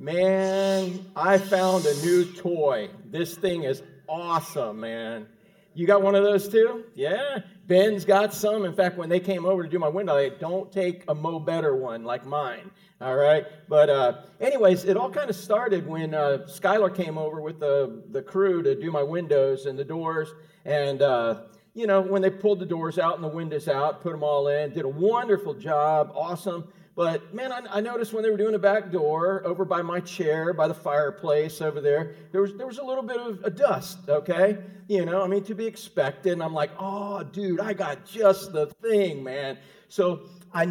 Man, 0.00 1.04
I 1.16 1.38
found 1.38 1.84
a 1.84 1.94
new 1.96 2.24
toy. 2.24 2.88
This 3.06 3.34
thing 3.34 3.64
is 3.64 3.82
awesome, 4.08 4.78
man. 4.78 5.26
You 5.74 5.88
got 5.88 6.02
one 6.02 6.14
of 6.14 6.22
those 6.22 6.48
too? 6.48 6.84
Yeah. 6.94 7.40
Ben's 7.66 8.04
got 8.04 8.32
some. 8.32 8.64
In 8.64 8.74
fact, 8.74 8.96
when 8.96 9.08
they 9.08 9.18
came 9.18 9.44
over 9.44 9.64
to 9.64 9.68
do 9.68 9.80
my 9.80 9.88
window, 9.88 10.14
they 10.14 10.30
don't 10.30 10.70
take 10.70 11.02
a 11.08 11.14
Mo 11.16 11.40
Better 11.40 11.74
one 11.74 12.04
like 12.04 12.24
mine. 12.24 12.70
All 13.00 13.16
right. 13.16 13.44
But, 13.68 13.90
uh, 13.90 14.12
anyways, 14.40 14.84
it 14.84 14.96
all 14.96 15.10
kind 15.10 15.30
of 15.30 15.34
started 15.34 15.84
when 15.84 16.14
uh, 16.14 16.46
Skylar 16.46 16.94
came 16.94 17.18
over 17.18 17.40
with 17.40 17.58
the, 17.58 18.04
the 18.12 18.22
crew 18.22 18.62
to 18.62 18.80
do 18.80 18.92
my 18.92 19.02
windows 19.02 19.66
and 19.66 19.76
the 19.76 19.84
doors. 19.84 20.28
And, 20.64 21.02
uh, 21.02 21.42
you 21.74 21.88
know, 21.88 22.00
when 22.00 22.22
they 22.22 22.30
pulled 22.30 22.60
the 22.60 22.66
doors 22.66 23.00
out 23.00 23.16
and 23.16 23.24
the 23.24 23.28
windows 23.28 23.66
out, 23.66 24.00
put 24.00 24.12
them 24.12 24.22
all 24.22 24.46
in, 24.46 24.72
did 24.74 24.84
a 24.84 24.88
wonderful 24.88 25.54
job, 25.54 26.12
awesome. 26.14 26.68
But 26.98 27.32
man, 27.32 27.52
I, 27.52 27.60
I, 27.70 27.80
noticed 27.80 28.12
when 28.12 28.24
they 28.24 28.30
were 28.30 28.36
doing 28.36 28.54
the 28.54 28.58
back 28.58 28.90
door 28.90 29.46
over 29.46 29.64
by 29.64 29.82
my 29.82 30.00
chair, 30.00 30.52
by 30.52 30.66
the 30.66 30.74
fireplace 30.74 31.60
over 31.60 31.80
there, 31.80 32.16
there 32.32 32.40
was, 32.40 32.54
there 32.54 32.66
was 32.66 32.78
a 32.78 32.84
little 32.84 33.04
bit 33.04 33.18
of 33.18 33.38
a 33.44 33.50
dust, 33.50 34.08
okay? 34.08 34.58
You 34.88 35.04
know, 35.04 35.22
I 35.22 35.28
mean, 35.28 35.44
to 35.44 35.54
be 35.54 35.64
expected. 35.64 36.32
And 36.32 36.42
I'm 36.42 36.54
like, 36.54 36.72
oh, 36.76 37.22
dude, 37.22 37.60
I 37.60 37.72
got 37.72 38.04
just 38.04 38.52
the 38.52 38.66
thing, 38.82 39.22
man. 39.22 39.58
So 39.86 40.22
I, 40.52 40.66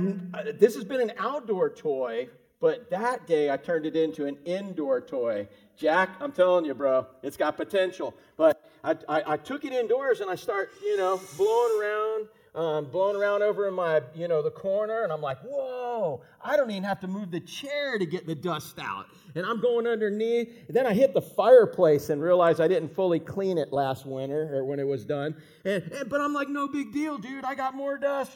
this 0.59 0.75
has 0.75 0.83
been 0.83 0.99
an 0.99 1.13
outdoor 1.17 1.69
toy, 1.69 2.27
but 2.59 2.89
that 2.89 3.25
day 3.25 3.49
I 3.49 3.55
turned 3.55 3.85
it 3.85 3.95
into 3.95 4.25
an 4.25 4.37
indoor 4.43 4.99
toy. 4.99 5.47
Jack, 5.77 6.09
I'm 6.19 6.33
telling 6.33 6.65
you, 6.65 6.73
bro, 6.73 7.05
it's 7.23 7.37
got 7.37 7.55
potential. 7.55 8.13
But 8.35 8.69
I, 8.83 8.97
I, 9.07 9.23
I 9.25 9.37
took 9.37 9.63
it 9.63 9.71
indoors 9.71 10.19
and 10.19 10.29
I 10.29 10.35
start, 10.35 10.71
you 10.83 10.97
know, 10.97 11.21
blowing 11.37 11.79
around 11.79 12.27
um, 12.57 12.85
blowing 12.85 13.15
around 13.15 13.43
over 13.43 13.67
in 13.67 13.75
my, 13.75 14.01
you 14.15 14.27
know, 14.27 14.41
the 14.41 14.49
corner, 14.49 15.03
and 15.03 15.13
I'm 15.13 15.21
like, 15.21 15.37
whoa, 15.41 16.21
I 16.43 16.57
don't 16.57 16.71
even 16.71 16.83
have 16.83 16.99
to 17.01 17.07
move 17.07 17.29
the 17.29 17.39
chair 17.39 17.99
to 17.99 18.05
get 18.05 18.25
the 18.25 18.33
dust 18.33 18.79
out. 18.79 19.05
And 19.35 19.45
I'm 19.45 19.61
going 19.61 19.85
underneath. 19.85 20.49
And 20.67 20.75
then 20.75 20.87
I 20.87 20.93
hit 20.93 21.13
the 21.13 21.21
fireplace 21.21 22.09
and 22.09 22.19
realized 22.19 22.59
I 22.59 22.67
didn't 22.67 22.95
fully 22.95 23.19
clean 23.19 23.59
it 23.59 23.71
last 23.71 24.07
winter 24.07 24.55
or 24.55 24.65
when 24.65 24.79
it 24.79 24.87
was 24.87 25.05
done. 25.05 25.35
And, 25.65 25.83
and, 25.91 26.09
but 26.09 26.19
I'm 26.19 26.33
like, 26.33 26.49
no 26.49 26.67
big 26.67 26.91
deal, 26.91 27.19
dude. 27.19 27.45
I 27.45 27.53
got 27.53 27.75
more 27.75 27.97
dust. 27.99 28.31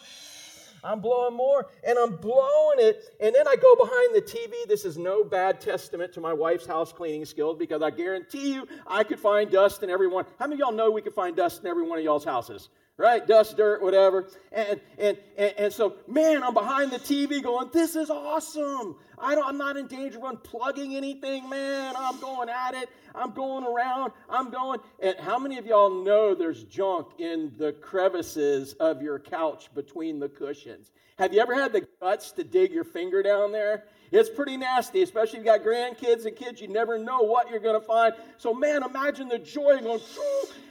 I'm 0.84 1.00
blowing 1.00 1.36
more 1.36 1.70
and 1.84 1.98
I'm 1.98 2.16
blowing 2.17 2.78
it. 2.78 3.16
And 3.20 3.34
then 3.34 3.48
I 3.48 3.56
go 3.56 3.76
behind 3.76 4.16
the 4.16 4.22
TV. 4.22 4.67
This 4.67 4.86
is 4.86 4.98
no 4.98 5.23
bad 5.23 5.62
testament 5.62 6.14
to 6.14 6.22
my 6.22 6.34
wife's 6.34 6.66
house 6.66 6.92
cleaning 6.92 7.26
skills 7.26 7.58
because 7.58 7.82
I 7.82 7.90
guarantee 7.90 8.54
you 8.54 8.67
I 8.86 9.04
could 9.04 9.20
find 9.20 9.50
dust 9.50 9.82
in 9.84 9.90
every 9.90 10.08
one. 10.08 10.26
How 10.40 10.45
many 10.45 10.56
of 10.56 10.60
y'all 10.60 10.76
know 10.76 10.92
we 10.92 11.02
could 11.02 11.14
find 11.14 11.36
dust 11.36 11.62
in 11.62 11.67
every 11.67 11.88
one 11.88 11.98
of 11.98 12.04
y'all's 12.04 12.26
houses? 12.26 12.70
Right? 13.02 13.26
Dust, 13.26 13.58
dirt, 13.58 13.82
whatever. 13.82 14.30
And, 14.52 14.80
and, 14.98 15.18
and, 15.38 15.54
and, 15.58 15.74
so, 15.74 15.96
man, 16.08 16.44
I'm 16.44 16.54
behind 16.54 16.92
the 16.92 17.00
TV 17.00 17.42
going, 17.42 17.70
this 17.74 17.96
is 17.96 18.10
awesome. 18.10 18.96
I 19.18 19.34
don't, 19.36 19.46
I'm 19.46 19.58
not 19.58 19.76
in 19.76 19.88
danger 19.88 20.20
of 20.20 20.24
unplugging 20.24 20.96
anything, 20.96 21.50
man. 21.50 21.96
I'm 21.98 22.20
going 22.20 22.48
at 22.48 22.76
it. 22.76 22.90
I'm 23.16 23.32
going 23.32 23.66
around. 23.66 24.12
I'm 24.30 24.52
going. 24.52 24.80
And 25.00 25.18
how 25.18 25.40
many 25.40 25.58
of 25.58 25.66
y'all 25.66 26.04
know 26.04 26.36
there's 26.36 26.64
junk 26.64 27.08
in 27.20 27.52
the 27.58 27.74
crevices 27.74 28.74
of 28.74 29.02
your 29.02 29.20
couch 29.20 29.74
between 29.74 30.20
the 30.20 30.30
cushions? 30.30 30.92
Have 31.18 31.34
you 31.34 31.42
ever 31.42 31.54
had 31.54 31.74
the 31.74 31.88
guts 32.00 32.32
to 32.34 32.44
dig 32.44 32.72
your 32.72 32.84
finger 32.84 33.22
down 33.22 33.52
there? 33.52 33.86
It's 34.12 34.30
pretty 34.30 34.58
nasty, 34.58 35.02
especially 35.04 35.40
if 35.40 35.45
you 35.45 35.52
got 35.52 35.62
grandkids 35.62 36.26
and 36.26 36.36
kids. 36.36 36.59
You 36.59 36.67
never 36.67 36.98
know 36.98 37.22
what 37.22 37.50
you're 37.50 37.62
going 37.62 37.80
to 37.80 37.86
find. 37.86 38.14
So, 38.38 38.54
man, 38.54 38.84
imagine 38.84 39.30
the 39.30 39.40
joy 39.40 39.80
going, 39.80 40.02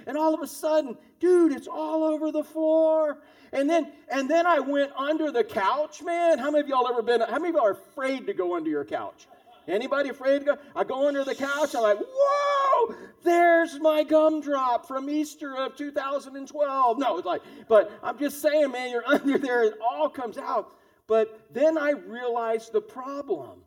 and 0.06 0.18
all 0.18 0.34
of 0.34 0.42
a 0.42 0.46
sudden, 0.46 0.96
dude, 1.20 1.52
it's 1.52 1.66
all 1.66 2.04
over 2.04 2.30
the 2.30 2.44
floor. 2.44 3.18
And 3.52 3.68
then, 3.68 3.90
and 4.12 4.28
then 4.28 4.46
I 4.46 4.60
went 4.60 4.92
under 4.96 5.32
the 5.32 5.42
couch, 5.42 6.02
man. 6.02 6.38
How 6.38 6.50
many 6.50 6.60
of 6.60 6.68
y'all 6.68 6.86
ever 6.86 7.02
been? 7.02 7.20
How 7.22 7.38
many 7.38 7.48
of 7.48 7.54
y'all 7.54 7.66
are 7.66 7.70
afraid 7.72 8.26
to 8.26 8.34
go 8.34 8.54
under 8.54 8.68
your 8.68 8.84
couch? 8.84 9.26
Anybody 9.66 10.08
afraid 10.08 10.40
to 10.40 10.44
go? 10.44 10.58
I 10.74 10.84
go 10.84 11.08
under 11.08 11.24
the 11.24 11.34
couch. 11.34 11.74
I'm 11.74 11.82
like, 11.82 11.98
whoa, 11.98 12.94
there's 13.22 13.78
my 13.80 14.02
gumdrop 14.02 14.86
from 14.86 15.08
Easter 15.08 15.56
of 15.56 15.76
2012. 15.76 16.98
No, 16.98 17.16
it's 17.16 17.26
like, 17.26 17.42
but 17.68 17.92
I'm 18.02 18.18
just 18.18 18.42
saying, 18.42 18.70
man, 18.70 18.90
you're 18.90 19.04
under 19.06 19.38
there. 19.38 19.64
It 19.64 19.74
all 19.80 20.08
comes 20.08 20.38
out. 20.38 20.74
But 21.10 21.40
then 21.52 21.76
I 21.76 21.90
realized 21.90 22.72
the 22.72 22.80
problem. 22.80 23.62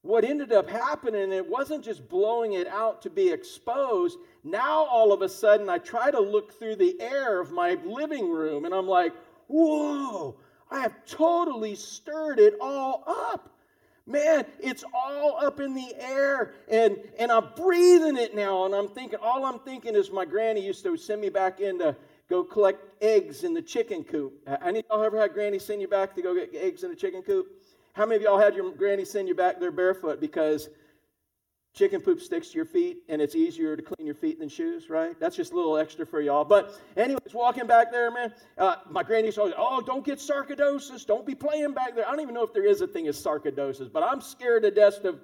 What 0.00 0.24
ended 0.24 0.50
up 0.50 0.68
happening, 0.68 1.30
it 1.30 1.48
wasn't 1.48 1.84
just 1.84 2.08
blowing 2.08 2.54
it 2.54 2.66
out 2.66 3.02
to 3.02 3.10
be 3.10 3.30
exposed. 3.30 4.18
Now, 4.42 4.84
all 4.86 5.12
of 5.12 5.22
a 5.22 5.28
sudden, 5.28 5.68
I 5.68 5.78
try 5.78 6.10
to 6.10 6.18
look 6.18 6.58
through 6.58 6.74
the 6.74 7.00
air 7.00 7.40
of 7.40 7.52
my 7.52 7.78
living 7.84 8.28
room 8.28 8.64
and 8.64 8.74
I'm 8.74 8.88
like, 8.88 9.12
whoa, 9.46 10.34
I 10.72 10.80
have 10.80 11.06
totally 11.06 11.76
stirred 11.76 12.40
it 12.40 12.54
all 12.60 13.04
up. 13.06 13.56
Man, 14.04 14.44
it's 14.58 14.82
all 14.92 15.38
up 15.38 15.60
in 15.60 15.74
the 15.74 15.94
air 16.00 16.54
and, 16.68 16.98
and 17.16 17.30
I'm 17.30 17.50
breathing 17.54 18.16
it 18.16 18.34
now. 18.34 18.64
And 18.64 18.74
I'm 18.74 18.88
thinking, 18.88 19.20
all 19.22 19.44
I'm 19.44 19.60
thinking 19.60 19.94
is 19.94 20.10
my 20.10 20.24
granny 20.24 20.66
used 20.66 20.82
to 20.82 20.96
send 20.96 21.20
me 21.20 21.28
back 21.28 21.60
in 21.60 21.78
to 21.78 21.94
go 22.32 22.42
collect 22.42 22.82
eggs 23.02 23.44
in 23.44 23.52
the 23.52 23.60
chicken 23.60 24.02
coop. 24.02 24.32
Any 24.64 24.78
of 24.78 24.86
y'all 24.90 25.04
ever 25.04 25.20
had 25.20 25.34
granny 25.34 25.58
send 25.58 25.82
you 25.82 25.88
back 25.88 26.14
to 26.14 26.22
go 26.22 26.34
get 26.34 26.54
eggs 26.54 26.82
in 26.82 26.88
the 26.88 26.96
chicken 26.96 27.20
coop? 27.20 27.46
How 27.92 28.06
many 28.06 28.16
of 28.16 28.22
y'all 28.22 28.38
had 28.38 28.54
your 28.54 28.72
granny 28.72 29.04
send 29.04 29.28
you 29.28 29.34
back 29.34 29.60
there 29.60 29.70
barefoot 29.70 30.18
because 30.18 30.70
chicken 31.74 32.00
poop 32.00 32.22
sticks 32.22 32.48
to 32.48 32.56
your 32.56 32.64
feet 32.64 32.98
and 33.10 33.20
it's 33.20 33.34
easier 33.34 33.76
to 33.76 33.82
clean 33.82 34.06
your 34.06 34.14
feet 34.14 34.38
than 34.38 34.48
shoes, 34.48 34.88
right? 34.88 35.18
That's 35.20 35.36
just 35.36 35.52
a 35.52 35.56
little 35.56 35.76
extra 35.76 36.06
for 36.06 36.22
y'all. 36.22 36.44
But 36.44 36.74
anyways, 36.96 37.34
walking 37.34 37.66
back 37.66 37.92
there, 37.92 38.10
man, 38.10 38.32
uh, 38.56 38.76
my 38.90 39.02
granny's 39.02 39.36
always, 39.36 39.54
oh, 39.58 39.82
don't 39.82 40.04
get 40.04 40.18
sarcoidosis. 40.18 41.04
Don't 41.04 41.26
be 41.26 41.34
playing 41.34 41.74
back 41.74 41.94
there. 41.94 42.06
I 42.06 42.12
don't 42.12 42.20
even 42.20 42.34
know 42.34 42.44
if 42.44 42.54
there 42.54 42.66
is 42.66 42.80
a 42.80 42.86
thing 42.86 43.08
as 43.08 43.22
sarcoidosis, 43.22 43.92
but 43.92 44.02
I'm 44.02 44.22
scared 44.22 44.62
to 44.62 44.70
death 44.70 45.04
of 45.04 45.20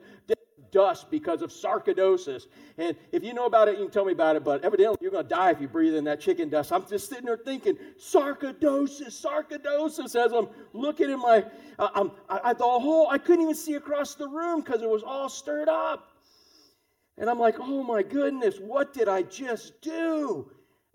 dust 0.70 1.10
because 1.10 1.42
of 1.42 1.50
sarcoidosis. 1.50 2.46
And 2.76 2.96
if 3.12 3.24
you 3.24 3.34
know 3.34 3.46
about 3.46 3.68
it, 3.68 3.78
you 3.78 3.84
can 3.84 3.92
tell 3.92 4.04
me 4.04 4.12
about 4.12 4.36
it, 4.36 4.44
but 4.44 4.64
evidently 4.64 4.98
you're 5.00 5.10
going 5.10 5.24
to 5.24 5.28
die 5.28 5.50
if 5.50 5.60
you 5.60 5.68
breathe 5.68 5.94
in 5.94 6.04
that 6.04 6.20
chicken 6.20 6.48
dust. 6.48 6.72
I'm 6.72 6.86
just 6.86 7.08
sitting 7.08 7.26
there 7.26 7.36
thinking, 7.36 7.76
sarcoidosis, 7.98 9.24
sarcoidosis, 9.24 10.16
as 10.16 10.32
I'm 10.32 10.48
looking 10.72 11.10
in 11.10 11.18
my, 11.18 11.44
I'm, 11.78 12.12
I, 12.28 12.52
the 12.52 12.64
I 13.10 13.18
couldn't 13.18 13.42
even 13.42 13.54
see 13.54 13.74
across 13.74 14.14
the 14.14 14.28
room 14.28 14.60
because 14.60 14.82
it 14.82 14.88
was 14.88 15.02
all 15.02 15.28
stirred 15.28 15.68
up. 15.68 16.12
And 17.16 17.28
I'm 17.28 17.38
like, 17.38 17.56
oh 17.58 17.82
my 17.82 18.02
goodness, 18.02 18.58
what 18.58 18.94
did 18.94 19.08
I 19.08 19.22
just 19.22 19.80
do? 19.82 20.50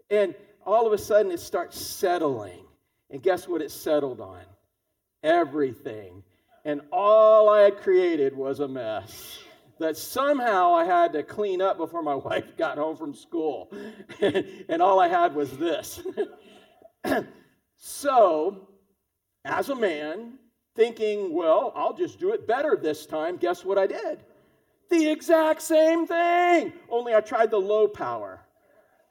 And 0.09 0.33
all 0.65 0.87
of 0.87 0.93
a 0.93 0.97
sudden 0.97 1.31
it 1.31 1.39
starts 1.39 1.79
settling. 1.79 2.65
And 3.09 3.21
guess 3.21 3.47
what 3.47 3.61
it 3.61 3.71
settled 3.71 4.21
on? 4.21 4.41
Everything. 5.21 6.23
And 6.65 6.81
all 6.91 7.49
I 7.49 7.61
had 7.61 7.77
created 7.77 8.35
was 8.35 8.61
a 8.61 8.67
mess 8.67 9.42
that 9.83 9.97
somehow 9.97 10.73
I 10.73 10.85
had 10.85 11.13
to 11.13 11.23
clean 11.23 11.61
up 11.61 11.77
before 11.77 12.01
my 12.01 12.15
wife 12.29 12.57
got 12.57 12.77
home 12.77 12.97
from 12.97 13.13
school. 13.13 13.71
and 14.21 14.81
all 14.81 14.99
I 14.99 15.07
had 15.07 15.35
was 15.35 15.51
this. 15.57 16.01
so, 17.77 18.67
as 19.45 19.69
a 19.69 19.75
man, 19.75 20.39
thinking, 20.75 21.33
well, 21.33 21.73
I'll 21.75 21.93
just 21.93 22.19
do 22.19 22.31
it 22.33 22.47
better 22.47 22.77
this 22.81 23.05
time, 23.05 23.37
guess 23.37 23.63
what 23.63 23.77
I 23.77 23.87
did? 23.87 24.23
The 24.89 25.09
exact 25.09 25.61
same 25.61 26.07
thing, 26.07 26.73
only 26.89 27.13
I 27.13 27.21
tried 27.21 27.51
the 27.51 27.59
low 27.59 27.87
power. 27.87 28.39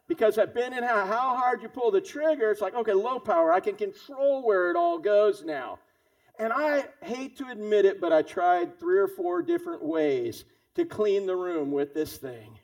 Because 0.08 0.36
I've 0.36 0.52
been 0.52 0.72
in 0.72 0.82
how, 0.82 1.06
how 1.06 1.36
hard 1.36 1.62
you 1.62 1.68
pull 1.68 1.90
the 1.90 2.00
trigger, 2.00 2.50
it's 2.50 2.60
like, 2.60 2.74
okay, 2.74 2.92
low 2.92 3.18
power, 3.18 3.52
I 3.52 3.60
can 3.60 3.76
control 3.76 4.44
where 4.44 4.70
it 4.70 4.76
all 4.76 4.98
goes 4.98 5.44
now. 5.44 5.78
And 6.38 6.52
I 6.52 6.86
hate 7.02 7.36
to 7.38 7.48
admit 7.48 7.84
it, 7.84 8.00
but 8.00 8.12
I 8.12 8.22
tried 8.22 8.78
three 8.78 8.98
or 8.98 9.06
four 9.06 9.42
different 9.42 9.82
ways 9.82 10.44
to 10.74 10.84
clean 10.84 11.26
the 11.26 11.36
room 11.36 11.70
with 11.70 11.94
this 11.94 12.16
thing. 12.16 12.58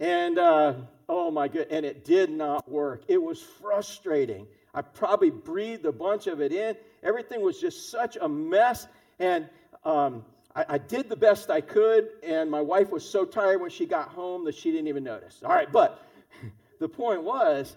And 0.00 0.38
uh, 0.38 0.74
oh 1.08 1.30
my 1.30 1.48
good, 1.48 1.68
and 1.70 1.84
it 1.84 2.04
did 2.04 2.30
not 2.30 2.70
work. 2.70 3.02
It 3.08 3.22
was 3.22 3.40
frustrating. 3.60 4.46
I 4.74 4.82
probably 4.82 5.30
breathed 5.30 5.84
a 5.86 5.92
bunch 5.92 6.26
of 6.26 6.40
it 6.40 6.52
in. 6.52 6.76
Everything 7.02 7.42
was 7.42 7.60
just 7.60 7.90
such 7.90 8.16
a 8.20 8.28
mess. 8.28 8.86
And 9.18 9.48
um, 9.84 10.24
I, 10.54 10.64
I, 10.68 10.78
did 10.78 11.08
the 11.08 11.16
best 11.16 11.50
I 11.50 11.60
could. 11.60 12.08
And 12.22 12.50
my 12.50 12.60
wife 12.60 12.90
was 12.90 13.08
so 13.08 13.24
tired 13.24 13.60
when 13.60 13.70
she 13.70 13.86
got 13.86 14.08
home 14.10 14.44
that 14.44 14.54
she 14.54 14.70
didn't 14.70 14.88
even 14.88 15.02
notice. 15.02 15.40
All 15.44 15.50
right, 15.50 15.70
but 15.72 16.02
the 16.80 16.88
point 16.88 17.22
was, 17.22 17.76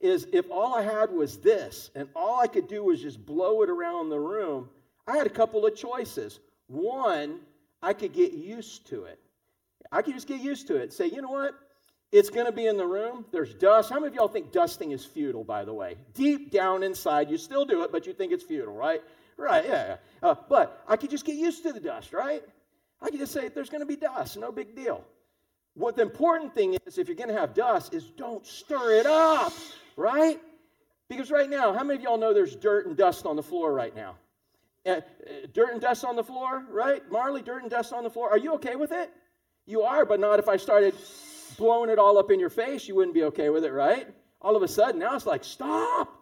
is 0.00 0.26
if 0.32 0.50
all 0.50 0.74
I 0.74 0.82
had 0.82 1.12
was 1.12 1.38
this, 1.38 1.90
and 1.94 2.08
all 2.16 2.40
I 2.40 2.48
could 2.48 2.66
do 2.66 2.84
was 2.84 3.00
just 3.00 3.24
blow 3.24 3.62
it 3.62 3.70
around 3.70 4.10
the 4.10 4.18
room, 4.18 4.68
I 5.06 5.16
had 5.16 5.26
a 5.26 5.30
couple 5.30 5.64
of 5.64 5.76
choices. 5.76 6.40
One, 6.66 7.38
I 7.82 7.92
could 7.92 8.12
get 8.12 8.32
used 8.32 8.86
to 8.88 9.04
it. 9.04 9.18
I 9.90 10.02
could 10.02 10.14
just 10.14 10.28
get 10.28 10.40
used 10.40 10.68
to 10.68 10.76
it. 10.76 10.92
Say, 10.92 11.06
you 11.06 11.20
know 11.20 11.30
what? 11.30 11.54
It's 12.12 12.30
going 12.30 12.46
to 12.46 12.52
be 12.52 12.66
in 12.66 12.76
the 12.76 12.86
room. 12.86 13.24
There's 13.32 13.54
dust. 13.54 13.90
How 13.90 13.96
many 13.96 14.08
of 14.08 14.14
y'all 14.14 14.28
think 14.28 14.52
dusting 14.52 14.92
is 14.92 15.04
futile, 15.04 15.44
by 15.44 15.64
the 15.64 15.72
way? 15.72 15.96
Deep 16.14 16.50
down 16.50 16.82
inside, 16.82 17.30
you 17.30 17.38
still 17.38 17.64
do 17.64 17.82
it, 17.84 17.90
but 17.90 18.06
you 18.06 18.12
think 18.12 18.32
it's 18.32 18.44
futile, 18.44 18.74
right? 18.74 19.02
Right, 19.38 19.64
yeah. 19.66 19.96
Uh, 20.22 20.34
but 20.48 20.84
I 20.86 20.96
could 20.96 21.10
just 21.10 21.24
get 21.24 21.36
used 21.36 21.62
to 21.62 21.72
the 21.72 21.80
dust, 21.80 22.12
right? 22.12 22.42
I 23.00 23.08
could 23.08 23.18
just 23.18 23.32
say, 23.32 23.48
there's 23.48 23.70
going 23.70 23.80
to 23.80 23.86
be 23.86 23.96
dust, 23.96 24.36
no 24.36 24.52
big 24.52 24.76
deal. 24.76 25.04
What 25.74 25.96
the 25.96 26.02
important 26.02 26.54
thing 26.54 26.76
is, 26.86 26.98
if 26.98 27.08
you're 27.08 27.16
going 27.16 27.30
to 27.30 27.38
have 27.38 27.54
dust, 27.54 27.94
is 27.94 28.04
don't 28.04 28.46
stir 28.46 28.92
it 28.92 29.06
up, 29.06 29.54
right? 29.96 30.38
Because 31.08 31.30
right 31.30 31.48
now, 31.48 31.72
how 31.72 31.82
many 31.82 31.98
of 31.98 32.02
y'all 32.02 32.18
know 32.18 32.34
there's 32.34 32.54
dirt 32.54 32.86
and 32.86 32.96
dust 32.96 33.24
on 33.24 33.36
the 33.36 33.42
floor 33.42 33.72
right 33.72 33.96
now? 33.96 34.16
Uh, 34.84 35.00
dirt 35.52 35.72
and 35.72 35.80
dust 35.80 36.04
on 36.04 36.16
the 36.16 36.24
floor, 36.24 36.64
right? 36.68 37.02
Marley, 37.10 37.40
dirt 37.40 37.62
and 37.62 37.70
dust 37.70 37.92
on 37.92 38.02
the 38.02 38.10
floor. 38.10 38.30
Are 38.30 38.38
you 38.38 38.54
okay 38.54 38.74
with 38.74 38.90
it? 38.90 39.10
You 39.64 39.82
are, 39.82 40.04
but 40.04 40.18
not 40.18 40.40
if 40.40 40.48
I 40.48 40.56
started 40.56 40.94
blowing 41.56 41.88
it 41.88 42.00
all 42.00 42.18
up 42.18 42.32
in 42.32 42.40
your 42.40 42.50
face. 42.50 42.88
You 42.88 42.96
wouldn't 42.96 43.14
be 43.14 43.22
okay 43.24 43.48
with 43.48 43.64
it, 43.64 43.70
right? 43.70 44.08
All 44.40 44.56
of 44.56 44.62
a 44.62 44.68
sudden, 44.68 44.98
now 44.98 45.14
it's 45.14 45.26
like, 45.26 45.44
stop. 45.44 46.12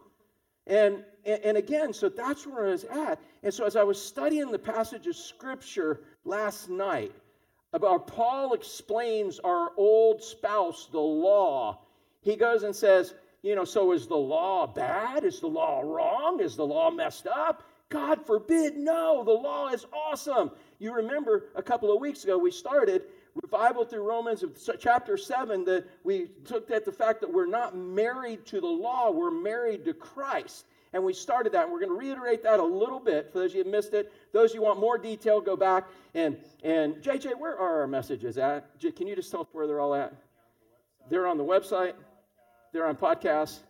And, 0.66 1.02
and, 1.24 1.42
and 1.42 1.56
again, 1.56 1.94
so 1.94 2.10
that's 2.10 2.46
where 2.46 2.66
I 2.66 2.70
was 2.70 2.84
at. 2.84 3.18
And 3.42 3.52
so 3.52 3.64
as 3.64 3.76
I 3.76 3.82
was 3.82 4.02
studying 4.02 4.50
the 4.50 4.58
passage 4.58 5.06
of 5.06 5.16
scripture 5.16 6.02
last 6.24 6.68
night, 6.68 7.12
about 7.72 8.08
Paul 8.08 8.52
explains 8.52 9.38
our 9.38 9.70
old 9.78 10.22
spouse, 10.22 10.88
the 10.92 11.00
law. 11.00 11.80
He 12.20 12.36
goes 12.36 12.62
and 12.64 12.76
says, 12.76 13.14
you 13.42 13.54
know, 13.54 13.64
so 13.64 13.92
is 13.92 14.06
the 14.06 14.16
law 14.16 14.66
bad? 14.66 15.24
Is 15.24 15.40
the 15.40 15.46
law 15.46 15.80
wrong? 15.80 16.40
Is 16.40 16.56
the 16.56 16.66
law 16.66 16.90
messed 16.90 17.26
up? 17.26 17.62
God 17.90 18.24
forbid, 18.24 18.76
no, 18.76 19.24
the 19.24 19.32
law 19.32 19.68
is 19.68 19.84
awesome. 19.92 20.52
You 20.78 20.94
remember 20.94 21.46
a 21.56 21.62
couple 21.62 21.92
of 21.92 22.00
weeks 22.00 22.24
ago 22.24 22.38
we 22.38 22.52
started 22.52 23.02
revival 23.34 23.84
through 23.84 24.08
Romans 24.08 24.44
chapter 24.78 25.16
7 25.16 25.64
that 25.64 25.86
we 26.04 26.28
took 26.44 26.70
at 26.70 26.84
the 26.84 26.92
fact 26.92 27.20
that 27.20 27.32
we're 27.32 27.46
not 27.46 27.76
married 27.76 28.46
to 28.46 28.60
the 28.60 28.66
law, 28.66 29.10
we're 29.10 29.32
married 29.32 29.84
to 29.84 29.94
Christ. 29.94 30.66
And 30.92 31.04
we 31.04 31.12
started 31.12 31.52
that. 31.52 31.64
And 31.64 31.72
we're 31.72 31.80
going 31.80 31.92
to 31.92 31.98
reiterate 31.98 32.42
that 32.42 32.58
a 32.58 32.64
little 32.64 32.98
bit 32.98 33.30
for 33.32 33.38
those 33.38 33.52
of 33.52 33.58
you 33.58 33.64
who 33.64 33.70
missed 33.70 33.94
it. 33.94 34.12
Those 34.32 34.54
you 34.54 34.62
want 34.62 34.80
more 34.80 34.98
detail, 34.98 35.40
go 35.40 35.56
back. 35.56 35.86
And, 36.14 36.36
and 36.64 36.96
JJ, 36.96 37.38
where 37.38 37.56
are 37.56 37.82
our 37.82 37.86
messages 37.86 38.38
at? 38.38 38.68
Can 38.96 39.06
you 39.06 39.14
just 39.14 39.30
tell 39.30 39.42
us 39.42 39.46
where 39.52 39.68
they're 39.68 39.80
all 39.80 39.94
at? 39.94 40.12
They're 41.08 41.26
on 41.26 41.38
the 41.38 41.44
website, 41.44 41.94
they're 42.72 42.86
on 42.86 42.96
podcasts, 42.96 43.60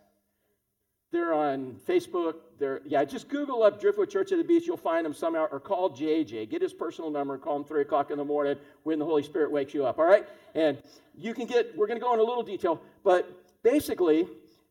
they're 1.11 1.33
on 1.33 1.75
Facebook. 1.87 2.35
They're, 2.57 2.81
yeah, 2.85 3.03
just 3.03 3.27
Google 3.27 3.63
up 3.63 3.81
Driftwood 3.81 4.09
Church 4.09 4.31
of 4.31 4.37
the 4.37 4.43
Beach. 4.43 4.65
You'll 4.65 4.77
find 4.77 5.05
them 5.05 5.13
somehow, 5.13 5.47
or 5.51 5.59
call 5.59 5.89
JJ. 5.89 6.49
Get 6.49 6.61
his 6.61 6.73
personal 6.73 7.11
number. 7.11 7.37
Call 7.37 7.57
him 7.57 7.63
3 7.63 7.81
o'clock 7.81 8.11
in 8.11 8.17
the 8.17 8.25
morning 8.25 8.55
when 8.83 8.97
the 8.97 9.05
Holy 9.05 9.23
Spirit 9.23 9.51
wakes 9.51 9.73
you 9.73 9.85
up, 9.85 9.99
all 9.99 10.05
right? 10.05 10.25
And 10.55 10.81
you 11.17 11.33
can 11.33 11.47
get, 11.47 11.75
we're 11.75 11.87
going 11.87 11.99
to 11.99 12.03
go 12.03 12.13
in 12.13 12.19
a 12.19 12.23
little 12.23 12.43
detail, 12.43 12.81
but 13.03 13.29
basically, 13.63 14.27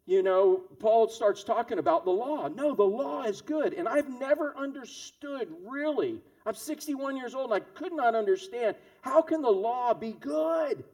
you 0.07 0.23
know, 0.23 0.63
Paul 0.79 1.09
starts 1.09 1.45
talking 1.45 1.79
about 1.79 2.05
the 2.05 2.11
law. 2.11 2.49
No, 2.49 2.75
the 2.75 2.83
law 2.83 3.25
is 3.25 3.43
good. 3.43 3.75
And 3.75 3.87
I've 3.87 4.09
never 4.09 4.57
understood 4.57 5.49
really. 5.69 6.21
I'm 6.47 6.55
61 6.55 7.17
years 7.17 7.35
old 7.35 7.53
and 7.53 7.63
I 7.63 7.67
could 7.75 7.93
not 7.93 8.15
understand 8.15 8.77
how 9.03 9.23
can 9.23 9.43
the 9.43 9.51
law 9.51 9.95
be 9.95 10.13
good? 10.13 10.85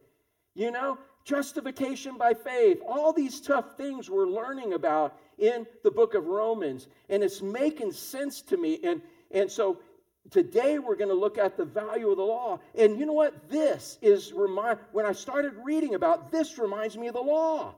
You 0.54 0.70
know, 0.70 0.98
justification 1.26 2.16
by 2.16 2.32
faith, 2.32 2.78
all 2.86 3.12
these 3.12 3.40
tough 3.40 3.76
things 3.76 4.08
we're 4.08 4.28
learning 4.28 4.74
about 4.74 5.18
in 5.38 5.66
the 5.82 5.90
book 5.90 6.14
of 6.14 6.26
Romans. 6.28 6.86
And 7.10 7.22
it's 7.22 7.42
making 7.42 7.92
sense 7.92 8.40
to 8.42 8.56
me. 8.56 8.78
And, 8.84 9.02
and 9.32 9.50
so 9.50 9.80
today 10.30 10.78
we're 10.78 10.94
going 10.94 11.10
to 11.10 11.16
look 11.16 11.36
at 11.36 11.56
the 11.56 11.64
value 11.64 12.10
of 12.10 12.16
the 12.16 12.22
law. 12.22 12.60
And 12.78 12.96
you 12.96 13.06
know 13.06 13.12
what? 13.12 13.50
This 13.50 13.98
is 14.00 14.32
remind 14.32 14.78
when 14.92 15.04
I 15.04 15.12
started 15.12 15.52
reading 15.64 15.96
about 15.96 16.30
this 16.30 16.58
reminds 16.58 16.96
me 16.96 17.08
of 17.08 17.14
the 17.14 17.20
law. 17.20 17.74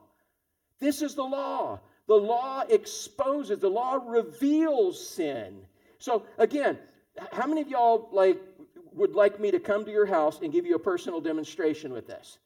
This 0.79 1.01
is 1.01 1.15
the 1.15 1.23
law. 1.23 1.79
The 2.07 2.15
law 2.15 2.63
exposes, 2.69 3.59
the 3.59 3.69
law 3.69 3.99
reveals 4.05 5.05
sin. 5.05 5.61
So 5.97 6.23
again, 6.37 6.77
how 7.31 7.47
many 7.47 7.61
of 7.61 7.67
y'all 7.67 8.09
like 8.11 8.39
would 8.93 9.13
like 9.13 9.39
me 9.39 9.51
to 9.51 9.59
come 9.59 9.85
to 9.85 9.91
your 9.91 10.05
house 10.05 10.39
and 10.41 10.51
give 10.51 10.65
you 10.65 10.75
a 10.75 10.79
personal 10.79 11.19
demonstration 11.19 11.91
with 11.91 12.07
this? 12.07 12.37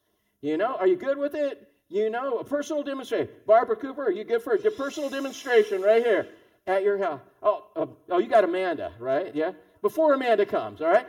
You 0.44 0.58
know, 0.58 0.76
are 0.76 0.86
you 0.86 0.96
good 0.96 1.16
with 1.16 1.34
it? 1.34 1.66
You 1.88 2.10
know, 2.10 2.36
a 2.36 2.44
personal 2.44 2.82
demonstration. 2.82 3.30
Barbara 3.46 3.76
Cooper, 3.76 4.04
are 4.04 4.10
you 4.10 4.24
good 4.24 4.42
for 4.42 4.52
a 4.52 4.70
personal 4.72 5.08
demonstration 5.08 5.80
right 5.80 6.04
here 6.04 6.28
at 6.66 6.82
your 6.82 6.98
house? 6.98 7.20
Oh, 7.42 7.64
uh, 7.74 7.86
oh, 8.10 8.18
you 8.18 8.28
got 8.28 8.44
Amanda, 8.44 8.92
right? 8.98 9.34
Yeah. 9.34 9.52
Before 9.80 10.12
Amanda 10.12 10.44
comes, 10.44 10.82
all 10.82 10.88
right? 10.88 11.06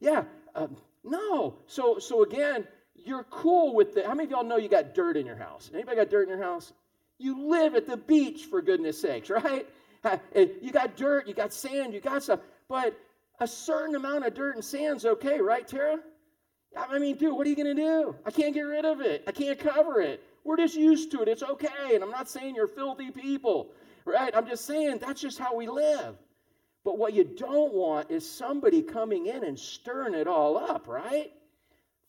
Yeah. 0.00 0.24
Uh, 0.56 0.66
no. 1.04 1.54
So, 1.68 2.00
so 2.00 2.24
again, 2.24 2.66
you're 2.96 3.22
cool 3.30 3.76
with 3.76 3.94
the. 3.94 4.02
How 4.02 4.12
many 4.12 4.24
of 4.24 4.30
y'all 4.32 4.42
know 4.42 4.56
you 4.56 4.68
got 4.68 4.92
dirt 4.92 5.16
in 5.16 5.24
your 5.24 5.36
house? 5.36 5.70
Anybody 5.72 5.96
got 5.98 6.10
dirt 6.10 6.24
in 6.24 6.30
your 6.30 6.42
house? 6.42 6.72
You 7.18 7.48
live 7.48 7.76
at 7.76 7.86
the 7.86 7.96
beach, 7.96 8.46
for 8.46 8.60
goodness 8.60 9.00
sakes, 9.00 9.30
right? 9.30 9.68
You 10.34 10.72
got 10.72 10.96
dirt, 10.96 11.28
you 11.28 11.34
got 11.34 11.52
sand, 11.52 11.94
you 11.94 12.00
got 12.00 12.24
stuff. 12.24 12.40
But 12.68 12.98
a 13.38 13.46
certain 13.46 13.94
amount 13.94 14.26
of 14.26 14.34
dirt 14.34 14.56
and 14.56 14.64
sand's 14.64 15.06
okay, 15.06 15.40
right, 15.40 15.64
Tara? 15.64 16.00
I 16.76 16.98
mean, 16.98 17.16
dude, 17.16 17.34
what 17.34 17.46
are 17.46 17.50
you 17.50 17.56
going 17.56 17.74
to 17.74 17.82
do? 17.82 18.16
I 18.24 18.30
can't 18.30 18.54
get 18.54 18.62
rid 18.62 18.84
of 18.84 19.00
it. 19.00 19.24
I 19.26 19.32
can't 19.32 19.58
cover 19.58 20.00
it. 20.00 20.22
We're 20.44 20.56
just 20.56 20.74
used 20.74 21.10
to 21.12 21.22
it. 21.22 21.28
It's 21.28 21.42
okay. 21.42 21.94
And 21.94 22.02
I'm 22.02 22.10
not 22.10 22.28
saying 22.28 22.54
you're 22.54 22.68
filthy 22.68 23.10
people, 23.10 23.70
right? 24.04 24.34
I'm 24.34 24.46
just 24.46 24.66
saying 24.66 24.98
that's 24.98 25.20
just 25.20 25.38
how 25.38 25.56
we 25.56 25.68
live. 25.68 26.16
But 26.84 26.98
what 26.98 27.14
you 27.14 27.24
don't 27.24 27.72
want 27.72 28.10
is 28.10 28.28
somebody 28.28 28.82
coming 28.82 29.26
in 29.26 29.44
and 29.44 29.58
stirring 29.58 30.14
it 30.14 30.26
all 30.26 30.58
up, 30.58 30.86
right? 30.86 31.32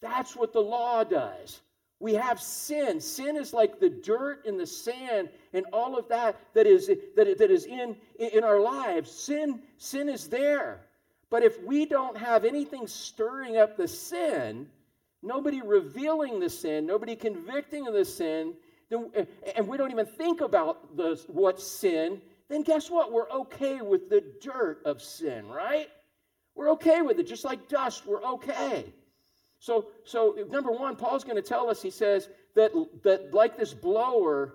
That's 0.02 0.36
what 0.36 0.52
the 0.52 0.60
law 0.60 1.04
does. 1.04 1.62
We 2.00 2.14
have 2.16 2.42
sin. 2.42 3.00
Sin 3.00 3.38
is 3.38 3.54
like 3.54 3.80
the 3.80 3.90
dirt 3.90 4.46
and 4.46 4.60
the 4.60 4.68
sand 4.68 5.30
and 5.54 5.66
all 5.72 5.98
of 5.98 6.10
that 6.10 6.38
that 6.54 6.68
is, 6.68 6.88
that, 6.88 7.38
that 7.38 7.52
is 7.52 7.66
in, 7.66 7.96
in 8.20 8.44
our 8.44 8.60
lives. 8.60 9.10
Sin, 9.10 9.62
sin 9.78 10.10
is 10.10 10.28
there. 10.28 10.82
But 11.30 11.44
if 11.44 11.62
we 11.64 11.86
don't 11.86 12.18
have 12.18 12.46
anything 12.46 12.88
stirring 12.88 13.58
up 13.58 13.78
the 13.78 13.88
sin, 13.88 14.68
nobody 15.22 15.62
revealing 15.62 16.40
the 16.40 16.50
sin, 16.50 16.86
nobody 16.86 17.16
convicting 17.16 17.88
of 17.88 17.94
the 17.94 18.06
sin, 18.06 18.54
then, 18.90 19.10
eh, 19.16 19.26
and 19.56 19.68
we 19.68 19.78
don't 19.78 19.92
even 19.92 20.06
think 20.06 20.42
about 20.42 20.96
the, 20.96 21.22
what 21.28 21.60
sin, 21.60 22.22
then 22.48 22.62
guess 22.62 22.90
what? 22.90 23.12
We're 23.12 23.30
okay 23.30 23.82
with 23.82 24.10
the 24.10 24.24
dirt 24.42 24.82
of 24.86 25.02
sin, 25.02 25.48
right? 25.48 25.90
We're 26.54 26.72
okay 26.72 27.02
with 27.02 27.20
it, 27.20 27.28
just 27.28 27.44
like 27.44 27.68
dust, 27.68 28.06
we're 28.06 28.24
okay. 28.24 28.86
So, 29.60 29.88
so 30.04 30.38
number 30.52 30.72
one, 30.72 30.96
Paul's 30.96 31.24
going 31.24 31.38
to 31.38 31.42
tell 31.42 31.70
us, 31.70 31.82
he 31.82 31.90
says, 31.90 32.30
that, 32.54 32.72
that 33.04 33.34
like 33.34 33.58
this 33.58 33.74
blower, 33.74 34.54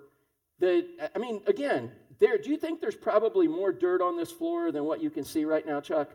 that, 0.59 1.11
I 1.13 1.19
mean, 1.19 1.41
again, 1.47 1.91
there, 2.19 2.37
do 2.37 2.49
you 2.49 2.57
think 2.57 2.79
there's 2.79 2.95
probably 2.95 3.47
more 3.47 3.71
dirt 3.71 4.01
on 4.01 4.15
this 4.15 4.31
floor 4.31 4.71
than 4.71 4.85
what 4.85 5.01
you 5.01 5.09
can 5.09 5.25
see 5.25 5.43
right 5.43 5.65
now, 5.65 5.81
Chuck? 5.81 6.09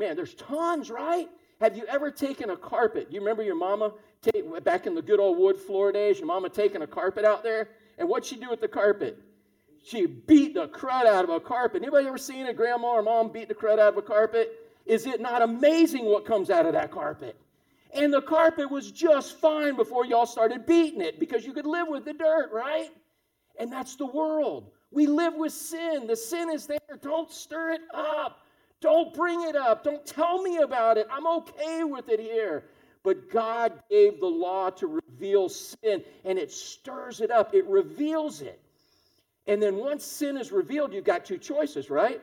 Man, 0.00 0.16
there's 0.16 0.32
tons, 0.32 0.90
right? 0.90 1.28
Have 1.60 1.76
you 1.76 1.84
ever 1.84 2.10
taken 2.10 2.48
a 2.48 2.56
carpet? 2.56 3.08
You 3.10 3.20
remember 3.20 3.42
your 3.42 3.54
mama 3.54 3.92
take, 4.22 4.64
back 4.64 4.86
in 4.86 4.94
the 4.94 5.02
good 5.02 5.20
old 5.20 5.36
wood 5.36 5.58
floor 5.58 5.92
days? 5.92 6.18
Your 6.18 6.26
mama 6.26 6.48
taking 6.48 6.80
a 6.80 6.86
carpet 6.86 7.26
out 7.26 7.42
there, 7.42 7.68
and 7.98 8.08
what'd 8.08 8.26
she 8.26 8.36
do 8.36 8.48
with 8.48 8.62
the 8.62 8.68
carpet? 8.68 9.18
She 9.84 10.06
beat 10.06 10.54
the 10.54 10.68
crud 10.68 11.04
out 11.04 11.24
of 11.24 11.28
a 11.28 11.38
carpet. 11.38 11.82
Anybody 11.82 12.06
ever 12.06 12.16
seen 12.16 12.46
a 12.46 12.54
grandma 12.54 12.88
or 12.88 13.02
mom 13.02 13.30
beat 13.30 13.48
the 13.48 13.54
crud 13.54 13.74
out 13.78 13.92
of 13.92 13.98
a 13.98 14.02
carpet? 14.02 14.70
Is 14.86 15.04
it 15.04 15.20
not 15.20 15.42
amazing 15.42 16.06
what 16.06 16.24
comes 16.24 16.48
out 16.48 16.64
of 16.64 16.72
that 16.72 16.90
carpet? 16.90 17.36
And 17.92 18.10
the 18.10 18.22
carpet 18.22 18.70
was 18.70 18.90
just 18.90 19.38
fine 19.38 19.76
before 19.76 20.06
y'all 20.06 20.24
started 20.24 20.64
beating 20.64 21.02
it 21.02 21.20
because 21.20 21.44
you 21.44 21.52
could 21.52 21.66
live 21.66 21.88
with 21.88 22.06
the 22.06 22.14
dirt, 22.14 22.50
right? 22.52 22.88
And 23.58 23.70
that's 23.70 23.96
the 23.96 24.06
world. 24.06 24.70
We 24.90 25.06
live 25.06 25.34
with 25.34 25.52
sin. 25.52 26.06
The 26.06 26.16
sin 26.16 26.48
is 26.50 26.66
there. 26.66 26.78
Don't 27.02 27.30
stir 27.30 27.72
it 27.72 27.82
up. 27.92 28.38
Don't 28.80 29.12
bring 29.14 29.42
it 29.42 29.56
up. 29.56 29.84
Don't 29.84 30.04
tell 30.06 30.42
me 30.42 30.58
about 30.58 30.96
it. 30.96 31.06
I'm 31.10 31.26
okay 31.26 31.84
with 31.84 32.08
it 32.08 32.20
here. 32.20 32.64
But 33.02 33.30
God 33.30 33.72
gave 33.90 34.20
the 34.20 34.26
law 34.26 34.70
to 34.70 35.00
reveal 35.08 35.48
sin, 35.48 36.04
and 36.24 36.38
it 36.38 36.52
stirs 36.52 37.20
it 37.20 37.30
up, 37.30 37.54
it 37.54 37.66
reveals 37.66 38.42
it. 38.42 38.60
And 39.46 39.62
then 39.62 39.76
once 39.76 40.04
sin 40.04 40.36
is 40.36 40.52
revealed, 40.52 40.92
you've 40.92 41.04
got 41.04 41.24
two 41.24 41.38
choices, 41.38 41.88
right? 41.88 42.20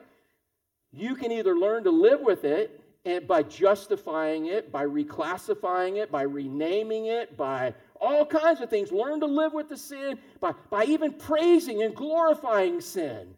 You 0.91 1.15
can 1.15 1.31
either 1.31 1.55
learn 1.55 1.83
to 1.85 1.91
live 1.91 2.21
with 2.21 2.43
it 2.43 2.83
and 3.05 3.27
by 3.27 3.41
justifying 3.43 4.47
it, 4.47 4.71
by 4.71 4.85
reclassifying 4.85 5.97
it, 5.97 6.11
by 6.11 6.23
renaming 6.23 7.07
it, 7.07 7.37
by 7.37 7.73
all 7.99 8.25
kinds 8.25 8.61
of 8.61 8.69
things. 8.69 8.91
Learn 8.91 9.19
to 9.21 9.25
live 9.25 9.53
with 9.53 9.69
the 9.69 9.77
sin, 9.77 10.19
by, 10.39 10.53
by 10.69 10.83
even 10.85 11.13
praising 11.13 11.83
and 11.83 11.95
glorifying 11.95 12.81
sin. 12.81 13.33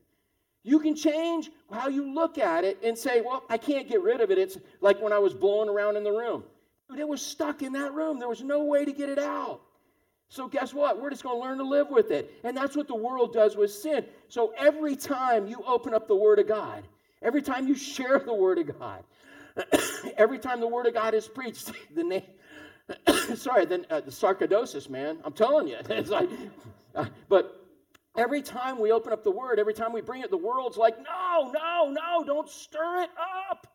You 0.64 0.80
can 0.80 0.96
change 0.96 1.50
how 1.72 1.88
you 1.88 2.14
look 2.14 2.38
at 2.38 2.64
it 2.64 2.80
and 2.84 2.98
say, 2.98 3.22
well, 3.22 3.44
I 3.50 3.58
can't 3.58 3.88
get 3.88 4.02
rid 4.02 4.22
of 4.22 4.30
it. 4.32 4.38
It's 4.38 4.58
like 4.82 5.02
when 5.02 5.14
I 5.14 5.20
was 5.20 5.34
blowing 5.34 5.70
around 5.70 5.96
in 5.96 6.04
the 6.04 6.12
room. 6.12 6.44
It 6.98 7.08
was 7.08 7.22
stuck 7.22 7.62
in 7.62 7.74
that 7.74 7.94
room. 7.94 8.20
There 8.20 8.28
was 8.28 8.42
no 8.42 8.64
way 8.64 8.84
to 8.84 8.92
get 8.92 9.10
it 9.10 9.20
out. 9.20 9.62
So, 10.32 10.48
guess 10.48 10.74
what? 10.74 11.02
We're 11.02 11.10
just 11.10 11.24
going 11.24 11.38
to 11.38 11.42
learn 11.42 11.58
to 11.58 11.64
live 11.64 11.90
with 11.90 12.12
it. 12.12 12.32
And 12.44 12.56
that's 12.56 12.76
what 12.76 12.88
the 12.88 12.96
world 12.96 13.34
does 13.34 13.56
with 13.56 13.72
sin. 13.72 14.06
So, 14.28 14.54
every 14.58 14.96
time 14.96 15.48
you 15.48 15.64
open 15.66 15.94
up 15.94 16.08
the 16.08 16.16
Word 16.16 16.38
of 16.38 16.48
God, 16.48 16.84
every 17.24 17.42
time 17.42 17.68
you 17.68 17.76
share 17.76 18.20
the 18.20 18.34
Word 18.34 18.60
of 18.60 18.80
God, 18.80 19.04
every 20.18 20.38
time 20.38 20.60
the 20.60 20.68
Word 20.68 20.86
of 20.86 20.94
God 20.94 21.16
is 21.16 21.28
preached, 21.28 21.72
the 21.96 22.04
name, 22.04 22.22
sorry, 23.36 23.66
then 23.66 23.88
uh, 23.90 24.02
the 24.02 24.12
sarcoidosis, 24.12 24.88
man, 24.88 25.18
I'm 25.24 25.34
telling 25.34 25.68
you. 25.68 25.78
It's 25.90 26.12
like, 26.12 26.30
uh, 26.94 27.06
but 27.28 27.66
Every 28.18 28.42
time 28.42 28.80
we 28.80 28.92
open 28.92 29.14
up 29.14 29.24
the 29.24 29.32
word, 29.32 29.60
every 29.60 29.74
time 29.74 29.94
we 29.94 30.02
bring 30.02 30.22
it, 30.22 30.32
the 30.32 30.38
world's 30.38 30.78
like, 30.78 30.98
no, 30.98 31.52
no, 31.52 31.92
no, 31.92 32.24
don't 32.26 32.50
stir 32.50 33.04
it 33.04 33.10
up. 33.50 33.68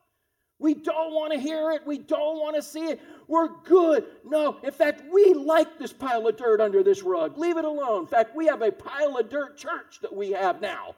We 0.58 0.74
don't 0.74 1.12
want 1.12 1.32
to 1.32 1.38
hear 1.38 1.72
it. 1.72 1.86
We 1.86 1.98
don't 1.98 2.38
want 2.38 2.56
to 2.56 2.62
see 2.62 2.86
it. 2.86 3.00
We're 3.26 3.48
good. 3.64 4.04
No, 4.24 4.58
in 4.62 4.70
fact, 4.70 5.02
we 5.12 5.34
like 5.34 5.78
this 5.78 5.92
pile 5.92 6.26
of 6.26 6.36
dirt 6.36 6.60
under 6.60 6.82
this 6.82 7.02
rug. 7.02 7.36
Leave 7.36 7.56
it 7.56 7.64
alone. 7.64 8.02
In 8.02 8.06
fact, 8.06 8.36
we 8.36 8.46
have 8.46 8.62
a 8.62 8.70
pile 8.70 9.16
of 9.16 9.28
dirt 9.28 9.56
church 9.56 9.98
that 10.02 10.14
we 10.14 10.30
have 10.30 10.60
now 10.60 10.94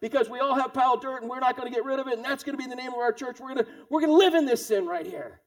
because 0.00 0.28
we 0.28 0.38
all 0.38 0.54
have 0.54 0.72
pile 0.72 0.94
of 0.94 1.02
dirt 1.02 1.20
and 1.22 1.30
we're 1.30 1.40
not 1.40 1.56
going 1.56 1.68
to 1.68 1.74
get 1.74 1.84
rid 1.84 1.98
of 1.98 2.06
it, 2.06 2.14
and 2.14 2.24
that's 2.24 2.44
going 2.44 2.56
to 2.56 2.62
be 2.62 2.68
the 2.68 2.76
name 2.76 2.92
of 2.92 2.98
our 2.98 3.12
church. 3.12 3.40
We're 3.40 3.54
going 3.54 3.64
to, 3.64 3.66
we're 3.90 4.00
going 4.00 4.12
to 4.12 4.16
live 4.16 4.34
in 4.34 4.46
this 4.46 4.64
sin 4.64 4.86
right 4.86 5.06
here. 5.06 5.40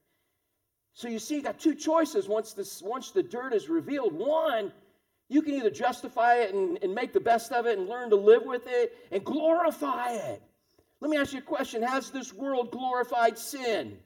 So 0.93 1.07
you 1.07 1.17
see, 1.17 1.37
you 1.37 1.41
got 1.41 1.59
two 1.59 1.73
choices 1.73 2.27
once, 2.27 2.53
this, 2.53 2.81
once 2.81 3.11
the 3.11 3.23
dirt 3.23 3.53
is 3.53 3.67
revealed. 3.67 4.13
One, 4.13 4.71
you 5.29 5.41
can 5.41 5.55
either 5.55 5.69
justify 5.69 6.35
it 6.35 6.53
and, 6.53 6.77
and 6.81 6.93
make 6.93 7.13
the 7.13 7.19
best 7.19 7.51
of 7.51 7.65
it 7.65 7.77
and 7.77 7.87
learn 7.87 8.09
to 8.09 8.15
live 8.15 8.43
with 8.45 8.63
it 8.67 8.95
and 9.11 9.23
glorify 9.23 10.11
it. 10.11 10.41
Let 11.01 11.09
me 11.09 11.17
ask 11.17 11.33
you 11.33 11.39
a 11.39 11.41
question 11.41 11.81
Has 11.81 12.11
this 12.11 12.33
world 12.33 12.71
glorified 12.71 13.37
sin? 13.37 13.97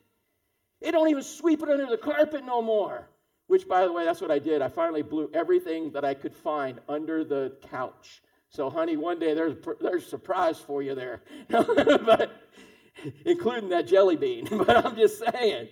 It 0.82 0.92
don't 0.92 1.10
even 1.10 1.24
sweep 1.24 1.64
it 1.64 1.70
under 1.70 1.88
the 1.88 1.98
carpet 1.98 2.46
no 2.46 2.62
more. 2.62 3.10
Which, 3.48 3.68
by 3.68 3.86
the 3.86 3.94
way, 3.94 4.04
that's 4.04 4.20
what 4.20 4.30
I 4.30 4.40
did. 4.40 4.62
I 4.62 4.68
finally 4.68 5.02
blew 5.02 5.30
everything 5.34 5.92
that 5.92 6.04
I 6.04 6.14
could 6.14 6.36
find 6.36 6.80
under 6.90 7.24
the 7.24 7.54
couch. 7.70 8.22
So, 8.50 8.70
honey, 8.70 8.98
one 8.98 9.20
day 9.20 9.34
there's 9.34 9.56
there's 9.80 10.06
a 10.06 10.10
surprise 10.10 10.60
for 10.60 10.82
you 10.82 10.96
there, 10.96 11.22
but 11.50 12.32
including 13.26 13.70
that 13.70 13.88
jelly 13.88 14.16
bean. 14.16 14.48
but 14.52 14.86
I'm 14.86 14.96
just 14.96 15.20
saying, 15.20 15.70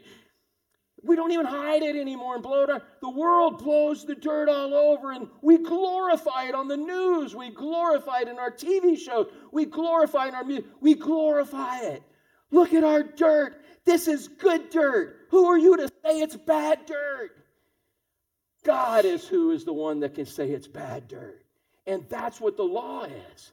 we 1.05 1.15
don't 1.15 1.31
even 1.31 1.45
hide 1.45 1.83
it 1.83 1.95
anymore 1.95 2.35
and 2.35 2.43
blow 2.43 2.63
it. 2.63 2.81
The 3.01 3.09
world 3.09 3.63
blows 3.63 4.05
the 4.05 4.15
dirt 4.15 4.49
all 4.49 4.73
over, 4.73 5.11
and 5.11 5.27
we 5.41 5.57
glorify 5.57 6.45
it 6.45 6.55
on 6.55 6.67
the 6.67 6.77
news. 6.77 7.35
We 7.35 7.49
glorify 7.49 8.21
it 8.21 8.27
in 8.27 8.39
our 8.39 8.51
TV 8.51 8.97
shows. 8.97 9.27
We 9.51 9.65
glorify 9.65 10.25
it 10.25 10.29
in 10.29 10.35
our 10.35 10.43
music. 10.43 10.65
We 10.81 10.95
glorify 10.95 11.79
it. 11.79 12.03
Look 12.51 12.73
at 12.73 12.83
our 12.83 13.03
dirt. 13.03 13.61
This 13.85 14.07
is 14.07 14.27
good 14.27 14.69
dirt. 14.69 15.27
Who 15.29 15.45
are 15.45 15.57
you 15.57 15.77
to 15.77 15.87
say 15.87 16.19
it's 16.19 16.35
bad 16.35 16.85
dirt? 16.85 17.31
God 18.63 19.05
is 19.05 19.27
who 19.27 19.51
is 19.51 19.63
the 19.63 19.73
one 19.73 19.99
that 19.99 20.15
can 20.15 20.25
say 20.25 20.49
it's 20.49 20.67
bad 20.67 21.07
dirt. 21.07 21.45
And 21.85 22.03
that's 22.09 22.41
what 22.41 22.57
the 22.57 22.63
law 22.63 23.03
is. 23.03 23.51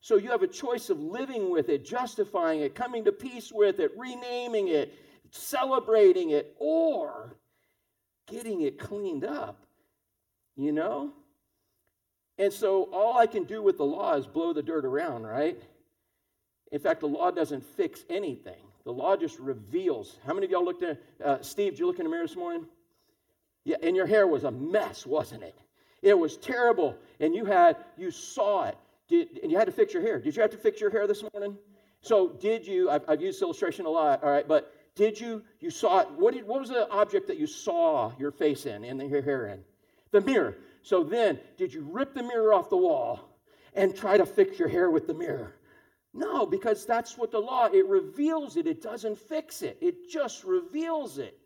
So 0.00 0.16
you 0.16 0.30
have 0.30 0.42
a 0.42 0.48
choice 0.48 0.90
of 0.90 1.00
living 1.00 1.50
with 1.50 1.68
it, 1.68 1.84
justifying 1.84 2.60
it, 2.60 2.74
coming 2.74 3.04
to 3.04 3.12
peace 3.12 3.52
with 3.52 3.78
it, 3.80 3.92
renaming 3.96 4.68
it, 4.68 4.94
celebrating 5.32 6.30
it, 6.30 6.54
or 6.58 7.36
getting 8.28 8.60
it 8.60 8.78
cleaned 8.78 9.24
up. 9.24 9.66
You 10.54 10.70
know? 10.72 11.12
And 12.38 12.52
so 12.52 12.84
all 12.92 13.18
I 13.18 13.26
can 13.26 13.44
do 13.44 13.62
with 13.62 13.78
the 13.78 13.84
law 13.84 14.14
is 14.14 14.26
blow 14.26 14.52
the 14.52 14.62
dirt 14.62 14.84
around, 14.84 15.24
right? 15.24 15.60
In 16.70 16.78
fact, 16.78 17.00
the 17.00 17.08
law 17.08 17.30
doesn't 17.30 17.64
fix 17.64 18.04
anything. 18.08 18.62
The 18.84 18.92
law 18.92 19.16
just 19.16 19.38
reveals. 19.38 20.18
How 20.26 20.34
many 20.34 20.46
of 20.46 20.50
y'all 20.50 20.64
looked 20.64 20.82
at, 20.82 21.00
uh, 21.24 21.40
Steve, 21.42 21.72
did 21.72 21.78
you 21.78 21.86
look 21.86 21.98
in 21.98 22.04
the 22.04 22.10
mirror 22.10 22.26
this 22.26 22.36
morning? 22.36 22.66
Yeah, 23.64 23.76
and 23.82 23.94
your 23.94 24.06
hair 24.06 24.26
was 24.26 24.44
a 24.44 24.50
mess, 24.50 25.06
wasn't 25.06 25.42
it? 25.44 25.54
It 26.02 26.18
was 26.18 26.36
terrible. 26.36 26.96
And 27.20 27.34
you 27.34 27.44
had, 27.44 27.76
you 27.96 28.10
saw 28.10 28.64
it. 28.64 28.76
Did, 29.08 29.38
and 29.42 29.52
you 29.52 29.58
had 29.58 29.66
to 29.66 29.72
fix 29.72 29.92
your 29.92 30.02
hair. 30.02 30.18
Did 30.18 30.34
you 30.34 30.42
have 30.42 30.50
to 30.50 30.56
fix 30.56 30.80
your 30.80 30.90
hair 30.90 31.06
this 31.06 31.24
morning? 31.32 31.56
So 32.00 32.30
did 32.30 32.66
you, 32.66 32.90
I've, 32.90 33.04
I've 33.06 33.20
used 33.20 33.40
illustration 33.40 33.86
a 33.86 33.90
lot, 33.90 34.24
all 34.24 34.30
right, 34.30 34.48
but 34.48 34.72
did 34.94 35.18
you, 35.18 35.42
you 35.60 35.70
saw 35.70 36.00
it, 36.00 36.10
what, 36.12 36.34
did, 36.34 36.46
what 36.46 36.60
was 36.60 36.68
the 36.68 36.88
object 36.90 37.26
that 37.28 37.38
you 37.38 37.46
saw 37.46 38.12
your 38.18 38.30
face 38.30 38.66
in 38.66 38.84
and 38.84 39.10
your 39.10 39.22
hair 39.22 39.46
in? 39.48 39.60
The 40.10 40.20
mirror. 40.20 40.56
So 40.82 41.02
then, 41.02 41.38
did 41.56 41.72
you 41.72 41.82
rip 41.90 42.14
the 42.14 42.22
mirror 42.22 42.52
off 42.52 42.68
the 42.68 42.76
wall 42.76 43.20
and 43.74 43.96
try 43.96 44.16
to 44.16 44.26
fix 44.26 44.58
your 44.58 44.68
hair 44.68 44.90
with 44.90 45.06
the 45.06 45.14
mirror? 45.14 45.54
No, 46.12 46.44
because 46.44 46.84
that's 46.84 47.16
what 47.16 47.30
the 47.30 47.38
law, 47.38 47.66
it 47.72 47.86
reveals 47.86 48.58
it. 48.58 48.66
It 48.66 48.82
doesn't 48.82 49.16
fix 49.18 49.62
it. 49.62 49.78
It 49.80 50.10
just 50.10 50.44
reveals 50.44 51.16
it. 51.16 51.38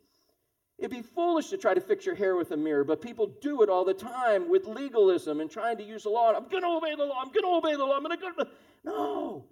It'd 0.78 0.90
be 0.90 1.02
foolish 1.02 1.48
to 1.50 1.56
try 1.56 1.72
to 1.72 1.80
fix 1.80 2.04
your 2.04 2.16
hair 2.16 2.36
with 2.36 2.50
a 2.50 2.56
mirror, 2.56 2.84
but 2.84 3.00
people 3.00 3.28
do 3.40 3.62
it 3.62 3.70
all 3.70 3.84
the 3.84 3.94
time 3.94 4.50
with 4.50 4.66
legalism 4.66 5.40
and 5.40 5.50
trying 5.50 5.78
to 5.78 5.84
use 5.84 6.02
the 6.02 6.10
law. 6.10 6.32
I'm 6.34 6.48
going 6.48 6.64
to 6.64 6.68
obey 6.68 6.94
the 6.96 7.04
law. 7.04 7.20
I'm 7.20 7.32
going 7.32 7.44
to 7.44 7.68
obey 7.68 7.76
the 7.76 7.84
law. 7.84 7.96
I'm 7.96 8.02
going 8.02 8.18
to 8.18 8.32
go. 8.36 8.50
No. 8.84 9.44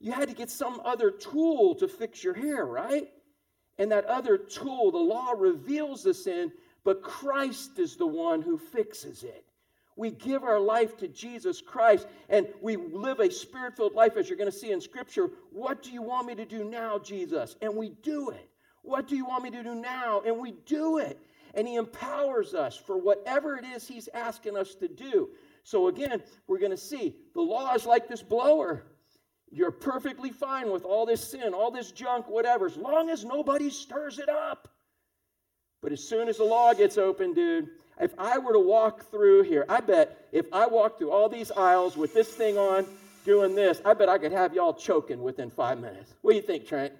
You 0.00 0.12
had 0.12 0.28
to 0.28 0.34
get 0.34 0.50
some 0.50 0.80
other 0.84 1.10
tool 1.10 1.74
to 1.76 1.86
fix 1.86 2.24
your 2.24 2.34
hair, 2.34 2.64
right? 2.64 3.08
And 3.78 3.92
that 3.92 4.04
other 4.06 4.36
tool, 4.36 4.90
the 4.90 4.98
law 4.98 5.32
reveals 5.36 6.02
the 6.02 6.14
sin, 6.14 6.52
but 6.84 7.02
Christ 7.02 7.78
is 7.78 7.96
the 7.96 8.06
one 8.06 8.42
who 8.42 8.58
fixes 8.58 9.22
it. 9.22 9.44
We 9.98 10.12
give 10.12 10.44
our 10.44 10.60
life 10.60 10.96
to 10.98 11.08
Jesus 11.08 11.60
Christ 11.60 12.06
and 12.28 12.46
we 12.60 12.76
live 12.76 13.18
a 13.18 13.30
spirit 13.30 13.76
filled 13.76 13.94
life, 13.94 14.16
as 14.16 14.28
you're 14.28 14.38
going 14.38 14.50
to 14.50 14.56
see 14.56 14.70
in 14.70 14.80
Scripture. 14.80 15.30
What 15.50 15.82
do 15.82 15.90
you 15.90 16.02
want 16.02 16.28
me 16.28 16.36
to 16.36 16.44
do 16.44 16.62
now, 16.62 17.00
Jesus? 17.00 17.56
And 17.60 17.74
we 17.74 17.90
do 18.02 18.30
it. 18.30 18.48
What 18.82 19.08
do 19.08 19.16
you 19.16 19.26
want 19.26 19.42
me 19.42 19.50
to 19.50 19.62
do 19.62 19.74
now? 19.74 20.22
And 20.24 20.38
we 20.38 20.52
do 20.66 20.98
it. 20.98 21.20
And 21.54 21.66
He 21.66 21.74
empowers 21.74 22.54
us 22.54 22.76
for 22.76 22.96
whatever 22.96 23.56
it 23.56 23.64
is 23.64 23.88
He's 23.88 24.08
asking 24.14 24.56
us 24.56 24.76
to 24.76 24.86
do. 24.86 25.30
So, 25.64 25.88
again, 25.88 26.22
we're 26.46 26.60
going 26.60 26.70
to 26.70 26.76
see 26.76 27.16
the 27.34 27.40
law 27.40 27.74
is 27.74 27.84
like 27.84 28.08
this 28.08 28.22
blower. 28.22 28.84
You're 29.50 29.70
perfectly 29.70 30.30
fine 30.30 30.70
with 30.70 30.84
all 30.84 31.06
this 31.06 31.30
sin, 31.30 31.54
all 31.54 31.70
this 31.70 31.90
junk, 31.90 32.28
whatever, 32.28 32.66
as 32.66 32.76
long 32.76 33.10
as 33.10 33.24
nobody 33.24 33.70
stirs 33.70 34.18
it 34.18 34.28
up. 34.28 34.68
But 35.80 35.92
as 35.92 36.02
soon 36.02 36.28
as 36.28 36.38
the 36.38 36.44
law 36.44 36.74
gets 36.74 36.98
open, 36.98 37.34
dude, 37.34 37.68
if 38.00 38.12
I 38.18 38.38
were 38.38 38.52
to 38.52 38.60
walk 38.60 39.10
through 39.10 39.42
here, 39.42 39.64
I 39.68 39.80
bet 39.80 40.28
if 40.32 40.46
I 40.52 40.66
walked 40.66 40.98
through 40.98 41.10
all 41.10 41.28
these 41.28 41.50
aisles 41.50 41.96
with 41.96 42.14
this 42.14 42.28
thing 42.28 42.58
on, 42.58 42.86
doing 43.24 43.54
this, 43.54 43.80
I 43.84 43.94
bet 43.94 44.08
I 44.08 44.16
could 44.18 44.32
have 44.32 44.54
y'all 44.54 44.72
choking 44.72 45.22
within 45.22 45.50
five 45.50 45.78
minutes. 45.78 46.14
What 46.22 46.32
do 46.32 46.36
you 46.36 46.42
think, 46.42 46.66
Trent? 46.66 46.94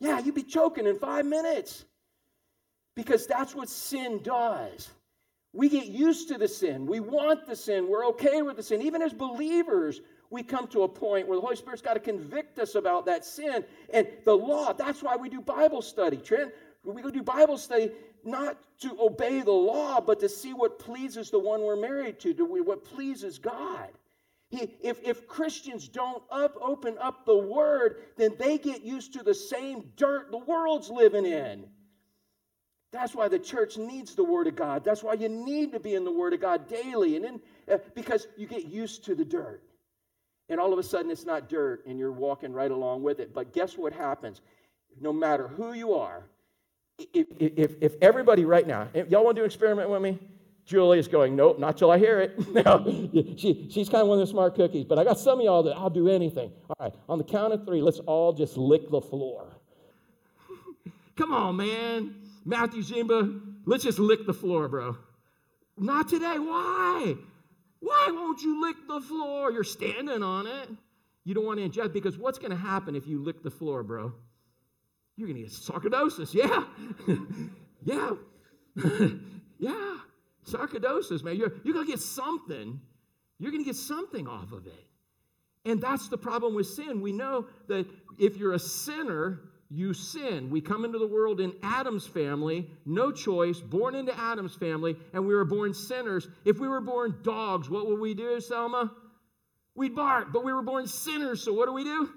Yeah, 0.00 0.18
you'd 0.18 0.34
be 0.34 0.42
choking 0.42 0.86
in 0.86 0.98
five 0.98 1.24
minutes. 1.24 1.84
Because 2.96 3.26
that's 3.26 3.54
what 3.54 3.68
sin 3.68 4.20
does. 4.22 4.88
We 5.52 5.68
get 5.68 5.86
used 5.86 6.28
to 6.28 6.38
the 6.38 6.48
sin. 6.48 6.86
We 6.86 7.00
want 7.00 7.46
the 7.46 7.54
sin. 7.54 7.88
We're 7.88 8.06
okay 8.08 8.42
with 8.42 8.56
the 8.56 8.62
sin. 8.62 8.82
Even 8.82 9.00
as 9.00 9.12
believers, 9.12 10.00
we 10.30 10.44
come 10.44 10.68
to 10.68 10.84
a 10.84 10.88
point 10.88 11.26
where 11.26 11.36
the 11.36 11.42
Holy 11.42 11.56
Spirit's 11.56 11.82
got 11.82 11.94
to 11.94 12.00
convict 12.00 12.58
us 12.60 12.76
about 12.76 13.06
that 13.06 13.24
sin. 13.24 13.64
And 13.92 14.06
the 14.24 14.34
law, 14.34 14.72
that's 14.72 15.02
why 15.02 15.16
we 15.16 15.28
do 15.28 15.40
Bible 15.40 15.82
study. 15.82 16.16
Trent, 16.16 16.52
we 16.84 17.02
go 17.02 17.10
do 17.10 17.22
Bible 17.22 17.58
study 17.58 17.90
not 18.24 18.56
to 18.80 18.96
obey 19.00 19.40
the 19.42 19.50
law, 19.50 20.00
but 20.00 20.20
to 20.20 20.28
see 20.28 20.54
what 20.54 20.78
pleases 20.78 21.30
the 21.30 21.38
one 21.38 21.62
we're 21.62 21.76
married 21.76 22.20
to, 22.20 22.32
to 22.32 22.44
what 22.44 22.84
pleases 22.84 23.38
God. 23.38 23.88
He, 24.50 24.72
if, 24.82 25.00
if 25.02 25.26
Christians 25.26 25.88
don't 25.88 26.22
up, 26.30 26.56
open 26.60 26.96
up 27.00 27.24
the 27.24 27.36
word, 27.36 27.96
then 28.16 28.34
they 28.38 28.58
get 28.58 28.82
used 28.82 29.12
to 29.14 29.22
the 29.22 29.34
same 29.34 29.84
dirt 29.96 30.30
the 30.30 30.38
world's 30.38 30.90
living 30.90 31.26
in. 31.26 31.66
That's 32.92 33.14
why 33.14 33.28
the 33.28 33.38
church 33.38 33.78
needs 33.78 34.16
the 34.16 34.24
word 34.24 34.48
of 34.48 34.56
God. 34.56 34.84
That's 34.84 35.02
why 35.02 35.14
you 35.14 35.28
need 35.28 35.72
to 35.72 35.80
be 35.80 35.94
in 35.94 36.04
the 36.04 36.10
word 36.10 36.32
of 36.32 36.40
God 36.40 36.68
daily, 36.68 37.16
and 37.16 37.40
uh, 37.70 37.78
because 37.94 38.26
you 38.36 38.48
get 38.48 38.64
used 38.64 39.04
to 39.04 39.14
the 39.14 39.24
dirt. 39.24 39.62
And 40.50 40.58
all 40.58 40.72
of 40.72 40.78
a 40.80 40.82
sudden, 40.82 41.10
it's 41.12 41.24
not 41.24 41.48
dirt, 41.48 41.86
and 41.86 41.98
you're 41.98 42.12
walking 42.12 42.52
right 42.52 42.72
along 42.72 43.04
with 43.04 43.20
it. 43.20 43.32
But 43.32 43.52
guess 43.54 43.78
what 43.78 43.92
happens? 43.92 44.42
No 45.00 45.12
matter 45.12 45.46
who 45.46 45.72
you 45.72 45.94
are, 45.94 46.24
if, 47.14 47.28
if, 47.38 47.72
if 47.80 47.94
everybody 48.02 48.44
right 48.44 48.66
now, 48.66 48.88
eh, 48.94 49.04
y'all 49.08 49.24
want 49.24 49.36
to 49.36 49.40
do 49.40 49.44
an 49.44 49.46
experiment 49.46 49.88
with 49.88 50.02
me? 50.02 50.18
Julie 50.66 50.98
is 50.98 51.08
going, 51.08 51.34
nope, 51.34 51.58
not 51.58 51.78
till 51.78 51.90
I 51.90 51.98
hear 51.98 52.20
it. 52.20 53.38
she, 53.38 53.68
she's 53.70 53.88
kind 53.88 54.02
of 54.02 54.08
one 54.08 54.20
of 54.20 54.26
the 54.26 54.30
smart 54.30 54.54
cookies, 54.54 54.84
but 54.84 54.98
I 54.98 55.04
got 55.04 55.18
some 55.18 55.38
of 55.38 55.44
y'all 55.44 55.62
that 55.62 55.76
I'll 55.76 55.88
do 55.88 56.08
anything. 56.08 56.52
All 56.68 56.76
right, 56.78 56.94
on 57.08 57.18
the 57.18 57.24
count 57.24 57.52
of 57.52 57.64
three, 57.64 57.80
let's 57.80 58.00
all 58.00 58.32
just 58.32 58.56
lick 58.56 58.90
the 58.90 59.00
floor. 59.00 59.56
Come 61.16 61.32
on, 61.32 61.56
man. 61.56 62.14
Matthew 62.44 62.82
Zimba, 62.82 63.40
let's 63.66 63.84
just 63.84 63.98
lick 63.98 64.26
the 64.26 64.34
floor, 64.34 64.68
bro. 64.68 64.96
Not 65.78 66.08
today. 66.08 66.38
Why? 66.38 67.16
Why 67.80 68.08
won't 68.10 68.42
you 68.42 68.60
lick 68.60 68.76
the 68.86 69.00
floor? 69.00 69.50
You're 69.50 69.64
standing 69.64 70.22
on 70.22 70.46
it. 70.46 70.68
You 71.24 71.34
don't 71.34 71.44
want 71.44 71.58
to 71.58 71.68
ingest 71.68 71.92
because 71.92 72.16
what's 72.16 72.38
going 72.38 72.50
to 72.50 72.56
happen 72.56 72.94
if 72.94 73.06
you 73.06 73.22
lick 73.22 73.42
the 73.42 73.50
floor, 73.50 73.82
bro? 73.82 74.12
You're 75.16 75.28
going 75.28 75.42
to 75.42 75.48
get 75.48 75.52
sarcoidosis. 75.52 76.34
Yeah. 76.34 76.64
yeah. 77.84 78.12
yeah. 79.58 79.96
Sarcoidosis, 80.46 81.22
man. 81.22 81.36
You're, 81.36 81.52
you're 81.64 81.74
going 81.74 81.86
to 81.86 81.92
get 81.92 82.00
something. 82.00 82.80
You're 83.38 83.50
going 83.50 83.62
to 83.62 83.68
get 83.68 83.76
something 83.76 84.26
off 84.26 84.52
of 84.52 84.66
it. 84.66 84.86
And 85.64 85.80
that's 85.80 86.08
the 86.08 86.16
problem 86.16 86.54
with 86.54 86.66
sin. 86.66 87.00
We 87.02 87.12
know 87.12 87.46
that 87.68 87.86
if 88.18 88.36
you're 88.36 88.54
a 88.54 88.58
sinner, 88.58 89.40
you 89.70 89.94
sin. 89.94 90.50
We 90.50 90.60
come 90.60 90.84
into 90.84 90.98
the 90.98 91.06
world 91.06 91.40
in 91.40 91.54
Adam's 91.62 92.06
family, 92.06 92.68
no 92.84 93.12
choice, 93.12 93.60
born 93.60 93.94
into 93.94 94.18
Adam's 94.18 94.54
family, 94.54 94.96
and 95.12 95.26
we 95.26 95.34
were 95.34 95.44
born 95.44 95.72
sinners. 95.72 96.26
If 96.44 96.58
we 96.58 96.68
were 96.68 96.80
born 96.80 97.14
dogs, 97.22 97.70
what 97.70 97.86
would 97.86 98.00
we 98.00 98.14
do, 98.14 98.40
Selma? 98.40 98.92
We'd 99.76 99.94
bark, 99.94 100.32
but 100.32 100.44
we 100.44 100.52
were 100.52 100.62
born 100.62 100.88
sinners, 100.88 101.44
so 101.44 101.52
what 101.52 101.66
do 101.66 101.72
we 101.72 101.84
do? 101.84 102.10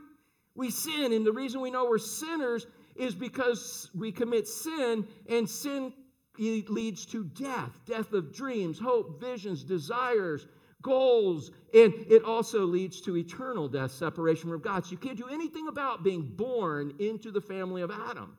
We 0.56 0.72
sin. 0.72 1.14
And 1.14 1.26
the 1.26 1.32
reason 1.32 1.62
we 1.62 1.70
know 1.70 1.86
we're 1.86 2.00
sinners 2.00 2.66
is 2.96 3.14
because 3.14 3.90
we 3.96 4.12
commit 4.12 4.48
sin, 4.48 5.08
and 5.30 5.48
sin 5.48 5.94
leads 6.38 7.06
to 7.06 7.24
death 7.24 7.72
death 7.86 8.12
of 8.14 8.34
dreams, 8.34 8.80
hope, 8.80 9.20
visions, 9.22 9.64
desires, 9.64 10.48
goals, 10.84 11.50
and 11.74 11.92
it 12.08 12.24
also 12.24 12.66
leads 12.66 13.02
to 13.02 13.18
eternal 13.18 13.68
death, 13.68 13.92
separation 13.92 14.52
from 14.52 14.62
God. 14.62 14.86
So 14.86 14.92
you 14.92 14.98
can't 14.98 15.18
do 15.18 15.30
anything 15.30 15.68
about 15.68 16.04
being 16.04 16.22
born 16.22 16.94
into 17.00 17.32
the 17.32 17.42
family 17.42 17.82
of 17.82 17.90
Adam, 17.90 18.38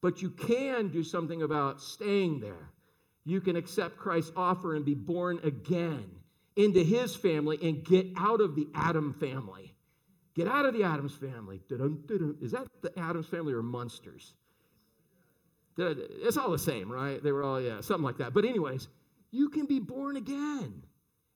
but 0.00 0.22
you 0.22 0.30
can 0.30 0.88
do 0.88 1.02
something 1.02 1.42
about 1.42 1.80
staying 1.80 2.38
there. 2.38 2.70
You 3.24 3.40
can 3.40 3.56
accept 3.56 3.96
Christ's 3.96 4.32
offer 4.36 4.76
and 4.76 4.84
be 4.84 4.94
born 4.94 5.40
again 5.42 6.08
into 6.54 6.84
his 6.84 7.16
family 7.16 7.58
and 7.62 7.84
get 7.84 8.06
out 8.16 8.40
of 8.40 8.54
the 8.54 8.68
Adam 8.74 9.12
family. 9.14 9.74
Get 10.34 10.46
out 10.46 10.64
of 10.64 10.74
the 10.74 10.84
Adams 10.84 11.14
family. 11.14 11.60
Is 12.40 12.52
that 12.52 12.66
the 12.82 12.96
Addams 12.98 13.26
family 13.26 13.52
or 13.52 13.62
Munsters? 13.62 14.34
It's 15.76 16.36
all 16.36 16.50
the 16.50 16.58
same, 16.58 16.90
right? 16.90 17.22
They 17.22 17.32
were 17.32 17.42
all, 17.42 17.60
yeah, 17.60 17.80
something 17.80 18.04
like 18.04 18.18
that. 18.18 18.32
But, 18.32 18.44
anyways, 18.44 18.88
you 19.30 19.48
can 19.48 19.66
be 19.66 19.80
born 19.80 20.16
again 20.16 20.82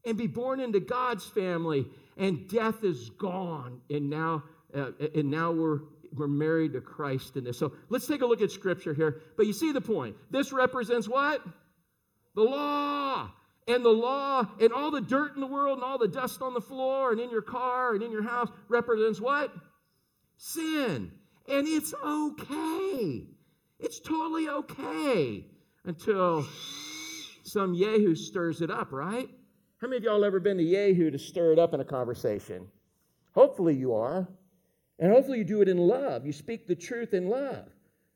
and 0.06 0.16
be 0.16 0.26
born 0.26 0.60
into 0.60 0.80
God's 0.80 1.24
family, 1.26 1.86
and 2.16 2.48
death 2.48 2.84
is 2.84 3.10
gone, 3.10 3.80
and 3.90 4.10
now, 4.10 4.44
uh, 4.74 4.90
and 5.14 5.30
now 5.30 5.52
we're 5.52 5.80
we're 6.16 6.28
married 6.28 6.72
to 6.74 6.80
Christ 6.80 7.36
in 7.36 7.44
this. 7.44 7.58
So 7.58 7.72
let's 7.88 8.06
take 8.06 8.22
a 8.22 8.26
look 8.26 8.40
at 8.40 8.50
Scripture 8.50 8.94
here. 8.94 9.20
But 9.36 9.46
you 9.46 9.52
see 9.52 9.72
the 9.72 9.80
point. 9.80 10.16
This 10.30 10.52
represents 10.52 11.08
what? 11.08 11.42
The 12.34 12.42
law. 12.42 13.30
And 13.66 13.84
the 13.84 13.90
law 13.90 14.46
and 14.60 14.72
all 14.72 14.90
the 14.90 15.00
dirt 15.00 15.34
in 15.34 15.40
the 15.40 15.46
world 15.46 15.78
and 15.78 15.84
all 15.84 15.98
the 15.98 16.08
dust 16.08 16.42
on 16.42 16.52
the 16.52 16.60
floor 16.60 17.12
and 17.12 17.20
in 17.20 17.30
your 17.30 17.42
car 17.42 17.94
and 17.94 18.02
in 18.02 18.12
your 18.12 18.22
house 18.22 18.48
represents 18.68 19.20
what? 19.20 19.52
Sin. 20.36 21.10
And 21.48 21.66
it's 21.66 21.94
okay. 22.04 23.26
It's 23.80 24.00
totally 24.00 24.48
okay 24.48 25.46
until 25.84 26.46
some 27.42 27.74
Yahoo 27.74 28.14
stirs 28.14 28.60
it 28.60 28.70
up, 28.70 28.92
right? 28.92 29.28
How 29.84 29.90
many 29.90 29.98
of 29.98 30.04
y'all 30.04 30.24
ever 30.24 30.40
been 30.40 30.56
to 30.56 30.62
Yahoo 30.62 31.10
to 31.10 31.18
stir 31.18 31.52
it 31.52 31.58
up 31.58 31.74
in 31.74 31.80
a 31.80 31.84
conversation? 31.84 32.68
Hopefully 33.34 33.74
you 33.74 33.92
are. 33.92 34.26
And 34.98 35.12
hopefully 35.12 35.36
you 35.36 35.44
do 35.44 35.60
it 35.60 35.68
in 35.68 35.76
love. 35.76 36.24
You 36.24 36.32
speak 36.32 36.66
the 36.66 36.74
truth 36.74 37.12
in 37.12 37.28
love. 37.28 37.66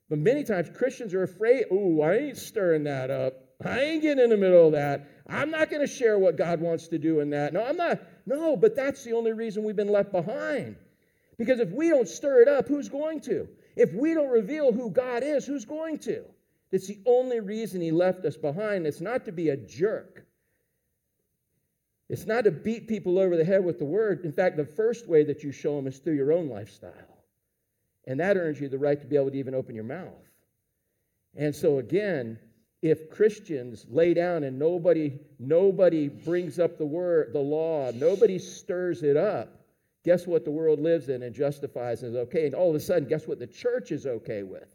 But 0.08 0.18
many 0.18 0.44
times 0.44 0.70
Christians 0.74 1.12
are 1.12 1.24
afraid, 1.24 1.66
oh, 1.70 2.00
I 2.00 2.14
ain't 2.14 2.38
stirring 2.38 2.84
that 2.84 3.10
up. 3.10 3.34
I 3.62 3.80
ain't 3.80 4.00
getting 4.00 4.24
in 4.24 4.30
the 4.30 4.36
middle 4.38 4.68
of 4.68 4.72
that. 4.72 5.10
I'm 5.28 5.50
not 5.50 5.68
going 5.68 5.82
to 5.82 5.86
share 5.86 6.18
what 6.18 6.38
God 6.38 6.62
wants 6.62 6.88
to 6.88 6.98
do 6.98 7.20
in 7.20 7.28
that. 7.30 7.52
No, 7.52 7.62
I'm 7.62 7.76
not. 7.76 8.00
No, 8.24 8.56
but 8.56 8.74
that's 8.74 9.04
the 9.04 9.12
only 9.12 9.34
reason 9.34 9.62
we've 9.62 9.76
been 9.76 9.92
left 9.92 10.10
behind. 10.10 10.74
Because 11.36 11.60
if 11.60 11.70
we 11.70 11.90
don't 11.90 12.08
stir 12.08 12.40
it 12.40 12.48
up, 12.48 12.66
who's 12.66 12.88
going 12.88 13.20
to? 13.20 13.46
If 13.76 13.92
we 13.92 14.14
don't 14.14 14.30
reveal 14.30 14.72
who 14.72 14.90
God 14.90 15.22
is, 15.22 15.44
who's 15.44 15.66
going 15.66 15.98
to? 15.98 16.24
It's 16.72 16.86
the 16.86 17.00
only 17.04 17.40
reason 17.40 17.82
He 17.82 17.90
left 17.90 18.24
us 18.24 18.38
behind. 18.38 18.86
It's 18.86 19.02
not 19.02 19.26
to 19.26 19.32
be 19.32 19.50
a 19.50 19.56
jerk. 19.58 20.24
It's 22.08 22.26
not 22.26 22.44
to 22.44 22.50
beat 22.50 22.88
people 22.88 23.18
over 23.18 23.36
the 23.36 23.44
head 23.44 23.64
with 23.64 23.78
the 23.78 23.84
word. 23.84 24.24
In 24.24 24.32
fact, 24.32 24.56
the 24.56 24.64
first 24.64 25.08
way 25.08 25.24
that 25.24 25.42
you 25.42 25.52
show 25.52 25.76
them 25.76 25.86
is 25.86 25.98
through 25.98 26.14
your 26.14 26.32
own 26.32 26.48
lifestyle. 26.48 26.92
And 28.06 28.18
that 28.20 28.38
earns 28.38 28.60
you 28.60 28.68
the 28.68 28.78
right 28.78 28.98
to 28.98 29.06
be 29.06 29.16
able 29.16 29.30
to 29.30 29.36
even 29.36 29.54
open 29.54 29.74
your 29.74 29.84
mouth. 29.84 30.14
And 31.36 31.54
so 31.54 31.78
again, 31.78 32.38
if 32.80 33.10
Christians 33.10 33.84
lay 33.90 34.14
down 34.14 34.44
and 34.44 34.58
nobody 34.58 35.18
nobody 35.38 36.08
brings 36.08 36.58
up 36.58 36.78
the 36.78 36.86
word, 36.86 37.32
the 37.32 37.40
law, 37.40 37.90
nobody 37.92 38.38
stirs 38.38 39.02
it 39.02 39.16
up, 39.16 39.60
guess 40.04 40.26
what 40.26 40.44
the 40.44 40.50
world 40.50 40.80
lives 40.80 41.10
in 41.10 41.22
and 41.22 41.34
justifies 41.34 42.02
and 42.02 42.12
is 42.12 42.16
okay. 42.16 42.46
And 42.46 42.54
all 42.54 42.70
of 42.70 42.76
a 42.76 42.80
sudden, 42.80 43.08
guess 43.08 43.26
what 43.26 43.38
the 43.38 43.46
church 43.46 43.92
is 43.92 44.06
okay 44.06 44.42
with? 44.42 44.74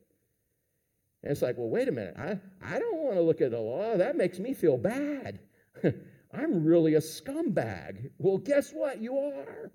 And 1.23 1.31
it's 1.31 1.41
like, 1.41 1.57
well, 1.57 1.69
wait 1.69 1.87
a 1.87 1.91
minute. 1.91 2.15
I, 2.17 2.37
I 2.61 2.77
don't 2.77 2.97
want 2.97 3.15
to 3.15 3.21
look 3.21 3.41
at 3.41 3.51
the 3.51 3.59
law. 3.59 3.97
That 3.97 4.17
makes 4.17 4.37
me 4.37 4.53
feel 4.53 4.77
bad. 4.77 5.39
I'm 6.33 6.63
really 6.63 6.95
a 6.95 6.99
scumbag. 6.99 8.09
Well, 8.17 8.37
guess 8.37 8.71
what? 8.71 9.01
You 9.01 9.17
are. 9.17 9.71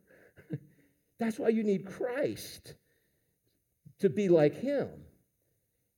That's 1.18 1.38
why 1.38 1.50
you 1.50 1.62
need 1.62 1.86
Christ 1.86 2.74
to 4.00 4.08
be 4.08 4.28
like 4.28 4.54
him. 4.54 4.88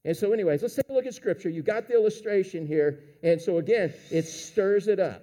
And 0.05 0.17
so, 0.17 0.33
anyways, 0.33 0.63
let's 0.63 0.75
take 0.75 0.89
a 0.89 0.93
look 0.93 1.07
at 1.07 1.15
scripture. 1.15 1.51
You 1.51 1.63
got 1.63 1.87
the 1.87 1.95
illustration 1.95 2.67
here. 2.67 3.01
And 3.23 3.41
so, 3.41 3.59
again, 3.59 3.93
it 4.11 4.27
stirs 4.27 4.89
it 4.89 4.99
up. 4.99 5.23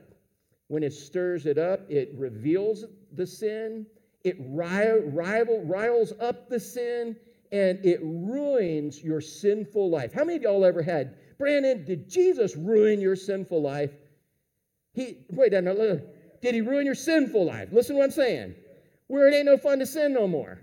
When 0.67 0.84
it 0.84 0.94
stirs 0.94 1.46
it 1.46 1.58
up, 1.58 1.89
it 1.89 2.12
reveals 2.15 2.86
the 3.13 3.25
sin, 3.25 3.86
it 4.24 4.36
rival, 4.39 5.63
riles 5.63 6.13
up 6.20 6.50
the 6.50 6.60
sin, 6.60 7.15
and 7.51 7.84
it 7.86 8.00
ruins 8.03 9.01
your 9.01 9.22
sinful 9.22 9.89
life. 9.89 10.13
How 10.13 10.25
many 10.25 10.38
of 10.38 10.44
y'all 10.44 10.65
ever 10.65 10.82
had, 10.82 11.15
Brandon, 11.38 11.86
did 11.86 12.10
Jesus 12.10 12.56
ruin 12.56 13.00
your 13.00 13.15
sinful 13.15 13.62
life? 13.62 13.91
He 14.97 15.19
wait, 15.29 15.51
no, 15.51 15.62
no, 15.62 16.01
did 16.41 16.55
he 16.55 16.62
ruin 16.62 16.88
your 16.88 16.95
sinful 16.95 17.45
life? 17.45 17.69
Listen 17.71 17.93
to 17.93 17.99
what 17.99 18.05
I'm 18.05 18.12
saying. 18.12 18.55
Where 19.05 19.27
it 19.27 19.36
ain't 19.36 19.45
no 19.45 19.55
fun 19.55 19.77
to 19.77 19.86
sin 19.86 20.12
no 20.12 20.27
more. 20.27 20.60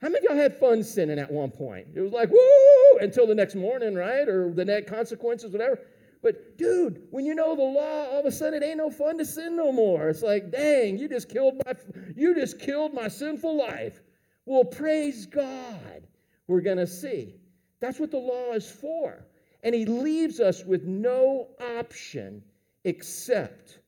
How 0.00 0.10
many 0.10 0.24
of 0.24 0.32
y'all 0.32 0.40
had 0.40 0.60
fun 0.60 0.84
sinning 0.84 1.18
at 1.18 1.28
one 1.28 1.50
point? 1.50 1.88
It 1.92 2.00
was 2.00 2.12
like, 2.12 2.30
woo, 2.30 2.98
until 3.00 3.26
the 3.26 3.34
next 3.34 3.56
morning, 3.56 3.96
right? 3.96 4.28
Or 4.28 4.52
the 4.52 4.64
next 4.64 4.88
consequences, 4.88 5.50
whatever. 5.50 5.80
But 6.22 6.56
dude, 6.56 7.08
when 7.10 7.26
you 7.26 7.34
know 7.34 7.56
the 7.56 7.64
law, 7.64 8.12
all 8.12 8.20
of 8.20 8.26
a 8.26 8.30
sudden 8.30 8.62
it 8.62 8.64
ain't 8.64 8.78
no 8.78 8.90
fun 8.90 9.18
to 9.18 9.24
sin 9.24 9.56
no 9.56 9.72
more. 9.72 10.08
It's 10.08 10.22
like, 10.22 10.52
dang, 10.52 10.96
you 10.96 11.08
just 11.08 11.28
killed 11.28 11.60
my 11.66 11.74
you 12.14 12.32
just 12.32 12.60
killed 12.60 12.94
my 12.94 13.08
sinful 13.08 13.56
life. 13.56 14.02
Well, 14.46 14.64
praise 14.64 15.26
God. 15.26 16.06
We're 16.46 16.60
gonna 16.60 16.86
see. 16.86 17.34
That's 17.80 17.98
what 17.98 18.12
the 18.12 18.18
law 18.18 18.52
is 18.52 18.70
for. 18.70 19.26
And 19.64 19.74
he 19.74 19.84
leaves 19.84 20.38
us 20.38 20.64
with 20.64 20.84
no 20.84 21.48
option 21.60 22.44
except 22.84 23.78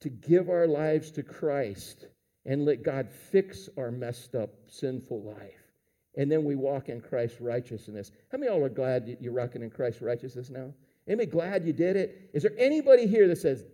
to 0.00 0.08
give 0.08 0.48
our 0.48 0.66
lives 0.66 1.10
to 1.12 1.22
Christ 1.22 2.06
and 2.44 2.64
let 2.64 2.82
God 2.82 3.10
fix 3.10 3.68
our 3.76 3.90
messed 3.90 4.34
up, 4.34 4.50
sinful 4.68 5.22
life. 5.22 5.72
And 6.16 6.30
then 6.30 6.44
we 6.44 6.54
walk 6.54 6.88
in 6.88 7.00
Christ's 7.00 7.40
righteousness. 7.40 8.10
How 8.30 8.38
many 8.38 8.48
of 8.48 8.56
y'all 8.56 8.64
are 8.64 8.70
glad 8.70 9.16
you're 9.20 9.32
rocking 9.32 9.62
in 9.62 9.70
Christ's 9.70 10.02
righteousness 10.02 10.48
now? 10.48 10.72
Anybody 11.06 11.30
glad 11.30 11.66
you 11.66 11.72
did 11.72 11.96
it? 11.96 12.30
Is 12.32 12.42
there 12.42 12.54
anybody 12.56 13.06
here 13.06 13.28
that 13.28 13.38
says, 13.38 13.64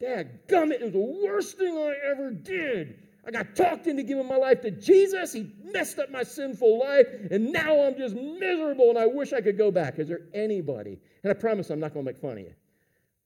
Dad, 0.00 0.40
gum 0.48 0.70
it 0.70 0.82
was 0.82 0.92
the 0.92 0.98
worst 0.98 1.58
thing 1.58 1.76
I 1.76 1.94
ever 2.10 2.30
did? 2.30 3.07
I 3.28 3.30
got 3.30 3.54
talked 3.54 3.86
into 3.86 4.02
giving 4.02 4.26
my 4.26 4.36
life 4.36 4.62
to 4.62 4.70
Jesus. 4.70 5.34
He 5.34 5.52
messed 5.62 5.98
up 5.98 6.10
my 6.10 6.22
sinful 6.22 6.78
life, 6.78 7.06
and 7.30 7.52
now 7.52 7.82
I'm 7.82 7.94
just 7.94 8.14
miserable 8.14 8.88
and 8.88 8.98
I 8.98 9.04
wish 9.04 9.34
I 9.34 9.42
could 9.42 9.58
go 9.58 9.70
back. 9.70 9.98
Is 9.98 10.08
there 10.08 10.22
anybody? 10.32 10.98
And 11.22 11.30
I 11.30 11.34
promise 11.34 11.68
I'm 11.68 11.78
not 11.78 11.92
going 11.92 12.06
to 12.06 12.10
make 12.10 12.18
fun 12.18 12.32
of 12.32 12.38
you. 12.38 12.54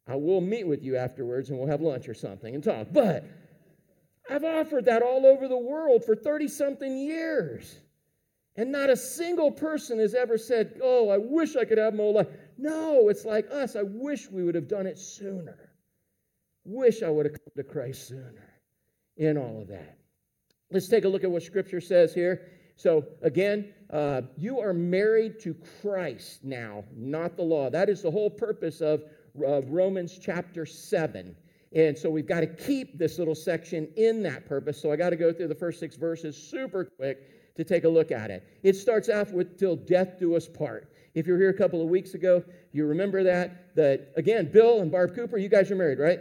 I 0.08 0.16
will 0.16 0.40
meet 0.40 0.66
with 0.66 0.82
you 0.82 0.96
afterwards 0.96 1.50
and 1.50 1.58
we'll 1.58 1.68
have 1.68 1.82
lunch 1.82 2.08
or 2.08 2.14
something 2.14 2.52
and 2.52 2.64
talk. 2.64 2.88
But 2.90 3.24
I've 4.28 4.42
offered 4.42 4.86
that 4.86 5.02
all 5.02 5.24
over 5.24 5.46
the 5.46 5.56
world 5.56 6.04
for 6.04 6.16
30 6.16 6.48
something 6.48 6.98
years. 6.98 7.78
And 8.56 8.72
not 8.72 8.90
a 8.90 8.96
single 8.96 9.52
person 9.52 10.00
has 10.00 10.14
ever 10.14 10.36
said, 10.36 10.80
Oh, 10.82 11.10
I 11.10 11.18
wish 11.18 11.54
I 11.54 11.64
could 11.64 11.78
have 11.78 11.94
my 11.94 12.02
life. 12.02 12.26
No, 12.58 13.08
it's 13.08 13.24
like 13.24 13.48
us. 13.52 13.76
I 13.76 13.82
wish 13.84 14.28
we 14.28 14.42
would 14.42 14.56
have 14.56 14.66
done 14.66 14.88
it 14.88 14.98
sooner. 14.98 15.70
Wish 16.64 17.04
I 17.04 17.08
would 17.08 17.26
have 17.26 17.34
come 17.34 17.52
to 17.56 17.62
Christ 17.62 18.08
sooner 18.08 18.51
in 19.22 19.36
all 19.36 19.60
of 19.60 19.68
that. 19.68 19.98
Let's 20.70 20.88
take 20.88 21.04
a 21.04 21.08
look 21.08 21.24
at 21.24 21.30
what 21.30 21.42
Scripture 21.42 21.80
says 21.80 22.14
here. 22.14 22.48
So, 22.76 23.04
again, 23.22 23.72
uh, 23.90 24.22
you 24.36 24.58
are 24.58 24.72
married 24.72 25.38
to 25.40 25.54
Christ 25.80 26.42
now, 26.42 26.84
not 26.96 27.36
the 27.36 27.42
law. 27.42 27.70
That 27.70 27.88
is 27.88 28.02
the 28.02 28.10
whole 28.10 28.30
purpose 28.30 28.80
of 28.80 29.04
uh, 29.46 29.62
Romans 29.62 30.18
chapter 30.20 30.66
7. 30.66 31.36
And 31.74 31.96
so 31.96 32.10
we've 32.10 32.26
got 32.26 32.40
to 32.40 32.46
keep 32.46 32.98
this 32.98 33.18
little 33.18 33.34
section 33.34 33.88
in 33.96 34.22
that 34.24 34.46
purpose. 34.46 34.80
So 34.80 34.92
I 34.92 34.96
got 34.96 35.10
to 35.10 35.16
go 35.16 35.32
through 35.32 35.48
the 35.48 35.54
first 35.54 35.78
six 35.78 35.96
verses 35.96 36.36
super 36.36 36.84
quick 36.84 37.54
to 37.56 37.64
take 37.64 37.84
a 37.84 37.88
look 37.88 38.10
at 38.10 38.30
it. 38.30 38.46
It 38.62 38.76
starts 38.76 39.08
off 39.08 39.30
with 39.30 39.58
till 39.58 39.76
death 39.76 40.18
do 40.18 40.34
us 40.36 40.48
part. 40.48 40.92
If 41.14 41.26
you 41.26 41.34
were 41.34 41.38
here 41.38 41.50
a 41.50 41.56
couple 41.56 41.82
of 41.82 41.88
weeks 41.88 42.14
ago, 42.14 42.42
you 42.72 42.86
remember 42.86 43.22
that. 43.22 43.74
That 43.76 44.12
again, 44.16 44.50
Bill 44.50 44.80
and 44.80 44.90
Barb 44.90 45.14
Cooper, 45.14 45.38
you 45.38 45.48
guys 45.48 45.70
are 45.70 45.76
married, 45.76 45.98
right? 45.98 46.20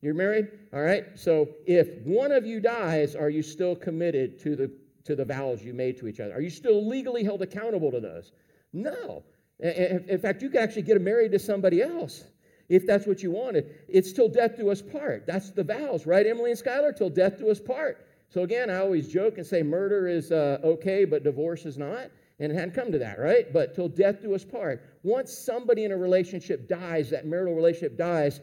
You're 0.00 0.14
married? 0.14 0.48
All 0.72 0.82
right. 0.82 1.06
So 1.14 1.48
if 1.66 1.88
one 2.04 2.32
of 2.32 2.46
you 2.46 2.60
dies, 2.60 3.16
are 3.16 3.30
you 3.30 3.42
still 3.42 3.74
committed 3.74 4.38
to 4.40 4.56
the 4.56 4.70
to 5.04 5.16
the 5.16 5.24
vows 5.24 5.64
you 5.64 5.72
made 5.72 5.96
to 5.98 6.06
each 6.06 6.20
other? 6.20 6.34
Are 6.34 6.40
you 6.40 6.50
still 6.50 6.86
legally 6.86 7.24
held 7.24 7.40
accountable 7.42 7.90
to 7.90 7.98
those? 7.98 8.32
No. 8.72 9.22
In 9.60 10.18
fact, 10.20 10.42
you 10.42 10.50
can 10.50 10.62
actually 10.62 10.82
get 10.82 11.00
married 11.00 11.32
to 11.32 11.38
somebody 11.38 11.82
else 11.82 12.24
if 12.68 12.86
that's 12.86 13.06
what 13.06 13.22
you 13.22 13.30
wanted. 13.30 13.74
It's 13.88 14.12
till 14.12 14.28
death 14.28 14.56
do 14.56 14.70
us 14.70 14.82
part. 14.82 15.26
That's 15.26 15.50
the 15.50 15.64
vows, 15.64 16.06
right, 16.06 16.26
Emily 16.26 16.50
and 16.50 16.60
Skylar? 16.60 16.94
Till 16.94 17.08
death 17.08 17.38
do 17.38 17.50
us 17.50 17.58
part. 17.58 18.06
So 18.28 18.42
again, 18.42 18.68
I 18.68 18.80
always 18.80 19.08
joke 19.08 19.38
and 19.38 19.46
say 19.46 19.62
murder 19.62 20.06
is 20.06 20.30
uh, 20.30 20.58
okay, 20.62 21.06
but 21.06 21.24
divorce 21.24 21.64
is 21.64 21.78
not. 21.78 22.10
And 22.40 22.52
it 22.52 22.54
hadn't 22.54 22.74
come 22.74 22.92
to 22.92 22.98
that, 22.98 23.18
right? 23.18 23.52
But 23.52 23.74
till 23.74 23.88
death 23.88 24.22
do 24.22 24.34
us 24.34 24.44
part. 24.44 24.84
Once 25.02 25.36
somebody 25.36 25.84
in 25.84 25.90
a 25.90 25.96
relationship 25.96 26.68
dies, 26.68 27.10
that 27.10 27.26
marital 27.26 27.54
relationship 27.54 27.96
dies, 27.96 28.40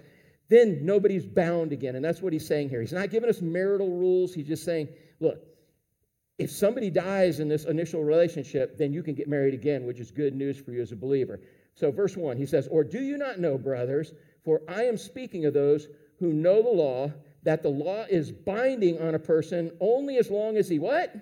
then 0.47 0.85
nobody's 0.85 1.25
bound 1.25 1.71
again. 1.71 1.95
And 1.95 2.05
that's 2.05 2.21
what 2.21 2.33
he's 2.33 2.47
saying 2.47 2.69
here. 2.69 2.81
He's 2.81 2.93
not 2.93 3.09
giving 3.09 3.29
us 3.29 3.41
marital 3.41 3.89
rules. 3.89 4.33
He's 4.33 4.47
just 4.47 4.63
saying, 4.63 4.89
look, 5.19 5.43
if 6.37 6.51
somebody 6.51 6.89
dies 6.89 7.39
in 7.39 7.47
this 7.47 7.65
initial 7.65 8.03
relationship, 8.03 8.77
then 8.77 8.93
you 8.93 9.01
can 9.01 9.15
get 9.15 9.27
married 9.27 9.53
again, 9.53 9.85
which 9.85 9.99
is 9.99 10.11
good 10.11 10.35
news 10.35 10.59
for 10.59 10.71
you 10.71 10.81
as 10.81 10.91
a 10.91 10.95
believer. 10.95 11.39
So, 11.75 11.91
verse 11.91 12.15
1, 12.15 12.37
he 12.37 12.45
says, 12.45 12.67
Or 12.69 12.83
do 12.83 12.99
you 12.99 13.17
not 13.17 13.39
know, 13.39 13.57
brothers, 13.57 14.13
for 14.43 14.61
I 14.67 14.83
am 14.83 14.97
speaking 14.97 15.45
of 15.45 15.53
those 15.53 15.87
who 16.19 16.33
know 16.33 16.61
the 16.61 16.69
law, 16.69 17.11
that 17.43 17.63
the 17.63 17.69
law 17.69 18.05
is 18.09 18.31
binding 18.31 19.01
on 19.01 19.15
a 19.15 19.19
person 19.19 19.71
only 19.79 20.17
as 20.17 20.29
long 20.29 20.57
as 20.57 20.67
he 20.67 20.79
what? 20.79 21.15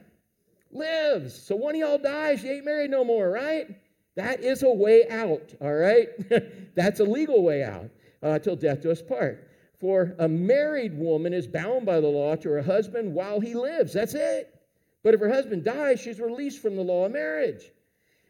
Lives. 0.71 1.33
So 1.33 1.55
when 1.55 1.75
y'all 1.75 1.97
dies, 1.97 2.43
you 2.43 2.51
ain't 2.51 2.65
married 2.65 2.91
no 2.91 3.03
more, 3.03 3.29
right? 3.29 3.67
That 4.15 4.41
is 4.41 4.63
a 4.63 4.69
way 4.69 5.07
out, 5.09 5.53
all 5.61 5.73
right? 5.73 6.07
That's 6.75 6.99
a 6.99 7.03
legal 7.03 7.43
way 7.43 7.63
out 7.63 7.89
uh, 8.23 8.39
till 8.39 8.55
death 8.55 8.81
do 8.81 8.91
us 8.91 9.01
part. 9.01 9.47
For 9.79 10.15
a 10.17 10.27
married 10.27 10.97
woman 10.97 11.33
is 11.33 11.45
bound 11.45 11.85
by 11.85 11.99
the 11.99 12.07
law 12.07 12.35
to 12.37 12.49
her 12.49 12.61
husband 12.61 13.13
while 13.13 13.39
he 13.39 13.53
lives. 13.53 13.93
That's 13.93 14.13
it. 14.13 14.53
But 15.03 15.13
if 15.13 15.19
her 15.19 15.29
husband 15.29 15.65
dies, 15.65 15.99
she's 15.99 16.19
released 16.19 16.61
from 16.61 16.77
the 16.77 16.81
law 16.81 17.05
of 17.05 17.11
marriage. 17.11 17.71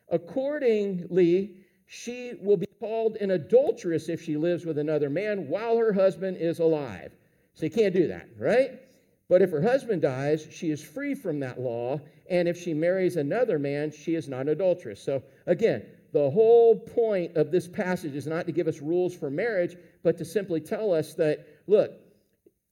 Accordingly, 0.09 1.51
she 1.85 2.33
will 2.41 2.57
be 2.57 2.65
called 2.79 3.17
an 3.17 3.31
adulteress 3.31 4.09
if 4.09 4.21
she 4.21 4.35
lives 4.35 4.65
with 4.65 4.79
another 4.79 5.09
man 5.09 5.47
while 5.47 5.77
her 5.77 5.93
husband 5.93 6.37
is 6.37 6.59
alive. 6.59 7.11
So 7.53 7.65
you 7.65 7.71
can't 7.71 7.93
do 7.93 8.07
that, 8.07 8.29
right? 8.39 8.79
But 9.29 9.41
if 9.41 9.51
her 9.51 9.61
husband 9.61 10.01
dies, 10.01 10.47
she 10.51 10.71
is 10.71 10.83
free 10.83 11.13
from 11.13 11.39
that 11.41 11.59
law. 11.59 12.01
And 12.29 12.47
if 12.47 12.57
she 12.59 12.73
marries 12.73 13.15
another 13.15 13.59
man, 13.59 13.91
she 13.91 14.15
is 14.15 14.27
not 14.27 14.41
an 14.41 14.49
adulteress. 14.49 15.01
So 15.01 15.21
again, 15.45 15.85
the 16.13 16.29
whole 16.29 16.77
point 16.77 17.35
of 17.35 17.51
this 17.51 17.67
passage 17.67 18.15
is 18.15 18.27
not 18.27 18.45
to 18.45 18.51
give 18.51 18.67
us 18.67 18.81
rules 18.81 19.15
for 19.15 19.29
marriage, 19.31 19.75
but 20.03 20.17
to 20.19 20.25
simply 20.25 20.61
tell 20.61 20.93
us 20.93 21.15
that, 21.15 21.47
look, 21.67 21.91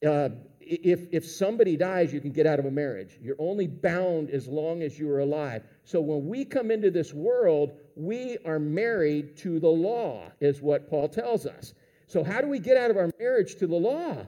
uh, 0.08 0.30
if, 0.60 1.08
if 1.12 1.26
somebody 1.26 1.76
dies, 1.76 2.14
you 2.14 2.22
can 2.22 2.32
get 2.32 2.46
out 2.46 2.60
of 2.60 2.66
a 2.66 2.72
marriage. 2.72 3.18
You're 3.20 3.36
only 3.40 3.66
bound 3.68 4.30
as 4.30 4.48
long 4.48 4.84
as 4.84 4.98
you 4.98 5.10
are 5.10 5.20
alive. 5.20 5.64
So 5.84 6.00
when 6.00 6.28
we 6.28 6.46
come 6.46 6.70
into 6.70 6.92
this 6.92 7.14
world, 7.14 7.74
we 7.96 8.38
are 8.46 8.60
married 8.60 9.36
to 9.38 9.60
the 9.60 9.68
law, 9.68 10.32
is 10.40 10.62
what 10.62 10.88
Paul 10.88 11.10
tells 11.10 11.48
us. 11.48 11.74
So, 12.08 12.24
how 12.24 12.42
do 12.42 12.48
we 12.48 12.60
get 12.60 12.78
out 12.78 12.92
of 12.92 12.98
our 12.98 13.10
marriage 13.20 13.56
to 13.56 13.68
the 13.68 13.76
law? 13.76 14.26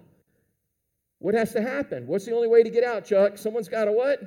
What 1.19 1.35
has 1.35 1.51
to 1.51 1.61
happen? 1.61 2.07
What's 2.07 2.25
the 2.25 2.33
only 2.33 2.47
way 2.47 2.63
to 2.63 2.69
get 2.69 2.83
out, 2.83 3.05
Chuck? 3.05 3.37
Someone's 3.37 3.67
got 3.67 3.85
to 3.85 3.91
what? 3.91 4.21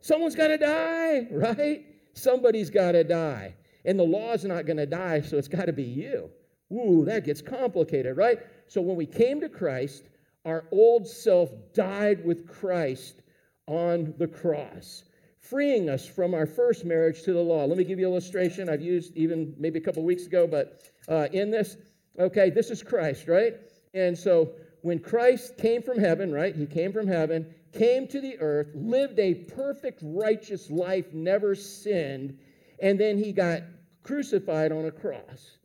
Someone's 0.00 0.34
got 0.34 0.48
to 0.48 0.58
die, 0.58 1.26
right? 1.30 1.84
Somebody's 2.14 2.70
got 2.70 2.92
to 2.92 3.04
die. 3.04 3.54
And 3.86 3.98
the 3.98 4.04
law's 4.04 4.44
not 4.44 4.66
going 4.66 4.76
to 4.76 4.86
die, 4.86 5.20
so 5.22 5.38
it's 5.38 5.48
got 5.48 5.66
to 5.66 5.72
be 5.72 5.84
you. 5.84 6.28
Ooh, 6.72 7.04
that 7.04 7.24
gets 7.24 7.40
complicated, 7.40 8.16
right? 8.16 8.40
So 8.66 8.80
when 8.80 8.96
we 8.96 9.06
came 9.06 9.40
to 9.40 9.48
Christ, 9.48 10.02
our 10.44 10.64
old 10.72 11.06
self 11.06 11.50
died 11.72 12.24
with 12.24 12.48
Christ 12.48 13.22
on 13.68 14.14
the 14.18 14.26
cross, 14.26 15.04
freeing 15.40 15.88
us 15.88 16.04
from 16.06 16.34
our 16.34 16.46
first 16.46 16.84
marriage 16.84 17.22
to 17.22 17.32
the 17.32 17.40
law. 17.40 17.64
Let 17.64 17.78
me 17.78 17.84
give 17.84 18.00
you 18.00 18.06
an 18.06 18.12
illustration 18.12 18.68
I've 18.68 18.82
used 18.82 19.16
even 19.16 19.54
maybe 19.58 19.78
a 19.78 19.82
couple 19.82 20.02
weeks 20.02 20.26
ago, 20.26 20.46
but 20.46 20.82
uh, 21.08 21.28
in 21.32 21.50
this, 21.50 21.76
okay, 22.18 22.50
this 22.50 22.70
is 22.70 22.82
Christ, 22.82 23.28
right? 23.28 23.54
And 23.94 24.18
so 24.18 24.50
when 24.82 24.98
Christ 24.98 25.56
came 25.56 25.82
from 25.82 25.98
heaven, 25.98 26.32
right? 26.32 26.54
He 26.54 26.66
came 26.66 26.92
from 26.92 27.06
heaven, 27.06 27.54
came 27.72 28.08
to 28.08 28.20
the 28.20 28.38
earth, 28.40 28.68
lived 28.74 29.18
a 29.20 29.34
perfect, 29.34 30.00
righteous 30.02 30.70
life, 30.70 31.12
never 31.12 31.54
sinned, 31.54 32.38
and 32.80 32.98
then 32.98 33.18
he 33.18 33.32
got 33.32 33.62
crucified 34.06 34.72
on 34.72 34.86
a 34.86 34.90
cross. 34.90 35.58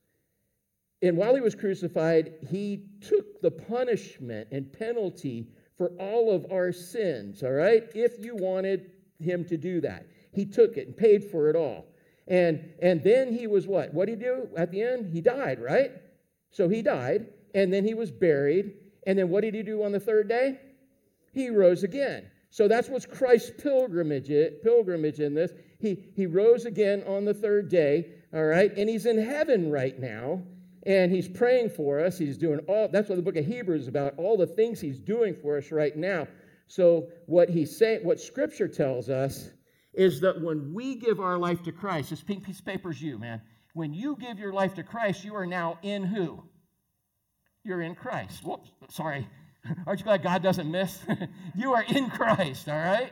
And 1.02 1.18
while 1.18 1.36
he 1.36 1.42
was 1.42 1.56
crucified, 1.56 2.34
he 2.50 2.86
took 3.02 3.42
the 3.42 3.52
punishment 3.52 4.48
and 4.52 4.72
penalty 4.72 5.48
for 5.78 5.90
all 6.00 6.32
of 6.32 6.52
our 6.52 6.72
sins, 6.72 7.44
all 7.44 7.52
right? 7.52 7.84
If 7.96 8.24
you 8.24 8.36
wanted 8.36 8.92
him 9.20 9.46
to 9.46 9.58
do 9.58 9.82
that, 9.82 10.06
he 10.32 10.46
took 10.46 10.78
it 10.78 10.88
and 10.88 10.96
paid 10.96 11.24
for 11.24 11.50
it 11.50 11.56
all. 11.56 11.86
And, 12.28 12.74
and 12.82 13.04
then 13.04 13.34
he 13.34 13.48
was 13.48 13.68
what? 13.68 13.94
What 13.94 14.08
did 14.08 14.20
he 14.20 14.26
do 14.26 14.48
at 14.56 14.72
the 14.72 14.82
end? 14.82 15.12
He 15.12 15.22
died, 15.22 15.60
right? 15.60 15.92
So 16.52 16.70
he 16.70 16.82
died, 16.82 17.28
and 17.56 17.74
then 17.74 17.84
he 17.84 17.94
was 17.94 18.12
buried. 18.12 18.74
And 19.08 19.18
then 19.18 19.30
what 19.30 19.42
did 19.42 19.56
he 19.56 19.64
do 19.64 19.84
on 19.84 19.92
the 19.92 20.00
third 20.00 20.30
day? 20.30 20.60
He 21.34 21.50
rose 21.50 21.84
again. 21.84 22.30
So 22.52 22.68
that's 22.68 22.90
what's 22.90 23.06
Christ's 23.06 23.52
pilgrimage, 23.58 24.30
pilgrimage 24.62 25.20
in 25.20 25.34
this. 25.34 25.52
He, 25.80 26.12
he 26.16 26.26
rose 26.26 26.66
again 26.66 27.04
on 27.08 27.26
the 27.26 27.34
third 27.34 27.70
day, 27.70 28.08
all 28.34 28.44
right? 28.44 28.72
And 28.78 28.90
he's 28.90 29.06
in 29.06 29.18
heaven 29.18 29.70
right 29.72 30.00
now 30.00 30.42
and 30.86 31.12
he's 31.12 31.28
praying 31.28 31.70
for 31.70 32.00
us. 32.00 32.18
He's 32.18 32.38
doing 32.38 32.60
all 32.68 32.88
that's 32.88 33.10
what 33.10 33.16
the 33.16 33.22
book 33.22 33.36
of 33.36 33.46
Hebrews 33.46 33.84
is 33.84 33.88
about, 33.88 34.16
all 34.18 34.38
the 34.38 34.48
things 34.48 34.80
he's 34.80 35.00
doing 35.00 35.36
for 35.42 35.58
us 35.58 35.72
right 35.72 35.96
now. 35.96 36.28
So 36.68 37.10
what 37.26 37.50
he's 37.50 37.78
saying, 37.78 38.02
what 38.04 38.20
scripture 38.20 38.68
tells 38.68 39.10
us 39.10 39.50
is 39.94 40.22
that 40.22 40.42
when 40.42 40.74
we 40.74 40.96
give 40.96 41.20
our 41.20 41.38
life 41.38 41.62
to 41.64 41.72
Christ, 41.72 42.10
this 42.10 42.24
pink 42.24 42.44
piece 42.44 42.60
of 42.60 42.66
paper 42.66 42.92
is 42.92 43.02
you, 43.02 43.20
man. 43.20 43.42
When 43.74 43.94
you 43.94 44.18
give 44.20 44.40
your 44.40 44.54
life 44.54 44.74
to 44.76 44.84
Christ, 44.84 45.24
you 45.24 45.36
are 45.36 45.46
now 45.46 45.80
in 45.82 46.04
who? 46.04 46.44
You're 47.64 47.82
in 47.82 47.96
Christ. 47.96 48.44
Whoops, 48.44 48.72
sorry. 48.90 49.28
Aren't 49.86 50.00
you 50.00 50.06
glad 50.06 50.24
God 50.24 50.42
doesn't 50.42 50.70
miss? 50.70 51.00
you 51.56 51.74
are 51.74 51.84
in 51.84 52.10
Christ, 52.10 52.68
all 52.68 52.76
right? 52.76 53.12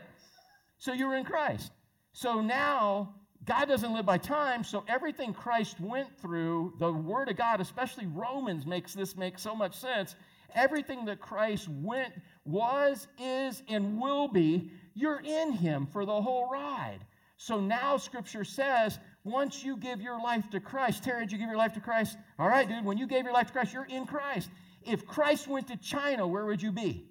So 0.77 0.93
you're 0.93 1.15
in 1.15 1.25
Christ. 1.25 1.71
So 2.13 2.41
now 2.41 3.15
God 3.49 3.67
doesn't 3.67 3.91
live 3.91 4.05
by 4.05 4.19
time, 4.19 4.63
so 4.63 4.83
everything 4.87 5.33
Christ 5.33 5.79
went 5.79 6.15
through, 6.21 6.75
the 6.77 6.93
Word 6.93 7.29
of 7.29 7.35
God, 7.35 7.59
especially 7.59 8.05
Romans, 8.05 8.67
makes 8.67 8.93
this 8.93 9.17
make 9.17 9.39
so 9.39 9.55
much 9.55 9.75
sense. 9.75 10.15
Everything 10.53 11.03
that 11.05 11.19
Christ 11.19 11.67
went, 11.67 12.13
was, 12.45 13.07
is, 13.17 13.63
and 13.67 13.99
will 13.99 14.27
be, 14.27 14.69
you're 14.93 15.23
in 15.25 15.51
Him 15.51 15.87
for 15.87 16.05
the 16.05 16.21
whole 16.21 16.47
ride. 16.47 16.99
So 17.37 17.59
now 17.59 17.97
Scripture 17.97 18.43
says, 18.43 18.99
once 19.23 19.63
you 19.63 19.77
give 19.77 19.99
your 19.99 20.21
life 20.21 20.47
to 20.51 20.59
Christ, 20.59 21.03
Terry, 21.03 21.21
did 21.21 21.31
you 21.31 21.39
give 21.39 21.47
your 21.47 21.57
life 21.57 21.73
to 21.73 21.81
Christ? 21.81 22.17
All 22.37 22.47
right, 22.47 22.69
dude, 22.69 22.85
when 22.85 22.99
you 22.99 23.07
gave 23.07 23.23
your 23.23 23.33
life 23.33 23.47
to 23.47 23.53
Christ, 23.53 23.73
you're 23.73 23.85
in 23.85 24.05
Christ. 24.05 24.51
If 24.85 25.07
Christ 25.07 25.47
went 25.47 25.67
to 25.69 25.77
China, 25.77 26.27
where 26.27 26.45
would 26.45 26.61
you 26.61 26.71
be? 26.71 27.07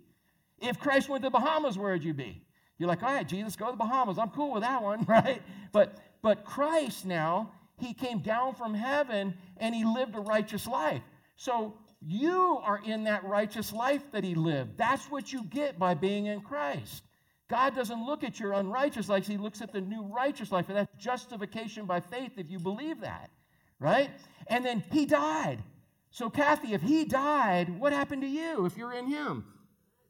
If 0.63 0.79
Christ 0.79 1.09
went 1.09 1.25
to 1.25 1.27
the 1.27 1.33
Bahamas, 1.33 1.77
where 1.77 1.95
would 1.95 2.05
you 2.05 2.15
be? 2.15 2.45
You're 2.79 2.89
like, 2.89 3.03
all 3.03 3.13
right, 3.13 3.27
Jesus, 3.27 3.57
go 3.57 3.67
to 3.67 3.73
the 3.73 3.77
Bahamas. 3.77 4.19
I'm 4.19 4.31
cool 4.31 4.53
with 4.53 4.63
that 4.63 4.81
one, 4.81 5.05
right? 5.09 5.43
But 5.73 5.99
but 6.23 6.45
Christ 6.45 7.05
now, 7.05 7.53
he 7.79 7.95
came 7.95 8.19
down 8.21 8.55
from 8.55 8.75
heaven 8.75 9.35
and 9.59 9.75
he 9.75 9.85
lived 9.85 10.17
a 10.17 10.21
righteous 10.21 10.67
life. 10.67 11.03
So 11.37 11.75
you 12.01 12.59
are 12.63 12.81
in 12.85 13.05
that 13.05 13.25
righteous 13.25 13.73
life 13.73 14.11
that 14.13 14.25
he 14.25 14.35
lived. 14.35 14.77
That's 14.77 15.11
what 15.11 15.33
you 15.33 15.45
get 15.45 15.79
by 15.79 15.95
being 15.95 16.27
in 16.27 16.41
Christ. 16.41 17.05
God 17.49 17.75
doesn't 17.75 18.05
look 18.05 18.25
at 18.25 18.39
your 18.39 18.53
unrighteous 18.53 19.09
life, 19.09 19.27
he 19.27 19.39
looks 19.39 19.63
at 19.63 19.73
the 19.73 19.81
new 19.81 20.03
righteous 20.03 20.53
life. 20.53 20.69
And 20.69 20.77
that's 20.77 20.95
justification 20.99 21.87
by 21.87 22.01
faith 22.01 22.33
if 22.37 22.51
you 22.51 22.59
believe 22.59 23.01
that, 23.01 23.31
right? 23.81 24.11
And 24.49 24.65
then 24.65 24.85
he 24.91 25.07
died. 25.07 25.63
So, 26.11 26.31
Kathy, 26.31 26.75
if 26.75 26.83
he 26.83 27.05
died, 27.05 27.79
what 27.79 27.93
happened 27.93 28.23
to 28.23 28.29
you 28.29 28.67
if 28.67 28.77
you're 28.77 28.93
in 28.93 29.07
him? 29.07 29.45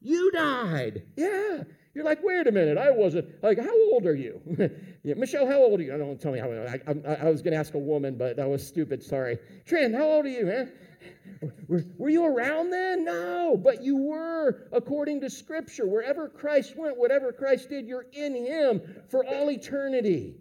You 0.00 0.30
died. 0.30 1.02
Yeah. 1.16 1.62
You're 1.98 2.04
like, 2.04 2.22
wait 2.22 2.46
a 2.46 2.52
minute, 2.52 2.78
I 2.78 2.92
wasn't, 2.92 3.42
like, 3.42 3.58
how 3.58 3.74
old 3.92 4.06
are 4.06 4.14
you? 4.14 4.40
yeah, 5.02 5.14
Michelle, 5.14 5.48
how 5.48 5.56
old 5.56 5.80
are 5.80 5.82
you? 5.82 5.92
I 5.92 5.98
don't 5.98 6.20
tell 6.20 6.30
me 6.30 6.38
how 6.38 6.48
I, 6.48 6.80
I, 6.86 7.14
I 7.26 7.28
was 7.28 7.42
going 7.42 7.54
to 7.54 7.58
ask 7.58 7.74
a 7.74 7.78
woman, 7.78 8.16
but 8.16 8.36
that 8.36 8.48
was 8.48 8.64
stupid, 8.64 9.02
sorry. 9.02 9.36
Trent, 9.66 9.96
how 9.96 10.04
old 10.04 10.24
are 10.24 10.28
you, 10.28 10.46
man? 10.46 10.72
Were, 11.66 11.82
were 11.96 12.08
you 12.08 12.24
around 12.24 12.70
then? 12.70 13.04
No, 13.04 13.60
but 13.60 13.82
you 13.82 13.96
were 13.96 14.68
according 14.70 15.22
to 15.22 15.30
Scripture. 15.30 15.88
Wherever 15.88 16.28
Christ 16.28 16.76
went, 16.76 16.96
whatever 16.96 17.32
Christ 17.32 17.68
did, 17.68 17.88
you're 17.88 18.06
in 18.12 18.46
Him 18.46 18.80
for 19.08 19.24
all 19.24 19.50
eternity. 19.50 20.36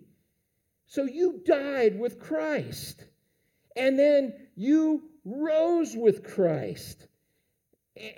So 0.86 1.06
you 1.06 1.41
died 1.43 2.00
with 2.00 2.20
Christ, 2.20 3.04
and 3.76 3.98
then 3.98 4.34
you 4.56 5.10
rose 5.26 5.96
with 5.96 6.24
Christ. 6.24 7.08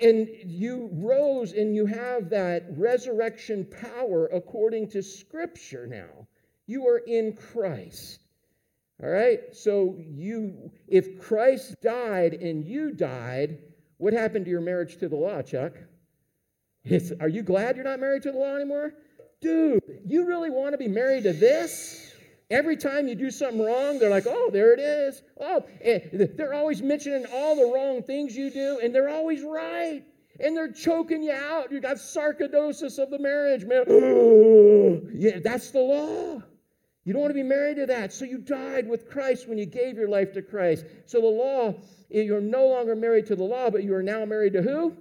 And 0.00 0.28
you 0.44 0.90
rose 0.92 1.52
and 1.52 1.74
you 1.74 1.86
have 1.86 2.30
that 2.30 2.66
resurrection 2.76 3.64
power 3.64 4.26
according 4.26 4.88
to 4.90 5.02
Scripture 5.02 5.86
now. 5.86 6.26
You 6.66 6.86
are 6.86 6.98
in 6.98 7.34
Christ. 7.34 8.20
All 9.02 9.08
right? 9.08 9.40
So 9.52 9.96
you 9.98 10.70
if 10.88 11.18
Christ 11.18 11.80
died 11.82 12.34
and 12.34 12.64
you 12.64 12.92
died, 12.92 13.58
what 13.98 14.12
happened 14.12 14.44
to 14.46 14.50
your 14.50 14.60
marriage 14.60 14.98
to 14.98 15.08
the 15.08 15.16
law, 15.16 15.42
Chuck? 15.42 15.72
It's, 16.84 17.12
are 17.20 17.28
you 17.28 17.42
glad 17.42 17.76
you're 17.76 17.84
not 17.84 18.00
married 18.00 18.22
to 18.22 18.32
the 18.32 18.38
law 18.38 18.56
anymore? 18.56 18.94
Dude, 19.40 19.82
you 20.06 20.26
really 20.26 20.50
want 20.50 20.72
to 20.72 20.78
be 20.78 20.88
married 20.88 21.24
to 21.24 21.32
this? 21.32 22.09
Every 22.50 22.76
time 22.76 23.06
you 23.06 23.14
do 23.14 23.30
something 23.30 23.64
wrong, 23.64 24.00
they're 24.00 24.10
like, 24.10 24.26
oh, 24.26 24.50
there 24.52 24.72
it 24.72 24.80
is. 24.80 25.22
Oh, 25.40 25.64
they're 26.12 26.54
always 26.54 26.82
mentioning 26.82 27.24
all 27.32 27.54
the 27.54 27.72
wrong 27.72 28.02
things 28.02 28.36
you 28.36 28.50
do, 28.50 28.80
and 28.82 28.92
they're 28.92 29.08
always 29.08 29.42
right. 29.42 30.02
And 30.40 30.56
they're 30.56 30.72
choking 30.72 31.22
you 31.22 31.32
out. 31.32 31.70
You 31.70 31.80
got 31.80 31.96
sarcoidosis 31.96 32.98
of 32.98 33.10
the 33.10 33.18
marriage, 33.18 33.64
man. 33.64 33.84
yeah, 35.14 35.38
that's 35.38 35.70
the 35.70 35.80
law. 35.80 36.42
You 37.04 37.12
don't 37.12 37.22
want 37.22 37.30
to 37.30 37.34
be 37.34 37.42
married 37.42 37.76
to 37.76 37.86
that. 37.86 38.12
So 38.12 38.24
you 38.24 38.38
died 38.38 38.88
with 38.88 39.08
Christ 39.08 39.48
when 39.48 39.56
you 39.56 39.66
gave 39.66 39.96
your 39.96 40.08
life 40.08 40.32
to 40.32 40.42
Christ. 40.42 40.86
So 41.06 41.20
the 41.20 41.26
law, 41.26 41.74
eh, 42.12 42.22
you're 42.22 42.40
no 42.40 42.66
longer 42.66 42.96
married 42.96 43.26
to 43.26 43.36
the 43.36 43.44
law, 43.44 43.70
but 43.70 43.84
you 43.84 43.94
are 43.94 44.02
now 44.02 44.24
married 44.24 44.54
to 44.54 44.62
who? 44.62 44.96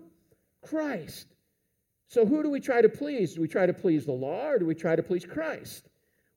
Christ. 0.61 1.27
So 2.07 2.25
who 2.25 2.43
do 2.43 2.49
we 2.49 2.59
try 2.59 2.81
to 2.81 2.89
please? 2.89 3.33
Do 3.33 3.41
we 3.41 3.47
try 3.47 3.65
to 3.65 3.73
please 3.73 4.05
the 4.05 4.11
law 4.11 4.49
or 4.49 4.59
do 4.59 4.65
we 4.65 4.75
try 4.75 4.95
to 4.95 5.03
please 5.03 5.25
Christ? 5.25 5.88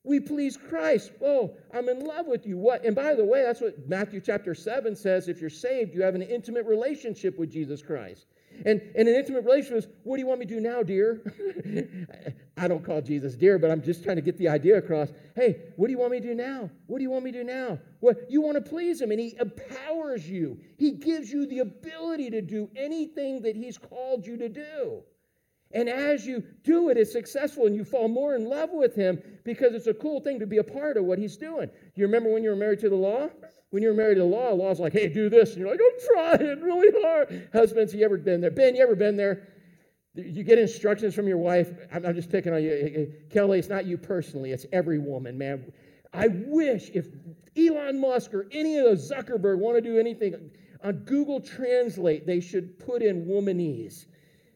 We 0.04 0.18
please 0.18 0.56
Christ. 0.56 1.12
Oh, 1.22 1.54
I'm 1.72 1.88
in 1.88 2.04
love 2.04 2.26
with 2.26 2.44
you. 2.46 2.58
What? 2.58 2.84
And 2.84 2.94
by 2.94 3.14
the 3.14 3.24
way, 3.24 3.42
that's 3.42 3.60
what 3.60 3.88
Matthew 3.88 4.20
chapter 4.20 4.54
7 4.54 4.96
says. 4.96 5.28
If 5.28 5.40
you're 5.40 5.50
saved, 5.50 5.94
you 5.94 6.02
have 6.02 6.16
an 6.16 6.22
intimate 6.22 6.66
relationship 6.66 7.38
with 7.38 7.52
Jesus 7.52 7.82
Christ. 7.82 8.26
And, 8.66 8.80
and 8.96 9.08
an 9.08 9.14
intimate 9.14 9.44
relationship 9.44 9.78
is, 9.78 9.86
what 10.02 10.16
do 10.16 10.20
you 10.20 10.26
want 10.26 10.40
me 10.40 10.46
to 10.46 10.54
do 10.54 10.60
now, 10.60 10.82
dear? 10.82 11.22
I 12.56 12.68
don't 12.68 12.84
call 12.84 13.00
Jesus 13.00 13.34
dear, 13.34 13.58
but 13.58 13.70
I'm 13.70 13.82
just 13.82 14.04
trying 14.04 14.16
to 14.16 14.22
get 14.22 14.36
the 14.38 14.48
idea 14.48 14.76
across. 14.76 15.10
Hey, 15.34 15.60
what 15.76 15.86
do 15.86 15.92
you 15.92 15.98
want 15.98 16.12
me 16.12 16.20
to 16.20 16.28
do 16.28 16.34
now? 16.34 16.68
What 16.86 16.98
do 16.98 17.02
you 17.02 17.10
want 17.10 17.24
me 17.24 17.32
to 17.32 17.38
do 17.38 17.44
now? 17.44 17.78
What 18.00 18.30
you 18.30 18.40
want 18.40 18.62
to 18.62 18.68
please 18.68 19.00
him, 19.00 19.10
and 19.10 19.18
he 19.18 19.36
empowers 19.40 20.28
you. 20.28 20.58
He 20.78 20.92
gives 20.92 21.32
you 21.32 21.46
the 21.46 21.60
ability 21.60 22.30
to 22.30 22.42
do 22.42 22.68
anything 22.76 23.42
that 23.42 23.56
he's 23.56 23.78
called 23.78 24.26
you 24.26 24.36
to 24.36 24.48
do. 24.48 25.02
And 25.74 25.88
as 25.88 26.26
you 26.26 26.42
do 26.64 26.90
it, 26.90 26.96
it's 26.96 27.12
successful 27.12 27.66
and 27.66 27.74
you 27.74 27.84
fall 27.84 28.08
more 28.08 28.34
in 28.34 28.44
love 28.44 28.70
with 28.72 28.94
him 28.94 29.22
because 29.44 29.74
it's 29.74 29.86
a 29.86 29.94
cool 29.94 30.20
thing 30.20 30.38
to 30.38 30.46
be 30.46 30.58
a 30.58 30.64
part 30.64 30.96
of 30.96 31.04
what 31.04 31.18
he's 31.18 31.36
doing. 31.36 31.70
You 31.94 32.04
remember 32.04 32.32
when 32.32 32.42
you 32.42 32.50
were 32.50 32.56
married 32.56 32.80
to 32.80 32.88
the 32.88 32.96
law? 32.96 33.28
When 33.70 33.82
you 33.82 33.88
were 33.88 33.94
married 33.94 34.16
to 34.16 34.20
the 34.20 34.26
law, 34.26 34.50
the 34.50 34.54
law's 34.54 34.80
like, 34.80 34.92
hey, 34.92 35.08
do 35.08 35.30
this. 35.30 35.52
And 35.52 35.60
you're 35.60 35.70
like, 35.70 35.80
I'm 35.80 36.38
trying 36.38 36.60
really 36.60 37.02
hard. 37.02 37.48
Husbands, 37.54 37.94
you 37.94 38.04
ever 38.04 38.18
been 38.18 38.40
there? 38.40 38.50
Ben, 38.50 38.74
you 38.74 38.82
ever 38.82 38.94
been 38.94 39.16
there? 39.16 39.48
You 40.14 40.44
get 40.44 40.58
instructions 40.58 41.14
from 41.14 41.26
your 41.26 41.38
wife. 41.38 41.72
I'm, 41.90 42.04
I'm 42.04 42.14
just 42.14 42.30
picking 42.30 42.52
on 42.52 42.62
you. 42.62 43.12
Kelly, 43.30 43.58
it's 43.58 43.70
not 43.70 43.86
you 43.86 43.96
personally, 43.96 44.52
it's 44.52 44.66
every 44.72 44.98
woman, 44.98 45.38
man. 45.38 45.72
I 46.12 46.28
wish 46.28 46.90
if 46.92 47.06
Elon 47.56 47.98
Musk 47.98 48.34
or 48.34 48.46
any 48.52 48.76
of 48.76 48.84
those 48.84 49.10
Zuckerberg 49.10 49.58
want 49.58 49.76
to 49.76 49.80
do 49.80 49.98
anything 49.98 50.50
on 50.84 50.96
Google 51.04 51.40
Translate, 51.40 52.26
they 52.26 52.40
should 52.40 52.78
put 52.78 53.02
in 53.02 53.24
womanese. 53.24 54.04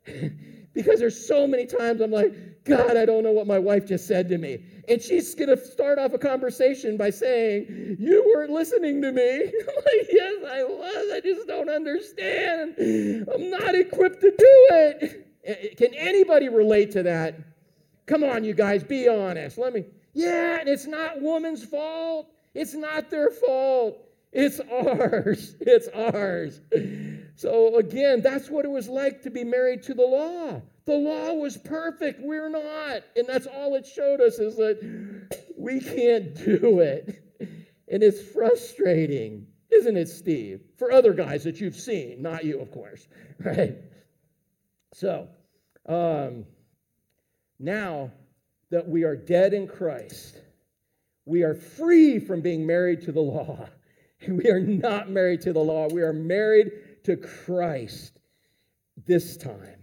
because 0.76 1.00
there's 1.00 1.26
so 1.26 1.46
many 1.46 1.64
times 1.64 2.02
I'm 2.02 2.10
like, 2.12 2.62
God, 2.64 2.96
I 2.96 3.06
don't 3.06 3.24
know 3.24 3.32
what 3.32 3.46
my 3.46 3.58
wife 3.58 3.86
just 3.86 4.06
said 4.06 4.28
to 4.28 4.38
me. 4.38 4.62
And 4.88 5.00
she's 5.00 5.34
going 5.34 5.48
to 5.48 5.56
start 5.56 5.98
off 5.98 6.12
a 6.12 6.18
conversation 6.18 6.96
by 6.98 7.10
saying, 7.10 7.96
You 7.98 8.30
weren't 8.34 8.50
listening 8.50 9.00
to 9.02 9.10
me. 9.10 9.44
I'm 9.44 9.74
like, 9.74 10.08
Yes, 10.12 10.44
I 10.46 10.62
was. 10.62 11.12
I 11.14 11.20
just 11.24 11.48
don't 11.48 11.70
understand. 11.70 12.74
I'm 13.34 13.50
not 13.50 13.74
equipped 13.74 14.20
to 14.20 14.30
do 14.30 14.68
it. 14.70 15.76
Can 15.78 15.94
anybody 15.94 16.48
relate 16.48 16.90
to 16.92 17.02
that? 17.04 17.36
Come 18.04 18.22
on, 18.22 18.44
you 18.44 18.52
guys, 18.52 18.84
be 18.84 19.08
honest. 19.08 19.58
Let 19.58 19.72
me. 19.72 19.84
Yeah, 20.12 20.60
and 20.60 20.68
it's 20.68 20.86
not 20.86 21.20
woman's 21.20 21.64
fault. 21.64 22.28
It's 22.54 22.74
not 22.74 23.10
their 23.10 23.30
fault. 23.30 23.98
It's 24.32 24.60
ours. 24.70 25.56
It's 25.60 25.88
ours. 25.88 26.60
So, 27.36 27.76
again, 27.76 28.22
that's 28.22 28.48
what 28.48 28.64
it 28.64 28.70
was 28.70 28.88
like 28.88 29.22
to 29.22 29.30
be 29.30 29.44
married 29.44 29.82
to 29.84 29.94
the 29.94 30.02
law. 30.02 30.62
The 30.86 30.94
law 30.94 31.34
was 31.34 31.58
perfect. 31.58 32.20
We're 32.22 32.48
not. 32.48 33.02
And 33.14 33.26
that's 33.26 33.46
all 33.46 33.74
it 33.74 33.86
showed 33.86 34.22
us 34.22 34.38
is 34.38 34.56
that 34.56 35.36
we 35.56 35.80
can't 35.80 36.34
do 36.34 36.80
it. 36.80 37.22
And 37.88 38.02
it's 38.02 38.22
frustrating, 38.22 39.46
isn't 39.70 39.96
it, 39.98 40.08
Steve? 40.08 40.62
For 40.78 40.90
other 40.90 41.12
guys 41.12 41.44
that 41.44 41.60
you've 41.60 41.76
seen, 41.76 42.22
not 42.22 42.44
you, 42.44 42.58
of 42.58 42.70
course, 42.70 43.06
right? 43.38 43.76
So, 44.94 45.28
um, 45.84 46.46
now 47.58 48.12
that 48.70 48.88
we 48.88 49.04
are 49.04 49.14
dead 49.14 49.52
in 49.52 49.68
Christ, 49.68 50.40
we 51.26 51.42
are 51.42 51.54
free 51.54 52.18
from 52.18 52.40
being 52.40 52.66
married 52.66 53.02
to 53.02 53.12
the 53.12 53.20
law. 53.20 53.68
We 54.26 54.48
are 54.48 54.58
not 54.58 55.10
married 55.10 55.42
to 55.42 55.52
the 55.52 55.60
law. 55.60 55.88
We 55.88 56.00
are 56.00 56.14
married 56.14 56.72
to 57.06 57.16
Christ 57.16 58.18
this 59.06 59.36
time. 59.36 59.80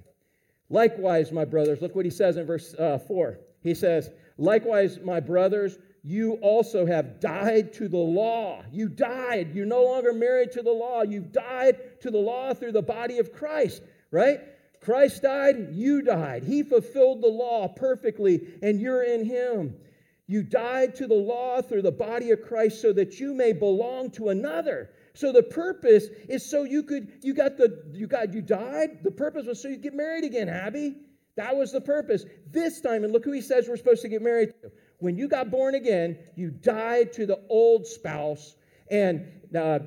Likewise, 0.70 1.32
my 1.32 1.46
brothers, 1.46 1.82
look 1.82 1.96
what 1.96 2.06
he 2.06 2.12
says 2.12 2.38
in 2.38 2.46
verse 2.46 2.74
uh, 2.76 2.98
4. 2.98 3.40
He 3.62 3.74
says, 3.74 4.10
Likewise, 4.38 5.00
my 5.04 5.20
brothers, 5.20 5.78
you 6.04 6.34
also 6.42 6.86
have 6.86 7.20
died 7.20 7.72
to 7.74 7.88
the 7.88 7.98
law. 7.98 8.64
You 8.72 8.90
died. 8.90 9.56
You're 9.56 9.66
no 9.66 9.84
longer 9.84 10.12
married 10.14 10.52
to 10.54 10.62
the 10.62 10.72
law. 10.72 11.04
You've 11.04 11.32
died 11.32 12.02
to 12.02 12.12
the 12.12 12.18
law 12.18 12.54
through 12.54 12.74
the 12.74 12.82
body 12.82 13.20
of 13.20 13.32
Christ, 13.32 13.84
right? 14.12 14.42
Christ 14.82 15.22
died, 15.22 15.70
you 15.72 16.02
died. 16.02 16.44
He 16.44 16.62
fulfilled 16.62 17.22
the 17.22 17.28
law 17.28 17.70
perfectly, 17.70 18.42
and 18.62 18.82
you're 18.82 19.04
in 19.04 19.24
him. 19.24 19.76
You 20.28 20.44
died 20.44 20.96
to 20.96 21.08
the 21.08 21.14
law 21.14 21.62
through 21.62 21.82
the 21.82 21.92
body 21.92 22.32
of 22.32 22.42
Christ 22.42 22.82
so 22.82 22.94
that 22.94 23.20
you 23.20 23.34
may 23.34 23.52
belong 23.54 24.12
to 24.12 24.30
another 24.30 24.90
so 25.16 25.32
the 25.32 25.44
purpose 25.44 26.08
is 26.28 26.50
so 26.50 26.64
you 26.64 26.84
could, 26.84 27.12
you 27.22 27.34
got 27.34 27.58
the, 27.58 27.84
you 27.94 28.08
got, 28.08 28.34
you 28.34 28.42
died. 28.42 29.04
The 29.04 29.12
purpose 29.12 29.46
was 29.46 29.62
so 29.62 29.68
you 29.68 29.78
get 29.78 29.94
married 29.94 30.24
again, 30.24 30.50
Abby. 30.50 30.96
That 31.36 31.56
was 31.56 31.72
the 31.72 31.82
purpose. 31.82 32.26
This 32.52 32.82
time, 32.82 33.04
and 33.04 33.14
look 33.14 33.26
who 33.26 33.32
he 33.32 33.42
says 33.42 33.68
we're 33.68 33.78
supposed 33.78 34.02
to 34.04 34.10
get 34.10 34.22
married 34.22 34.54
to. 34.62 34.72
When 35.00 35.18
you 35.18 35.28
got 35.28 35.52
born 35.52 35.76
again, 35.76 36.18
you 36.36 36.50
died 36.52 37.14
to 37.14 37.26
the 37.26 37.40
old 37.50 37.86
spouse, 37.86 38.56
and 38.90 39.26
uh, 39.56 39.80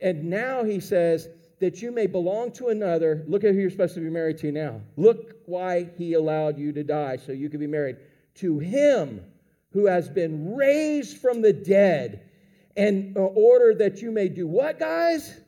and 0.00 0.24
now 0.24 0.64
he 0.64 0.80
says 0.80 1.28
that 1.60 1.82
you 1.82 1.90
may 1.90 2.06
belong 2.06 2.52
to 2.52 2.68
another. 2.68 3.24
Look 3.26 3.44
at 3.44 3.52
who 3.52 3.60
you're 3.60 3.70
supposed 3.70 3.94
to 3.94 4.00
be 4.00 4.10
married 4.10 4.38
to 4.38 4.52
now. 4.52 4.80
Look 4.96 5.36
why 5.46 5.90
he 5.98 6.14
allowed 6.14 6.56
you 6.56 6.72
to 6.72 6.84
die, 6.84 7.16
so 7.16 7.32
you 7.32 7.50
could 7.50 7.60
be 7.60 7.66
married 7.66 7.96
to 8.36 8.60
him 8.60 9.24
who 9.72 9.86
has 9.86 10.08
been 10.08 10.54
raised 10.54 11.18
from 11.18 11.42
the 11.42 11.52
dead 11.52 12.28
and 12.76 13.16
in 13.16 13.30
order 13.34 13.74
that 13.74 14.00
you 14.00 14.10
may 14.10 14.28
do 14.28 14.46
what, 14.46 14.78
guys? 14.78 15.40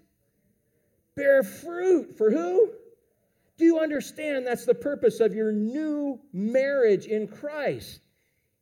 Bear 1.16 1.42
fruit. 1.42 2.16
For 2.16 2.30
who? 2.30 2.70
Do 3.56 3.64
you 3.64 3.78
understand 3.78 4.46
that's 4.46 4.64
the 4.64 4.74
purpose 4.74 5.20
of 5.20 5.34
your 5.34 5.52
new 5.52 6.20
marriage 6.32 7.06
in 7.06 7.28
Christ? 7.28 8.00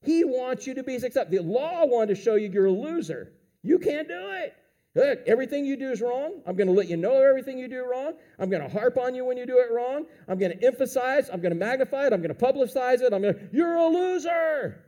He 0.03 0.25
wants 0.25 0.67
you 0.67 0.75
to 0.75 0.83
be 0.83 0.99
successful. 0.99 1.31
The 1.31 1.43
law 1.43 1.87
wanted 1.87 2.17
to 2.17 2.23
show 2.23 2.35
you 2.35 2.51
you're 2.51 2.67
a 2.67 2.71
loser. 2.71 3.33
You 3.63 3.79
can't 3.79 4.09
do 4.09 4.31
it. 4.33 4.55
Look, 4.95 5.21
everything 5.27 5.65
you 5.65 5.77
do 5.77 5.91
is 5.91 6.03
wrong. 6.03 6.43
I'm 6.47 6.55
going 6.55 6.67
to 6.67 6.75
let 6.75 6.89
you 6.89 6.99
know 6.99 7.23
everything 7.23 7.59
you 7.59 7.67
do 7.67 7.87
wrong. 7.87 8.13
I'm 8.39 8.51
going 8.51 8.63
to 8.63 8.69
harp 8.69 8.99
on 8.99 9.15
you 9.15 9.25
when 9.25 9.39
you 9.39 9.47
do 9.47 9.59
it 9.59 9.73
wrong. 9.73 10.05
I'm 10.29 10.39
going 10.39 10.59
to 10.59 10.67
emphasize. 10.67 11.31
I'm 11.33 11.41
going 11.41 11.53
to 11.53 11.59
magnify 11.59 12.07
it. 12.07 12.13
I'm 12.13 12.21
going 12.21 12.35
to 12.35 12.45
publicize 12.45 13.01
it. 13.01 13.15
I'm 13.15 13.23
going 13.23 13.35
to, 13.35 13.41
you're 13.53 13.77
a 13.77 13.87
loser. 13.87 14.85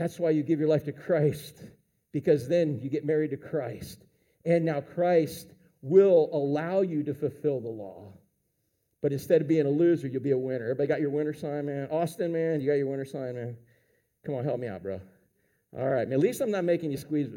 That's 0.00 0.18
why 0.18 0.30
you 0.30 0.42
give 0.42 0.58
your 0.58 0.68
life 0.70 0.84
to 0.84 0.92
Christ, 0.92 1.62
because 2.10 2.48
then 2.48 2.80
you 2.80 2.88
get 2.88 3.04
married 3.04 3.32
to 3.32 3.36
Christ. 3.36 4.02
And 4.46 4.64
now 4.64 4.80
Christ 4.80 5.52
will 5.82 6.30
allow 6.32 6.80
you 6.80 7.02
to 7.02 7.12
fulfill 7.12 7.60
the 7.60 7.68
law. 7.68 8.14
But 9.02 9.12
instead 9.12 9.42
of 9.42 9.48
being 9.48 9.66
a 9.66 9.70
loser, 9.70 10.08
you'll 10.08 10.22
be 10.22 10.30
a 10.30 10.38
winner. 10.38 10.64
Everybody 10.64 10.86
got 10.86 11.00
your 11.02 11.10
winner 11.10 11.34
sign, 11.34 11.66
man? 11.66 11.88
Austin, 11.90 12.32
man, 12.32 12.62
you 12.62 12.66
got 12.66 12.78
your 12.78 12.86
winner 12.86 13.04
sign, 13.04 13.34
man? 13.34 13.58
Come 14.24 14.36
on, 14.36 14.44
help 14.44 14.58
me 14.58 14.68
out, 14.68 14.82
bro. 14.82 15.02
All 15.78 15.90
right, 15.90 16.10
at 16.10 16.18
least 16.18 16.40
I'm 16.40 16.50
not 16.50 16.64
making 16.64 16.90
you 16.90 16.96
squeeze. 16.96 17.28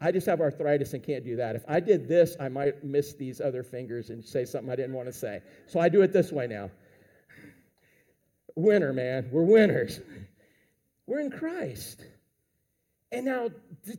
I 0.00 0.12
just 0.12 0.26
have 0.28 0.40
arthritis 0.40 0.94
and 0.94 1.02
can't 1.02 1.24
do 1.24 1.34
that. 1.34 1.56
If 1.56 1.64
I 1.66 1.80
did 1.80 2.06
this, 2.06 2.36
I 2.38 2.48
might 2.48 2.84
miss 2.84 3.14
these 3.14 3.40
other 3.40 3.64
fingers 3.64 4.10
and 4.10 4.24
say 4.24 4.44
something 4.44 4.70
I 4.70 4.76
didn't 4.76 4.94
want 4.94 5.08
to 5.08 5.12
say. 5.12 5.42
So 5.66 5.80
I 5.80 5.88
do 5.88 6.02
it 6.02 6.12
this 6.12 6.30
way 6.30 6.46
now. 6.46 6.70
Winner, 8.54 8.92
man. 8.92 9.30
We're 9.32 9.42
winners. 9.42 9.98
We're 11.06 11.20
in 11.20 11.30
Christ. 11.30 12.04
And 13.12 13.24
now, 13.24 13.48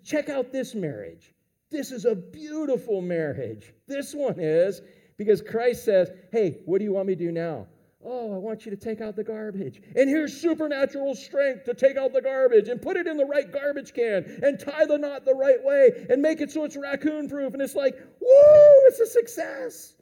check 0.04 0.30
out 0.30 0.52
this 0.52 0.76
marriage. 0.76 1.34
This 1.70 1.91
is 1.91 2.06
a 2.06 2.15
beautiful 2.15 3.02
marriage. 3.02 3.74
This 3.88 4.13
one 4.13 4.39
is 4.39 4.82
because 5.17 5.41
Christ 5.41 5.86
says, 5.86 6.12
Hey, 6.32 6.62
what 6.65 6.80
do 6.80 6.86
you 6.86 6.93
want 6.93 7.08
me 7.08 7.15
to 7.15 7.26
do 7.26 7.32
now? 7.32 7.67
Oh, 8.06 8.34
I 8.34 8.38
want 8.38 8.65
you 8.65 8.72
to 8.72 8.78
take 8.78 9.02
out 9.02 9.15
the 9.15 9.24
garbage. 9.24 9.82
And 9.96 10.08
here's 10.08 10.39
supernatural 10.39 11.15
strength 11.15 11.65
to 11.65 11.74
take 11.74 11.98
out 11.98 12.13
the 12.13 12.22
garbage 12.22 12.70
and 12.70 12.82
put 12.82 12.96
it 12.96 13.08
in 13.08 13.17
the 13.17 13.26
right 13.26 13.52
garbage 13.52 13.93
can 13.93 14.39
and 14.43 14.60
tie 14.60 14.86
the 14.86 14.98
knot 14.98 15.26
the 15.26 15.34
right 15.34 15.62
way 15.63 16.06
and 16.10 16.22
make 16.22 16.39
it 16.39 16.52
so 16.52 16.63
it's 16.63 16.78
raccoon 16.78 17.28
proof. 17.28 17.54
And 17.54 17.62
it's 17.62 17.76
like, 17.76 17.96
woo, 17.96 18.74
it's 18.86 19.00
a 19.00 19.08
success. 19.08 19.96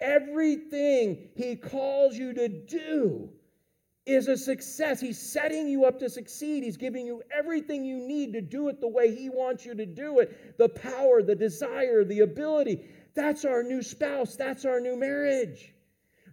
Everything 0.00 1.30
he 1.34 1.56
calls 1.56 2.16
you 2.16 2.34
to 2.34 2.48
do 2.48 3.30
is 4.14 4.28
a 4.28 4.36
success. 4.36 5.00
He's 5.00 5.18
setting 5.18 5.68
you 5.68 5.84
up 5.84 5.98
to 6.00 6.08
succeed. 6.08 6.62
He's 6.64 6.76
giving 6.76 7.06
you 7.06 7.22
everything 7.36 7.84
you 7.84 7.98
need 7.98 8.32
to 8.32 8.40
do 8.40 8.68
it 8.68 8.80
the 8.80 8.88
way 8.88 9.14
He 9.14 9.28
wants 9.28 9.64
you 9.64 9.74
to 9.74 9.86
do 9.86 10.20
it 10.20 10.58
the 10.58 10.68
power, 10.68 11.22
the 11.22 11.34
desire, 11.34 12.04
the 12.04 12.20
ability. 12.20 12.80
That's 13.14 13.44
our 13.44 13.62
new 13.62 13.82
spouse. 13.82 14.36
That's 14.36 14.64
our 14.64 14.80
new 14.80 14.96
marriage. 14.96 15.72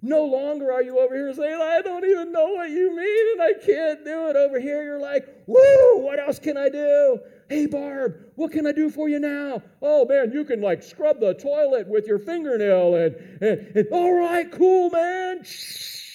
No 0.02 0.26
longer 0.26 0.72
are 0.72 0.84
you 0.84 1.00
over 1.00 1.16
here 1.16 1.34
saying, 1.34 1.60
I 1.60 1.82
don't 1.82 2.06
even 2.06 2.32
know 2.32 2.50
what 2.50 2.70
you 2.70 2.96
mean 2.96 3.28
and 3.34 3.42
I 3.42 3.54
can't 3.66 4.06
do 4.06 4.28
it. 4.30 4.36
Over 4.36 4.60
here, 4.60 4.84
you're 4.84 5.00
like, 5.00 5.28
woo, 5.48 5.98
what 5.98 6.20
else 6.20 6.38
can 6.38 6.56
I 6.56 6.70
do? 6.70 7.20
Hey, 7.50 7.66
Barb, 7.66 8.14
what 8.36 8.52
can 8.52 8.68
I 8.68 8.74
do 8.74 8.92
for 8.92 9.10
you 9.10 9.20
now? 9.20 9.64
Oh, 9.82 10.06
man, 10.06 10.32
you 10.32 10.46
can 10.46 10.62
like 10.62 10.84
scrub 10.84 11.20
the 11.20 11.34
toilet 11.34 11.88
with 11.88 12.06
your 12.06 12.20
fingernail. 12.20 12.96
And, 12.96 13.16
and, 13.42 13.76
and 13.76 13.88
all 13.92 14.14
right, 14.14 14.52
cool, 14.52 14.92
man. 14.92 15.44
Shh 15.44 16.07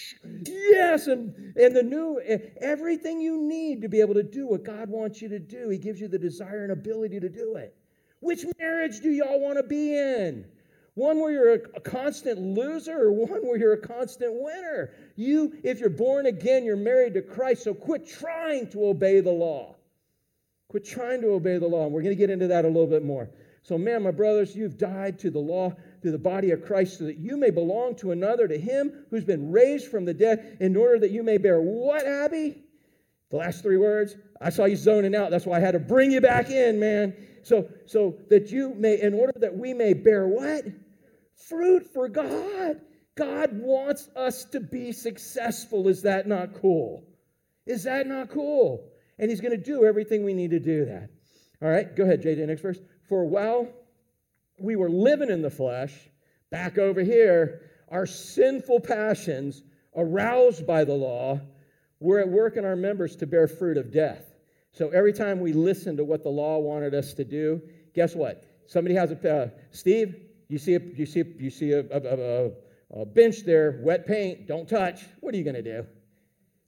Yes, 0.44 1.08
and, 1.08 1.54
and 1.56 1.74
the 1.74 1.82
new, 1.82 2.20
everything 2.60 3.20
you 3.20 3.38
need 3.38 3.82
to 3.82 3.88
be 3.88 4.00
able 4.00 4.14
to 4.14 4.22
do 4.22 4.46
what 4.46 4.64
God 4.64 4.88
wants 4.88 5.20
you 5.20 5.28
to 5.28 5.38
do, 5.38 5.68
He 5.68 5.78
gives 5.78 6.00
you 6.00 6.08
the 6.08 6.18
desire 6.18 6.62
and 6.62 6.72
ability 6.72 7.20
to 7.20 7.28
do 7.28 7.56
it. 7.56 7.76
Which 8.20 8.44
marriage 8.58 9.00
do 9.00 9.10
y'all 9.10 9.40
want 9.40 9.58
to 9.58 9.64
be 9.64 9.96
in? 9.96 10.44
One 10.94 11.20
where 11.20 11.32
you're 11.32 11.54
a, 11.54 11.60
a, 11.76 11.80
constant 11.80 12.38
loser 12.38 13.06
or 13.06 13.12
one 13.12 13.40
where 13.46 13.56
you're 13.56 13.72
a 13.72 13.80
constant 13.80 14.34
winner? 14.34 14.90
You, 15.16 15.56
if 15.64 15.80
you're 15.80 15.88
born 15.88 16.26
again, 16.26 16.64
you're 16.64 16.76
married 16.76 17.14
to 17.14 17.22
Christ, 17.22 17.64
so 17.64 17.72
quit 17.72 18.06
trying 18.06 18.68
to 18.70 18.86
obey 18.86 19.20
the 19.20 19.30
law. 19.30 19.74
Quit 20.68 20.84
trying 20.84 21.20
to 21.22 21.28
obey 21.28 21.58
the 21.58 21.66
law. 21.66 21.84
And 21.84 21.92
we're 21.92 22.02
going 22.02 22.14
to 22.14 22.18
get 22.18 22.30
into 22.30 22.46
that 22.48 22.64
a 22.64 22.68
little 22.68 22.86
bit 22.86 23.04
more. 23.04 23.28
So, 23.62 23.78
man, 23.78 24.02
my 24.02 24.10
brothers, 24.10 24.54
you've 24.54 24.76
died 24.76 25.18
to 25.20 25.30
the 25.30 25.38
law 25.38 25.74
to 26.02 26.10
the 26.10 26.18
body 26.18 26.50
of 26.50 26.64
Christ, 26.64 26.98
so 26.98 27.04
that 27.04 27.18
you 27.18 27.36
may 27.36 27.50
belong 27.50 27.94
to 27.96 28.12
another, 28.12 28.48
to 28.48 28.58
him 28.58 29.06
who's 29.10 29.24
been 29.24 29.50
raised 29.50 29.88
from 29.88 30.04
the 30.04 30.14
dead, 30.14 30.58
in 30.60 30.76
order 30.76 30.98
that 31.00 31.10
you 31.10 31.22
may 31.22 31.38
bear 31.38 31.60
what, 31.60 32.06
Abby? 32.06 32.62
The 33.30 33.36
last 33.36 33.62
three 33.62 33.78
words. 33.78 34.16
I 34.40 34.50
saw 34.50 34.66
you 34.66 34.76
zoning 34.76 35.14
out. 35.14 35.30
That's 35.30 35.46
why 35.46 35.56
I 35.56 35.60
had 35.60 35.72
to 35.72 35.78
bring 35.78 36.10
you 36.10 36.20
back 36.20 36.50
in, 36.50 36.78
man. 36.78 37.14
So, 37.42 37.68
so 37.86 38.16
that 38.28 38.50
you 38.50 38.74
may, 38.74 39.00
in 39.00 39.14
order 39.14 39.32
that 39.36 39.56
we 39.56 39.72
may 39.72 39.94
bear 39.94 40.26
what? 40.26 40.64
Fruit 41.48 41.86
for 41.92 42.08
God. 42.08 42.80
God 43.14 43.50
wants 43.52 44.08
us 44.16 44.44
to 44.46 44.60
be 44.60 44.92
successful. 44.92 45.88
Is 45.88 46.02
that 46.02 46.26
not 46.26 46.54
cool? 46.54 47.04
Is 47.66 47.84
that 47.84 48.06
not 48.06 48.30
cool? 48.30 48.88
And 49.18 49.30
He's 49.30 49.40
going 49.40 49.56
to 49.56 49.62
do 49.62 49.84
everything 49.84 50.24
we 50.24 50.34
need 50.34 50.50
to 50.50 50.60
do 50.60 50.84
that. 50.86 51.10
All 51.62 51.68
right, 51.68 51.94
go 51.94 52.04
ahead, 52.04 52.22
JJ, 52.22 52.46
next 52.46 52.62
verse. 52.62 52.78
For 53.08 53.24
while 53.24 53.68
we 54.62 54.76
were 54.76 54.90
living 54.90 55.30
in 55.30 55.42
the 55.42 55.50
flesh, 55.50 55.92
back 56.50 56.78
over 56.78 57.02
here, 57.02 57.70
our 57.88 58.06
sinful 58.06 58.80
passions, 58.80 59.62
aroused 59.96 60.66
by 60.66 60.84
the 60.84 60.94
law, 60.94 61.40
were 62.00 62.18
at 62.18 62.28
work 62.28 62.56
in 62.56 62.64
our 62.64 62.76
members 62.76 63.16
to 63.16 63.26
bear 63.26 63.46
fruit 63.46 63.76
of 63.76 63.92
death. 63.92 64.34
So 64.72 64.88
every 64.88 65.12
time 65.12 65.40
we 65.40 65.52
listen 65.52 65.96
to 65.98 66.04
what 66.04 66.22
the 66.22 66.30
law 66.30 66.58
wanted 66.58 66.94
us 66.94 67.12
to 67.14 67.24
do, 67.24 67.60
guess 67.94 68.14
what? 68.14 68.44
Somebody 68.66 68.94
has 68.94 69.10
a 69.10 69.34
uh, 69.34 69.48
Steve. 69.70 70.16
You 70.48 70.58
see 70.58 70.74
a 70.74 70.80
you 70.80 71.06
see 71.06 71.20
a, 71.20 71.24
you 71.38 71.50
see 71.50 71.72
a, 71.72 71.80
a, 71.90 72.50
a, 73.00 73.06
bench 73.06 73.44
there, 73.44 73.80
wet 73.82 74.06
paint. 74.06 74.46
Don't 74.46 74.68
touch. 74.68 75.02
What 75.20 75.34
are 75.34 75.38
you 75.38 75.44
to 75.44 75.62
do? 75.62 75.86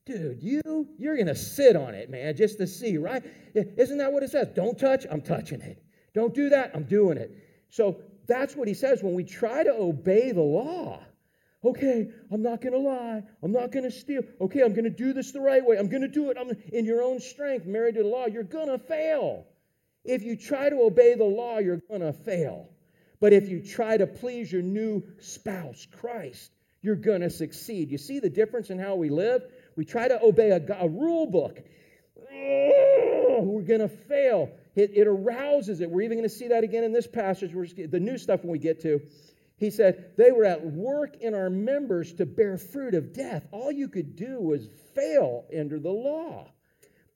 Dude, 0.07 0.43
you 0.43 0.87
you're 0.99 1.17
to 1.17 1.35
sit 1.35 1.77
on 1.77 1.95
it, 1.95 2.11
man, 2.11 2.37
just 2.37 2.59
to 2.59 2.67
see, 2.67 2.99
right? 2.99 3.23
Isn't 3.55 3.99
that 3.99 4.13
what 4.13 4.23
it 4.23 4.31
says? 4.31 4.49
Don't 4.55 4.79
touch. 4.79 5.07
I'm 5.11 5.23
touching 5.23 5.63
it. 5.63 5.83
Don't 6.15 6.35
do 6.35 6.51
that. 6.51 6.73
I'm 6.75 6.85
doing 6.85 7.17
it. 7.17 7.37
So 7.75 7.97
that's 8.29 8.55
what 8.55 8.69
he 8.69 8.75
says 8.75 9.03
when 9.03 9.15
we 9.15 9.25
try 9.25 9.65
to 9.65 9.73
obey 9.73 10.31
the 10.31 10.41
law. 10.41 11.03
Okay, 11.65 12.09
I'm 12.31 12.41
not 12.41 12.61
going 12.61 12.73
to 12.73 12.79
lie. 12.79 13.25
I'm 13.43 13.51
not 13.51 13.73
going 13.73 13.83
to 13.83 13.91
steal. 13.91 14.23
Okay, 14.41 14.61
I'm 14.61 14.75
going 14.75 14.85
to 14.85 14.91
do 14.91 15.13
this 15.13 15.33
the 15.33 15.41
right 15.41 15.65
way. 15.65 15.77
I'm 15.77 15.89
going 15.89 16.03
to 16.03 16.09
do 16.09 16.31
it 16.31 16.37
I'm 16.39 16.53
in 16.73 16.85
your 16.85 17.03
own 17.03 17.19
strength, 17.19 17.67
married 17.67 17.97
to 17.97 18.05
the 18.05 18.09
law. 18.09 18.27
You're 18.27 18.45
going 18.45 18.69
to 18.69 18.79
fail. 18.79 19.49
If 20.05 20.23
you 20.23 20.37
try 20.37 20.71
to 20.71 20.77
obey 20.83 21.17
the 21.17 21.25
law, 21.25 21.59
you're 21.59 21.83
going 21.89 22.03
to 22.03 22.13
fail. 22.13 22.69
But 23.19 23.33
if 23.33 23.49
you 23.49 23.61
try 23.61 23.97
to 23.97 24.07
please 24.07 24.53
your 24.53 24.63
new 24.63 25.03
spouse, 25.19 25.85
Christ, 25.91 26.53
you're 26.81 26.95
going 26.95 27.23
to 27.23 27.31
succeed. 27.31 27.91
You 27.91 27.99
see 27.99 28.21
the 28.21 28.31
difference 28.31 28.71
in 28.71 28.79
how 28.79 28.95
we 28.95 29.09
live? 29.09 29.43
We 29.75 29.85
try 29.85 30.07
to 30.07 30.23
obey 30.23 30.51
a, 30.51 30.63
a 30.79 30.89
rule 30.89 31.27
book. 31.27 31.59
We're 32.31 33.63
going 33.63 33.81
to 33.81 33.89
fail. 33.89 34.53
It, 34.75 34.91
it, 34.95 35.07
arouses 35.07 35.81
it. 35.81 35.91
We're 35.91 36.03
even 36.03 36.19
going 36.19 36.29
to 36.29 36.35
see 36.35 36.49
that 36.49 36.65
again 36.65 36.85
in 36.85 36.93
this 36.93 37.07
passage. 37.07 37.55
We're 37.55 37.67
just, 37.67 37.91
the 37.91 38.01
new 38.01 38.19
stuff 38.19 38.43
when 38.43 38.51
we 38.51 38.59
get 38.59 38.81
to. 38.83 39.01
He 39.57 39.71
said, 39.71 40.17
They 40.17 40.33
were 40.33 40.45
at 40.45 40.65
work 40.67 41.17
in 41.21 41.35
our 41.35 41.49
members 41.51 42.13
to 42.15 42.27
bear 42.27 42.59
fruit 42.59 42.95
of 42.95 43.13
death. 43.13 43.47
All 43.53 43.71
you 43.71 43.89
could 43.89 44.17
do 44.17 44.41
was 44.41 44.69
fail 44.95 45.45
under 45.57 45.79
the 45.79 45.93
law. 45.93 46.49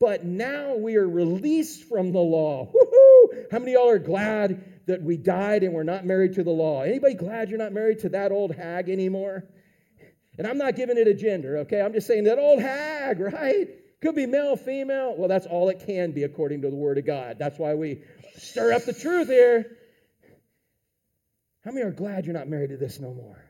But 0.00 0.24
now 0.24 0.76
we 0.76 0.96
are 0.96 1.08
released 1.08 1.84
from 1.84 2.12
the 2.12 2.20
law. 2.20 2.70
Woo-hoo! 2.72 3.46
How 3.50 3.58
many 3.58 3.74
of 3.74 3.80
y'all 3.80 3.90
are 3.90 3.98
glad 3.98 4.86
that 4.86 5.02
we 5.02 5.16
died 5.16 5.64
and 5.64 5.74
we're 5.74 5.82
not 5.82 6.06
married 6.06 6.34
to 6.34 6.44
the 6.44 6.50
law? 6.50 6.82
Anybody 6.82 7.14
glad 7.14 7.50
you're 7.50 7.58
not 7.58 7.72
married 7.72 7.98
to 8.00 8.08
that 8.10 8.30
old 8.30 8.54
hag 8.54 8.88
anymore? 8.88 9.44
And 10.38 10.46
I'm 10.46 10.56
not 10.56 10.76
giving 10.76 10.96
it 10.96 11.08
a 11.08 11.14
gender, 11.14 11.58
okay? 11.58 11.80
I'm 11.80 11.92
just 11.92 12.06
saying 12.06 12.24
that 12.24 12.38
old 12.38 12.60
hag, 12.60 13.18
right? 13.32 13.68
Could 14.00 14.14
be 14.14 14.26
male, 14.26 14.56
female. 14.56 15.14
Well, 15.16 15.28
that's 15.28 15.46
all 15.46 15.68
it 15.70 15.84
can 15.84 16.12
be 16.12 16.22
according 16.22 16.62
to 16.62 16.70
the 16.70 16.76
Word 16.76 16.98
of 16.98 17.06
God. 17.06 17.36
That's 17.38 17.58
why 17.58 17.74
we 17.74 18.02
stir 18.36 18.72
up 18.72 18.84
the 18.84 18.92
truth 18.92 19.28
here. 19.28 19.76
How 21.64 21.72
many 21.72 21.84
are 21.84 21.90
glad 21.90 22.24
you're 22.24 22.34
not 22.34 22.48
married 22.48 22.70
to 22.70 22.76
this 22.76 23.00
no 23.00 23.12
more? 23.12 23.44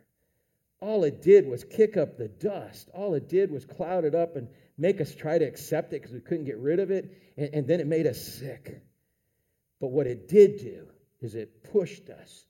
All 0.80 1.04
it 1.04 1.22
did 1.22 1.46
was 1.46 1.64
kick 1.64 1.96
up 1.96 2.16
the 2.16 2.28
dust. 2.28 2.88
All 2.94 3.14
it 3.14 3.28
did 3.28 3.50
was 3.50 3.64
cloud 3.64 4.04
it 4.04 4.14
up 4.14 4.36
and 4.36 4.48
make 4.78 5.00
us 5.00 5.14
try 5.14 5.36
to 5.38 5.44
accept 5.44 5.92
it 5.92 6.00
because 6.00 6.12
we 6.12 6.20
couldn't 6.20 6.46
get 6.46 6.58
rid 6.58 6.78
of 6.78 6.90
it. 6.90 7.10
And, 7.36 7.50
and 7.52 7.66
then 7.66 7.80
it 7.80 7.86
made 7.86 8.06
us 8.06 8.20
sick. 8.20 8.80
But 9.80 9.88
what 9.88 10.06
it 10.06 10.28
did 10.28 10.58
do 10.58 10.86
is 11.20 11.34
it 11.34 11.64
pushed 11.72 12.08
us 12.08 12.46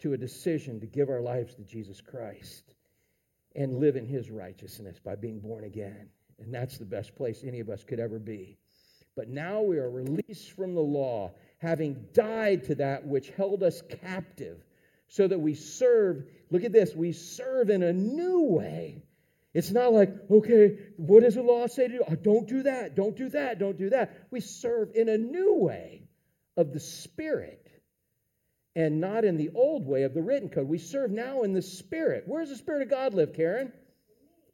to 0.00 0.12
a 0.12 0.16
decision 0.18 0.80
to 0.80 0.86
give 0.86 1.08
our 1.08 1.20
lives 1.20 1.54
to 1.56 1.62
Jesus 1.62 2.00
Christ 2.00 2.74
and 3.54 3.78
live 3.78 3.96
in 3.96 4.06
his 4.06 4.30
righteousness 4.30 4.98
by 5.04 5.16
being 5.16 5.40
born 5.40 5.64
again. 5.64 6.08
And 6.42 6.54
that's 6.54 6.78
the 6.78 6.84
best 6.84 7.14
place 7.16 7.44
any 7.44 7.60
of 7.60 7.68
us 7.68 7.84
could 7.84 8.00
ever 8.00 8.18
be. 8.18 8.58
But 9.14 9.28
now 9.28 9.62
we 9.62 9.78
are 9.78 9.90
released 9.90 10.52
from 10.52 10.74
the 10.74 10.80
law, 10.80 11.32
having 11.58 12.06
died 12.14 12.64
to 12.64 12.76
that 12.76 13.06
which 13.06 13.30
held 13.30 13.62
us 13.62 13.82
captive 14.02 14.58
so 15.08 15.28
that 15.28 15.38
we 15.38 15.54
serve. 15.54 16.24
Look 16.50 16.64
at 16.64 16.72
this 16.72 16.94
we 16.94 17.12
serve 17.12 17.68
in 17.70 17.82
a 17.82 17.92
new 17.92 18.44
way. 18.44 19.02
It's 19.54 19.70
not 19.70 19.92
like, 19.92 20.14
okay, 20.30 20.78
what 20.96 21.22
does 21.22 21.34
the 21.34 21.42
law 21.42 21.66
say 21.66 21.88
to 21.88 21.98
do? 21.98 22.04
Oh, 22.08 22.14
don't 22.14 22.48
do 22.48 22.62
that, 22.62 22.96
don't 22.96 23.14
do 23.14 23.28
that, 23.28 23.58
don't 23.58 23.76
do 23.76 23.90
that. 23.90 24.26
We 24.30 24.40
serve 24.40 24.92
in 24.94 25.10
a 25.10 25.18
new 25.18 25.54
way 25.56 26.08
of 26.56 26.72
the 26.72 26.80
Spirit 26.80 27.68
and 28.74 29.00
not 29.00 29.26
in 29.26 29.36
the 29.36 29.50
old 29.54 29.86
way 29.86 30.04
of 30.04 30.14
the 30.14 30.22
written 30.22 30.48
code. 30.48 30.68
We 30.68 30.78
serve 30.78 31.10
now 31.10 31.42
in 31.42 31.52
the 31.52 31.60
Spirit. 31.60 32.24
Where 32.26 32.40
does 32.40 32.48
the 32.48 32.56
Spirit 32.56 32.82
of 32.82 32.88
God 32.88 33.12
live, 33.12 33.34
Karen? 33.34 33.72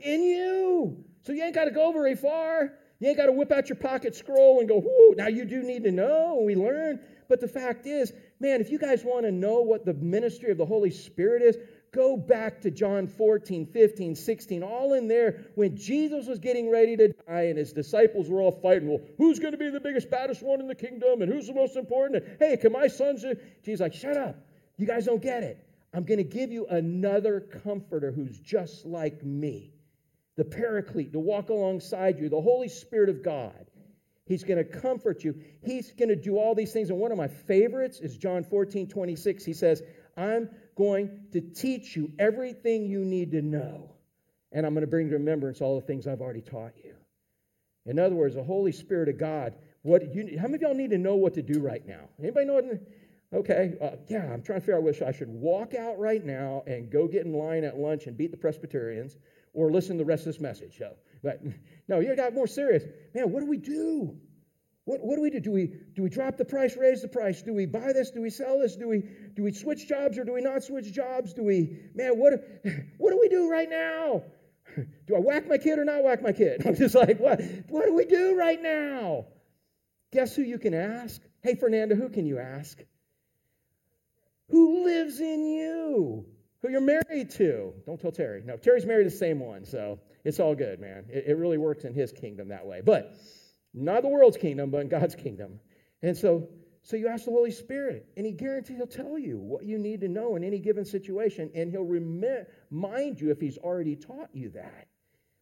In 0.01 0.25
you. 0.25 1.05
So 1.23 1.33
you 1.33 1.43
ain't 1.43 1.55
got 1.55 1.65
to 1.65 1.71
go 1.71 1.93
very 1.93 2.17
far. 2.17 2.73
You 3.01 3.09
ain't 3.09 3.17
got 3.17 3.27
to 3.27 3.33
whip 3.33 3.53
out 3.53 3.69
your 3.69 3.77
pocket 3.77 4.17
scroll 4.17 4.59
and 4.59 4.69
go, 4.69 4.79
whoo, 4.79 5.15
now 5.17 5.29
you 5.29 5.45
do 5.45 5.63
need 5.63 5.85
to 5.85 5.93
know. 5.93 6.39
And 6.39 6.47
we 6.47 6.57
learn. 6.57 7.01
But 7.29 7.41
the 7.41 7.49
fact 7.49 7.87
is, 7.87 8.13
man, 8.41 8.61
if 8.61 8.71
you 8.71 8.79
guys 8.79 9.05
want 9.05 9.25
to 9.25 9.31
know 9.31 9.61
what 9.61 9.85
the 9.85 9.95
ministry 9.95 10.51
of 10.51 10.59
the 10.59 10.67
Holy 10.67 10.91
Spirit 10.91 11.43
is, 11.43 11.57
go 11.93 12.17
back 12.17 12.61
to 12.63 12.71
John 12.71 13.07
14, 13.07 13.67
15, 13.67 14.15
16, 14.17 14.63
all 14.63 14.95
in 14.95 15.07
there 15.07 15.47
when 15.55 15.77
Jesus 15.77 16.27
was 16.27 16.39
getting 16.39 16.71
ready 16.71 16.97
to 16.97 17.09
die 17.09 17.43
and 17.43 17.59
his 17.59 17.73
disciples 17.73 18.29
were 18.29 18.41
all 18.41 18.51
fighting. 18.51 18.89
Well, 18.89 19.01
who's 19.17 19.39
going 19.39 19.53
to 19.53 19.59
be 19.59 19.71
the 19.71 19.81
biggest, 19.81 20.11
baddest 20.11 20.43
one 20.43 20.61
in 20.61 20.67
the 20.67 20.75
kingdom? 20.75 21.23
And 21.23 21.33
who's 21.33 21.47
the 21.47 21.55
most 21.55 21.77
important? 21.77 22.25
And, 22.25 22.37
hey, 22.41 22.57
can 22.57 22.73
my 22.73 22.89
sons? 22.89 23.25
Jesus 23.65 23.81
like, 23.81 23.95
shut 23.95 24.17
up. 24.17 24.37
You 24.77 24.87
guys 24.87 25.05
don't 25.05 25.23
get 25.23 25.45
it. 25.45 25.65
I'm 25.95 26.05
going 26.05 26.19
to 26.19 26.25
give 26.25 26.51
you 26.51 26.67
another 26.67 27.41
comforter 27.41 28.11
who's 28.11 28.39
just 28.39 28.85
like 28.85 29.25
me. 29.25 29.73
The 30.39 30.45
paraclete 30.45 31.13
to 31.13 31.19
walk 31.19 31.51
alongside 31.51 32.19
you, 32.19 32.31
the 32.31 32.41
Holy 32.41 32.69
Spirit 32.69 33.11
of 33.11 33.23
God. 33.23 33.67
He's 34.25 34.45
going 34.45 34.59
to 34.59 34.81
comfort 34.81 35.25
you. 35.25 35.35
He's 35.63 35.93
going 35.93 36.11
to 36.11 36.17
do 36.17 36.39
all 36.39 36.55
these 36.55 36.73
things. 36.73 36.91
And 36.91 36.99
one 36.99 37.13
of 37.13 37.19
my 37.19 37.29
favorites 37.29 37.99
is 38.01 38.17
John 38.17 38.45
14, 38.45 38.89
26. 38.89 39.45
He 39.45 39.53
says, 39.53 39.83
I'm 40.17 40.49
going 40.77 41.27
to 41.33 41.41
teach 41.41 41.97
you 41.97 42.13
everything 42.19 42.87
you 42.87 43.05
need 43.05 43.33
to 43.33 43.43
know. 43.43 43.91
And 44.53 44.65
I'm 44.65 44.75
going 44.75 44.83
to 44.83 44.91
bring 44.91 45.09
to 45.09 45.15
remembrance 45.15 45.61
all 45.61 45.81
the 45.81 45.87
things 45.87 46.07
I've 46.07 46.21
already 46.21 46.41
taught 46.41 46.73
you. 46.83 46.95
In 47.85 47.99
other 47.99 48.15
words, 48.15 48.35
the 48.35 48.43
Holy 48.43 48.73
Spirit 48.73 49.09
of 49.09 49.19
God. 49.19 49.55
What 49.83 50.15
you, 50.15 50.39
how 50.39 50.47
many 50.47 50.57
of 50.57 50.63
y'all 50.63 50.75
need 50.75 50.91
to 50.91 50.99
know 50.99 51.17
what 51.17 51.35
to 51.35 51.43
do 51.43 51.61
right 51.61 51.87
now? 51.87 52.09
Anybody 52.21 52.47
know 52.47 52.55
what? 52.55 52.65
Okay, 53.33 53.75
uh, 53.81 53.91
yeah, 54.09 54.33
I'm 54.33 54.43
trying 54.43 54.61
to 54.61 54.61
figure 54.61 54.77
out 54.77 54.83
which 54.83 55.03
I 55.03 55.13
should 55.13 55.29
walk 55.29 55.75
out 55.75 55.99
right 55.99 56.25
now 56.25 56.63
and 56.67 56.91
go 56.91 57.07
get 57.07 57.27
in 57.27 57.33
line 57.33 57.65
at 57.65 57.77
lunch 57.77 58.07
and 58.07 58.17
beat 58.17 58.31
the 58.31 58.39
Presbyterians, 58.39 59.17
or 59.53 59.71
listen 59.71 59.97
to 59.97 60.05
the 60.05 60.09
rest 60.09 60.27
of 60.27 60.33
this 60.33 60.41
message. 60.41 60.79
So, 60.79 60.95
but 61.23 61.43
no, 61.89 62.01
you 62.01 62.15
got 62.17 62.35
more 62.35 62.47
serious. 62.47 62.85
Man, 63.15 63.31
what 63.33 63.41
do 63.41 63.47
we 63.47 63.59
do? 63.59 64.17
What, 64.89 65.05
what 65.05 65.17
do 65.17 65.21
we 65.21 65.29
do? 65.29 65.41
Do 65.41 65.53
we 65.53 65.67
do 65.95 66.03
we 66.03 66.09
drop 66.09 66.39
the 66.39 66.47
price, 66.47 66.75
raise 66.75 67.03
the 67.03 67.09
price? 67.09 67.43
Do 67.43 67.53
we 67.53 67.67
buy 67.67 67.93
this? 67.93 68.11
Do 68.11 68.23
we 68.23 68.31
sell 68.31 68.59
this? 68.59 68.75
Do 68.75 68.89
we 68.89 69.03
do 69.35 69.43
we 69.43 69.53
switch 69.53 69.87
jobs 69.87 70.17
or 70.17 70.25
do 70.25 70.33
we 70.33 70.41
not 70.41 70.63
switch 70.63 70.91
jobs? 70.93 71.35
Do 71.35 71.43
we 71.43 71.79
man, 71.95 72.13
what 72.19 72.33
what 72.97 73.11
do 73.11 73.19
we 73.21 73.29
do 73.29 73.51
right 73.51 73.69
now? 73.69 74.23
Do 75.07 75.17
I 75.17 75.19
whack 75.19 75.47
my 75.47 75.59
kid 75.59 75.79
or 75.79 75.85
not 75.85 76.05
whack 76.05 76.23
my 76.23 76.33
kid? 76.33 76.63
I'm 76.67 76.75
just 76.75 76.95
like, 76.95 77.19
what 77.19 77.43
what 77.69 77.85
do 77.85 77.95
we 77.95 78.07
do 78.07 78.35
right 78.35 78.63
now? 78.63 79.27
Guess 80.11 80.37
who 80.37 80.43
you 80.43 80.59
can 80.59 80.73
ask? 80.73 81.21
Hey 81.43 81.55
Fernanda, 81.55 81.95
who 81.95 82.09
can 82.09 82.25
you 82.25 82.39
ask? 82.39 82.83
Who 84.49 84.85
lives 84.85 85.21
in 85.21 85.45
you? 85.45 86.27
Who 86.63 86.71
you're 86.71 86.81
married 86.81 87.31
to? 87.31 87.73
Don't 87.87 88.01
tell 88.01 88.11
Terry. 88.11 88.43
No, 88.45 88.57
Terry's 88.57 88.85
married 88.85 89.05
to 89.05 89.11
the 89.11 89.17
same 89.17 89.39
one, 89.39 89.65
so 89.65 90.01
it's 90.25 90.41
all 90.41 90.55
good, 90.57 90.81
man. 90.81 91.05
It, 91.09 91.25
it 91.29 91.37
really 91.37 91.59
works 91.59 91.85
in 91.85 91.95
his 91.95 92.11
kingdom 92.11 92.49
that 92.49 92.67
way. 92.67 92.81
But 92.85 93.15
not 93.75 94.03
the 94.03 94.09
world's 94.09 94.37
kingdom, 94.37 94.71
but 94.71 94.81
in 94.81 94.89
God's 94.89 95.15
kingdom. 95.15 95.61
And 96.03 96.17
so, 96.17 96.49
so 96.83 96.97
you 96.97 97.09
ask 97.09 97.25
the 97.25 97.31
Holy 97.31 97.53
Spirit, 97.53 98.07
and 98.17 98.27
He 98.27 98.33
guarantees 98.33 98.77
He'll 98.77 98.87
tell 98.87 99.19
you 99.19 99.39
what 99.39 99.65
you 99.65 99.79
need 99.79 100.01
to 100.01 100.09
know 100.09 100.37
in 100.37 100.43
any 100.43 100.59
given 100.59 100.85
situation, 100.85 101.51
and 101.55 101.71
He'll 101.71 101.83
remind 101.83 103.21
you 103.21 103.31
if 103.31 103.41
He's 103.41 103.59
already 103.59 103.95
taught 103.95 104.31
you 104.33 104.51
that. 104.51 104.89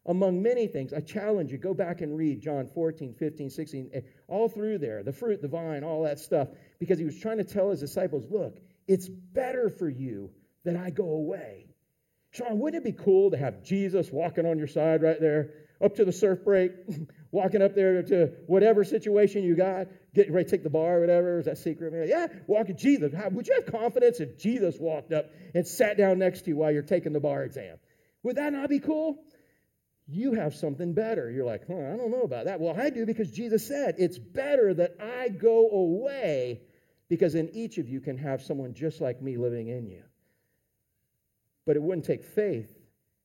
Among 0.04 0.40
many 0.40 0.68
things, 0.68 0.92
I 0.92 1.00
challenge 1.00 1.50
you, 1.50 1.58
go 1.58 1.74
back 1.74 2.00
and 2.00 2.16
read 2.16 2.40
John 2.40 2.68
14, 2.68 3.14
15, 3.14 3.50
16, 3.50 3.90
eh, 3.92 4.00
all 4.28 4.48
through 4.48 4.78
there, 4.78 5.02
the 5.02 5.12
fruit, 5.12 5.42
the 5.42 5.48
vine, 5.48 5.82
all 5.82 6.02
that 6.02 6.18
stuff, 6.18 6.48
because 6.78 6.98
He 6.98 7.04
was 7.04 7.18
trying 7.18 7.38
to 7.38 7.44
tell 7.44 7.70
His 7.70 7.80
disciples, 7.80 8.26
look, 8.30 8.58
it's 8.86 9.08
better 9.08 9.68
for 9.68 9.88
you 9.88 10.30
that 10.66 10.76
I 10.76 10.90
go 10.90 11.08
away. 11.08 11.74
Sean, 12.30 12.58
wouldn't 12.58 12.86
it 12.86 12.96
be 12.96 13.04
cool 13.04 13.30
to 13.30 13.36
have 13.36 13.64
Jesus 13.64 14.10
walking 14.12 14.46
on 14.46 14.58
your 14.58 14.68
side 14.68 15.02
right 15.02 15.20
there? 15.20 15.50
up 15.82 15.96
to 15.96 16.04
the 16.04 16.12
surf 16.12 16.44
break, 16.44 16.72
walking 17.30 17.62
up 17.62 17.74
there 17.74 18.02
to 18.02 18.32
whatever 18.46 18.84
situation 18.84 19.44
you 19.44 19.56
got, 19.56 19.88
getting 20.14 20.32
ready 20.32 20.44
to 20.44 20.50
take 20.50 20.62
the 20.62 20.70
bar 20.70 20.98
or 20.98 21.00
whatever. 21.00 21.38
Is 21.38 21.46
that 21.46 21.58
secret? 21.58 22.08
Yeah, 22.08 22.28
walking 22.46 22.76
Jesus. 22.76 23.12
How, 23.12 23.28
would 23.28 23.46
you 23.46 23.54
have 23.54 23.66
confidence 23.66 24.20
if 24.20 24.38
Jesus 24.38 24.76
walked 24.78 25.12
up 25.12 25.30
and 25.54 25.66
sat 25.66 25.96
down 25.96 26.18
next 26.18 26.42
to 26.42 26.50
you 26.50 26.56
while 26.56 26.72
you're 26.72 26.82
taking 26.82 27.12
the 27.12 27.20
bar 27.20 27.44
exam? 27.44 27.76
Would 28.22 28.36
that 28.36 28.52
not 28.52 28.68
be 28.68 28.80
cool? 28.80 29.22
You 30.08 30.34
have 30.34 30.54
something 30.54 30.94
better. 30.94 31.30
You're 31.30 31.44
like, 31.44 31.66
huh, 31.66 31.74
I 31.74 31.96
don't 31.96 32.10
know 32.10 32.22
about 32.22 32.44
that. 32.46 32.60
Well, 32.60 32.78
I 32.78 32.90
do 32.90 33.06
because 33.06 33.30
Jesus 33.30 33.66
said, 33.66 33.96
it's 33.98 34.18
better 34.18 34.72
that 34.74 34.96
I 35.00 35.28
go 35.28 35.68
away 35.68 36.60
because 37.08 37.32
then 37.32 37.50
each 37.52 37.78
of 37.78 37.88
you 37.88 38.00
can 38.00 38.16
have 38.18 38.42
someone 38.42 38.74
just 38.74 39.00
like 39.00 39.20
me 39.20 39.36
living 39.36 39.68
in 39.68 39.88
you. 39.88 40.02
But 41.66 41.76
it 41.76 41.82
wouldn't 41.82 42.06
take 42.06 42.24
faith 42.24 42.72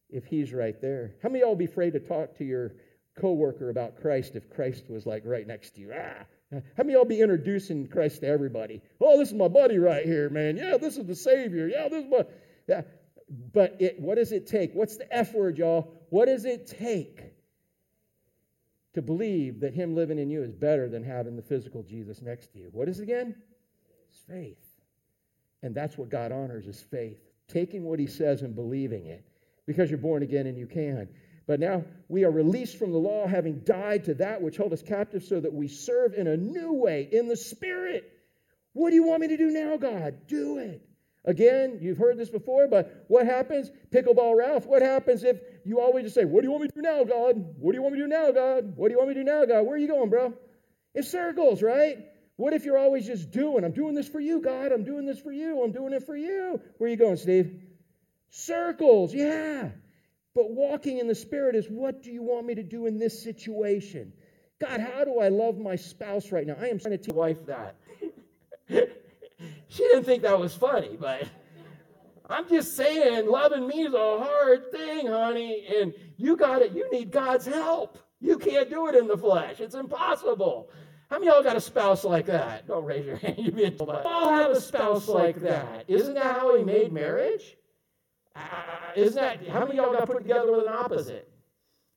if 0.09 0.25
he's 0.25 0.51
right 0.51 0.79
there. 0.81 1.13
How 1.23 1.29
many 1.29 1.41
of 1.41 1.47
y'all 1.47 1.55
be 1.55 1.65
afraid 1.65 1.93
to 1.93 1.99
talk 1.99 2.37
to 2.37 2.43
your 2.43 2.73
coworker 3.17 3.69
about 3.69 4.01
Christ 4.01 4.35
if 4.35 4.49
Christ 4.49 4.89
was 4.89 5.05
like 5.05 5.23
right 5.25 5.47
next 5.47 5.75
to 5.75 5.81
you? 5.81 5.93
Ah. 5.95 6.25
How 6.51 6.83
many 6.83 6.93
of 6.93 6.99
y'all 6.99 7.05
be 7.05 7.21
introducing 7.21 7.87
Christ 7.87 8.21
to 8.21 8.27
everybody? 8.27 8.81
Oh, 8.99 9.17
this 9.17 9.29
is 9.29 9.33
my 9.33 9.47
buddy 9.47 9.77
right 9.77 10.05
here, 10.05 10.29
man. 10.29 10.57
Yeah, 10.57 10.77
this 10.77 10.97
is 10.97 11.05
the 11.05 11.15
Savior. 11.15 11.67
Yeah, 11.67 11.87
this 11.87 12.03
is 12.03 12.11
my. 12.11 12.25
Yeah. 12.67 12.81
But 13.53 13.77
it, 13.79 13.99
what 14.01 14.15
does 14.15 14.33
it 14.33 14.47
take? 14.47 14.73
What's 14.73 14.97
the 14.97 15.13
F 15.15 15.33
word, 15.33 15.57
y'all? 15.57 15.93
What 16.09 16.25
does 16.25 16.43
it 16.43 16.67
take 16.67 17.21
to 18.93 19.01
believe 19.01 19.61
that 19.61 19.73
Him 19.73 19.95
living 19.95 20.19
in 20.19 20.29
you 20.29 20.43
is 20.43 20.51
better 20.51 20.89
than 20.89 21.05
having 21.05 21.37
the 21.37 21.41
physical 21.41 21.83
Jesus 21.83 22.21
next 22.21 22.51
to 22.51 22.59
you? 22.59 22.69
What 22.73 22.89
is 22.89 22.99
it 22.99 23.03
again? 23.03 23.35
It's 24.09 24.19
faith. 24.27 24.57
And 25.63 25.73
that's 25.73 25.97
what 25.97 26.09
God 26.09 26.33
honors 26.33 26.67
is 26.67 26.81
faith. 26.81 27.30
Taking 27.51 27.83
what 27.83 27.99
He 27.99 28.07
says 28.07 28.41
and 28.41 28.55
believing 28.55 29.05
it 29.05 29.25
because 29.67 29.89
you're 29.89 29.99
born 29.99 30.23
again 30.23 30.47
and 30.47 30.57
you 30.57 30.67
can. 30.67 31.09
But 31.47 31.59
now 31.59 31.83
we 32.07 32.23
are 32.23 32.31
released 32.31 32.77
from 32.77 32.91
the 32.91 32.97
law, 32.97 33.27
having 33.27 33.59
died 33.59 34.05
to 34.05 34.13
that 34.15 34.41
which 34.41 34.57
held 34.57 34.73
us 34.73 34.81
captive, 34.81 35.23
so 35.23 35.39
that 35.39 35.53
we 35.53 35.67
serve 35.67 36.13
in 36.13 36.27
a 36.27 36.37
new 36.37 36.73
way 36.73 37.07
in 37.11 37.27
the 37.27 37.35
Spirit. 37.35 38.09
What 38.73 38.89
do 38.91 38.95
you 38.95 39.03
want 39.03 39.21
me 39.21 39.27
to 39.29 39.37
do 39.37 39.49
now, 39.49 39.77
God? 39.77 40.27
Do 40.27 40.59
it. 40.59 40.81
Again, 41.23 41.79
you've 41.81 41.97
heard 41.99 42.17
this 42.17 42.29
before, 42.29 42.67
but 42.67 43.05
what 43.07 43.25
happens? 43.25 43.69
Pickleball 43.91 44.35
Ralph, 44.35 44.65
what 44.65 44.81
happens 44.81 45.23
if 45.23 45.39
you 45.65 45.79
always 45.79 46.05
just 46.05 46.15
say, 46.15 46.25
What 46.25 46.41
do 46.41 46.47
you 46.47 46.51
want 46.51 46.63
me 46.63 46.69
to 46.69 46.75
do 46.75 46.81
now, 46.81 47.03
God? 47.03 47.35
What 47.59 47.73
do 47.73 47.77
you 47.77 47.81
want 47.81 47.93
me 47.93 47.99
to 47.99 48.05
do 48.05 48.09
now, 48.09 48.31
God? 48.31 48.75
What 48.75 48.87
do 48.87 48.93
you 48.93 48.97
want 48.97 49.09
me 49.09 49.15
to 49.15 49.19
do 49.19 49.25
now, 49.25 49.45
God? 49.45 49.61
Where 49.63 49.75
are 49.75 49.77
you 49.77 49.87
going, 49.87 50.09
bro? 50.09 50.33
It's 50.95 51.09
circles, 51.09 51.61
right? 51.61 51.97
What 52.37 52.53
if 52.53 52.65
you're 52.65 52.77
always 52.77 53.05
just 53.05 53.31
doing? 53.31 53.63
I'm 53.63 53.73
doing 53.73 53.93
this 53.93 54.07
for 54.07 54.19
you, 54.19 54.41
God. 54.41 54.71
I'm 54.71 54.83
doing 54.83 55.05
this 55.05 55.19
for 55.19 55.31
you. 55.31 55.63
I'm 55.63 55.71
doing 55.71 55.93
it 55.93 56.05
for 56.05 56.15
you. 56.15 56.59
Where 56.77 56.87
are 56.87 56.91
you 56.91 56.97
going, 56.97 57.17
Steve? 57.17 57.61
Circles, 58.29 59.13
yeah. 59.13 59.69
But 60.33 60.51
walking 60.51 60.97
in 60.99 61.07
the 61.07 61.15
Spirit 61.15 61.55
is 61.55 61.67
what 61.67 62.01
do 62.01 62.11
you 62.11 62.23
want 62.23 62.45
me 62.45 62.55
to 62.55 62.63
do 62.63 62.85
in 62.85 62.97
this 62.97 63.21
situation? 63.21 64.13
God, 64.59 64.79
how 64.79 65.03
do 65.03 65.19
I 65.19 65.29
love 65.29 65.57
my 65.57 65.75
spouse 65.75 66.31
right 66.31 66.45
now? 66.45 66.55
I 66.59 66.67
am 66.67 66.79
trying 66.79 66.91
to 66.91 66.97
teach 66.97 67.09
my 67.09 67.15
wife 67.15 67.45
that. 67.47 67.75
she 68.69 69.83
didn't 69.83 70.05
think 70.05 70.23
that 70.23 70.39
was 70.39 70.53
funny, 70.53 70.95
but 70.99 71.27
I'm 72.29 72.47
just 72.47 72.77
saying, 72.77 73.27
loving 73.27 73.67
me 73.67 73.81
is 73.81 73.93
a 73.93 73.97
hard 73.97 74.71
thing, 74.71 75.07
honey, 75.07 75.65
and 75.79 75.93
you 76.15 76.37
got 76.37 76.61
it. 76.61 76.71
You 76.71 76.89
need 76.91 77.11
God's 77.11 77.45
help. 77.45 77.97
You 78.21 78.37
can't 78.37 78.69
do 78.69 78.87
it 78.87 78.95
in 78.95 79.07
the 79.07 79.17
flesh. 79.17 79.59
It's 79.59 79.75
impossible. 79.75 80.69
How 81.11 81.19
many 81.19 81.29
y'all 81.29 81.43
got 81.43 81.57
a 81.57 81.61
spouse 81.61 82.05
like 82.05 82.25
that? 82.27 82.65
Don't 82.67 82.85
raise 82.85 83.05
your 83.05 83.17
hand. 83.17 83.35
You 83.37 83.51
be 83.51 83.65
all 83.77 84.29
have 84.29 84.51
a 84.51 84.61
spouse 84.61 85.09
like 85.09 85.41
that. 85.41 85.83
Isn't 85.89 86.13
that 86.13 86.37
how 86.37 86.55
he 86.55 86.63
made 86.63 86.93
marriage? 86.93 87.57
Uh, 88.33 88.39
isn't 88.95 89.21
that 89.21 89.45
how 89.49 89.65
many 89.65 89.75
y'all 89.75 89.91
got 89.91 90.07
put 90.07 90.19
together 90.19 90.49
with 90.49 90.61
an 90.61 90.73
opposite? 90.73 91.27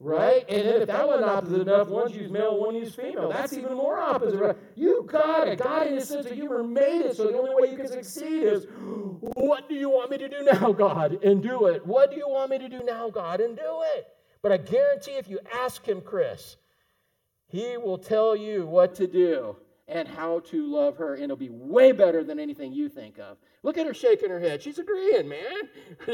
Right? 0.00 0.44
And 0.48 0.66
then 0.66 0.82
if 0.82 0.88
that 0.88 1.06
wasn't 1.06 1.30
opposite 1.30 1.60
enough, 1.60 1.86
one's 1.86 2.16
used 2.16 2.32
male, 2.32 2.60
one 2.60 2.74
used 2.74 2.96
female. 2.96 3.28
That's 3.28 3.52
even 3.52 3.74
more 3.74 4.00
opposite. 4.00 4.36
Right? 4.36 4.56
You 4.74 5.08
got 5.08 5.46
it. 5.46 5.60
God, 5.60 5.86
in 5.86 5.94
his 5.94 6.08
sense 6.08 6.26
of 6.26 6.32
humor, 6.32 6.64
made 6.64 7.02
it 7.02 7.16
so 7.16 7.28
the 7.28 7.38
only 7.38 7.54
way 7.54 7.70
you 7.70 7.76
can 7.76 7.86
succeed 7.86 8.42
is 8.42 8.64
what 9.20 9.68
do 9.68 9.76
you 9.76 9.90
want 9.90 10.10
me 10.10 10.18
to 10.18 10.28
do 10.28 10.42
now, 10.42 10.72
God? 10.72 11.22
And 11.22 11.40
do 11.40 11.66
it. 11.66 11.86
What 11.86 12.10
do 12.10 12.16
you 12.16 12.28
want 12.28 12.50
me 12.50 12.58
to 12.58 12.68
do 12.68 12.80
now, 12.84 13.10
God? 13.10 13.40
And 13.40 13.56
do 13.56 13.82
it. 13.96 14.08
But 14.42 14.50
I 14.50 14.56
guarantee 14.56 15.12
if 15.12 15.28
you 15.28 15.38
ask 15.54 15.86
him, 15.86 16.00
Chris, 16.00 16.56
he 17.54 17.76
will 17.76 17.98
tell 17.98 18.34
you 18.34 18.66
what 18.66 18.96
to 18.96 19.06
do 19.06 19.56
and 19.86 20.08
how 20.08 20.40
to 20.40 20.66
love 20.66 20.96
her, 20.96 21.14
and 21.14 21.24
it'll 21.24 21.36
be 21.36 21.50
way 21.50 21.92
better 21.92 22.24
than 22.24 22.40
anything 22.40 22.72
you 22.72 22.88
think 22.88 23.18
of. 23.18 23.36
Look 23.62 23.78
at 23.78 23.86
her 23.86 23.94
shaking 23.94 24.30
her 24.30 24.40
head. 24.40 24.62
She's 24.62 24.78
agreeing, 24.78 25.28
man. 25.28 25.68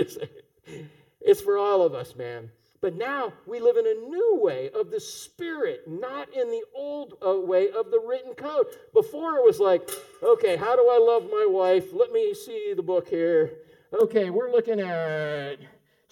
it's 1.20 1.41
for 1.41 1.57
all 1.57 1.82
of 1.82 1.95
us, 1.95 2.14
man. 2.14 2.51
But 2.82 2.97
now 2.97 3.32
we 3.47 3.59
live 3.61 3.76
in 3.76 3.86
a 3.86 4.09
new 4.09 4.38
way 4.43 4.70
of 4.70 4.91
the 4.91 5.01
Spirit, 5.01 5.84
not 5.86 6.28
in 6.34 6.51
the 6.51 6.62
old 6.74 7.14
uh, 7.24 7.38
way 7.41 7.70
of 7.70 7.91
the 7.91 8.01
written 8.01 8.34
code. 8.34 8.66
Before 8.93 9.36
it 9.36 9.45
was 9.45 9.61
like, 9.61 9.88
okay, 10.22 10.57
how 10.57 10.76
do 10.76 10.88
I 10.91 10.99
love 10.99 11.24
my 11.30 11.47
wife? 11.49 11.93
Let 11.93 12.12
me 12.12 12.34
see 12.34 12.74
the 12.74 12.82
book 12.82 13.09
here. 13.09 13.59
Okay, 14.03 14.30
we're 14.30 14.51
looking 14.51 14.80
at 14.80 15.59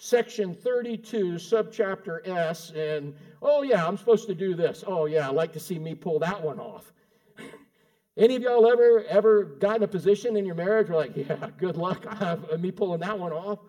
section 0.01 0.55
32, 0.55 1.33
subchapter 1.33 2.25
S, 2.25 2.71
and 2.71 3.13
oh, 3.41 3.63
yeah, 3.63 3.85
I'm 3.85 3.97
supposed 3.97 4.27
to 4.27 4.33
do 4.33 4.55
this. 4.55 4.83
Oh, 4.87 5.05
yeah, 5.05 5.27
I'd 5.27 5.35
like 5.35 5.51
to 5.53 5.59
see 5.59 5.77
me 5.77 5.93
pull 5.93 6.19
that 6.19 6.41
one 6.41 6.57
off. 6.57 6.93
Any 8.17 8.37
of 8.37 8.41
y'all 8.41 8.65
ever 8.65 9.03
ever 9.09 9.43
got 9.43 9.75
in 9.75 9.83
a 9.83 9.87
position 9.87 10.37
in 10.37 10.45
your 10.45 10.55
marriage 10.55 10.89
where 10.89 10.99
like, 10.99 11.17
yeah, 11.17 11.49
good 11.57 11.75
luck 11.75 12.05
I 12.07 12.15
have 12.15 12.49
uh, 12.49 12.57
me 12.57 12.71
pulling 12.71 13.01
that 13.01 13.19
one 13.19 13.33
off? 13.33 13.59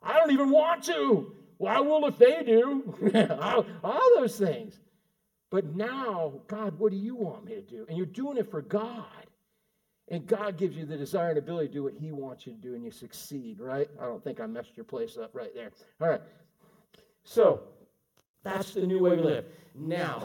I 0.00 0.14
don't 0.14 0.30
even 0.30 0.50
want 0.50 0.84
to. 0.84 1.34
Well, 1.58 1.76
I 1.76 1.80
will 1.80 2.06
if 2.06 2.16
they 2.16 2.42
do. 2.44 2.94
all 3.84 4.16
those 4.16 4.38
things. 4.38 4.78
But 5.50 5.74
now, 5.74 6.34
God, 6.46 6.78
what 6.78 6.92
do 6.92 6.96
you 6.96 7.16
want 7.16 7.44
me 7.44 7.56
to 7.56 7.62
do? 7.62 7.84
And 7.88 7.98
you're 7.98 8.06
doing 8.06 8.38
it 8.38 8.48
for 8.48 8.62
God. 8.62 9.19
And 10.10 10.26
God 10.26 10.56
gives 10.56 10.76
you 10.76 10.84
the 10.84 10.96
desire 10.96 11.30
and 11.30 11.38
ability 11.38 11.68
to 11.68 11.74
do 11.74 11.82
what 11.84 11.94
He 11.94 12.10
wants 12.10 12.46
you 12.46 12.52
to 12.52 12.58
do, 12.58 12.74
and 12.74 12.84
you 12.84 12.90
succeed, 12.90 13.60
right? 13.60 13.88
I 14.00 14.04
don't 14.04 14.22
think 14.22 14.40
I 14.40 14.46
messed 14.46 14.76
your 14.76 14.84
place 14.84 15.16
up 15.16 15.30
right 15.34 15.54
there. 15.54 15.70
All 16.00 16.08
right. 16.08 16.20
So, 17.22 17.60
that's 18.42 18.74
the 18.74 18.86
new 18.86 18.98
way 19.00 19.16
we 19.16 19.22
live. 19.22 19.44
Now, 19.74 20.24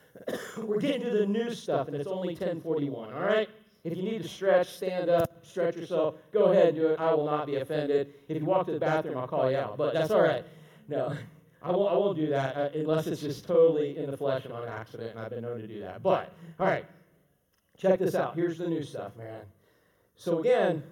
we're 0.58 0.80
getting 0.80 1.02
to 1.02 1.10
the 1.10 1.26
new 1.26 1.54
stuff, 1.54 1.86
and 1.86 1.96
it's 1.96 2.08
only 2.08 2.34
1041, 2.34 3.14
all 3.14 3.20
right? 3.20 3.48
If 3.84 3.96
you 3.96 4.02
need 4.02 4.22
to 4.22 4.28
stretch, 4.28 4.68
stand 4.68 5.10
up, 5.10 5.44
stretch 5.44 5.76
yourself, 5.76 6.14
go 6.32 6.52
ahead 6.52 6.68
and 6.68 6.76
do 6.76 6.88
it. 6.88 7.00
I 7.00 7.14
will 7.14 7.26
not 7.26 7.46
be 7.46 7.56
offended. 7.56 8.14
If 8.28 8.40
you 8.40 8.44
walk 8.44 8.66
to 8.66 8.72
the 8.72 8.78
bathroom, 8.78 9.18
I'll 9.18 9.26
call 9.26 9.50
you 9.50 9.56
out, 9.56 9.76
but 9.76 9.92
that's 9.94 10.10
all 10.10 10.22
right. 10.22 10.44
No, 10.88 11.16
I 11.62 11.70
won't, 11.70 11.92
I 11.92 11.96
won't 11.96 12.16
do 12.16 12.28
that 12.28 12.56
uh, 12.56 12.68
unless 12.74 13.06
it's 13.06 13.20
just 13.20 13.46
totally 13.46 13.96
in 13.96 14.10
the 14.10 14.16
flesh 14.16 14.44
and 14.44 14.52
on 14.52 14.66
accident, 14.68 15.10
and 15.10 15.20
I've 15.20 15.30
been 15.30 15.42
known 15.42 15.60
to 15.60 15.66
do 15.66 15.80
that. 15.80 16.02
But, 16.02 16.32
all 16.58 16.66
right, 16.66 16.84
check 17.82 17.98
this 17.98 18.14
out. 18.14 18.36
Here's 18.36 18.58
the 18.58 18.68
new 18.68 18.82
stuff, 18.82 19.16
man. 19.16 19.40
So, 20.14 20.38
again, 20.38 20.82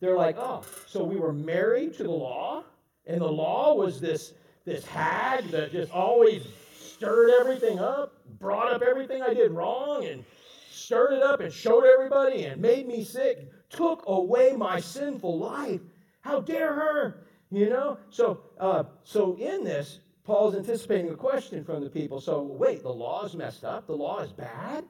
they're 0.00 0.16
like, 0.16 0.36
oh, 0.38 0.62
so 0.86 1.02
we 1.02 1.16
were 1.16 1.32
married 1.32 1.94
to 1.94 2.04
the 2.04 2.10
law, 2.10 2.62
and 3.06 3.20
the 3.20 3.30
law 3.30 3.74
was 3.74 4.00
this, 4.00 4.32
this 4.64 4.84
hag 4.86 5.48
that 5.48 5.72
just 5.72 5.90
always 5.92 6.46
stirred 6.78 7.30
everything 7.40 7.80
up, 7.80 8.14
brought 8.38 8.72
up 8.72 8.82
everything 8.82 9.22
I 9.22 9.34
did 9.34 9.50
wrong, 9.50 10.06
and 10.06 10.24
stirred 10.70 11.14
it 11.14 11.22
up 11.22 11.40
and 11.40 11.52
showed 11.52 11.84
everybody 11.84 12.44
and 12.44 12.60
made 12.60 12.86
me 12.86 13.02
sick, 13.02 13.50
took 13.68 14.04
away 14.06 14.52
my 14.56 14.78
sinful 14.78 15.38
life. 15.38 15.80
How 16.20 16.40
dare 16.40 16.72
her? 16.72 17.26
You 17.50 17.70
know? 17.70 17.98
So, 18.10 18.40
uh, 18.60 18.84
so 19.02 19.36
in 19.36 19.64
this, 19.64 20.00
Paul's 20.24 20.54
anticipating 20.54 21.10
a 21.10 21.16
question 21.16 21.64
from 21.64 21.82
the 21.82 21.90
people. 21.90 22.20
So, 22.20 22.42
wait, 22.42 22.82
the 22.82 22.92
law 22.92 23.24
is 23.24 23.34
messed 23.34 23.64
up? 23.64 23.86
The 23.86 23.96
law 23.96 24.20
is 24.20 24.32
bad? 24.32 24.84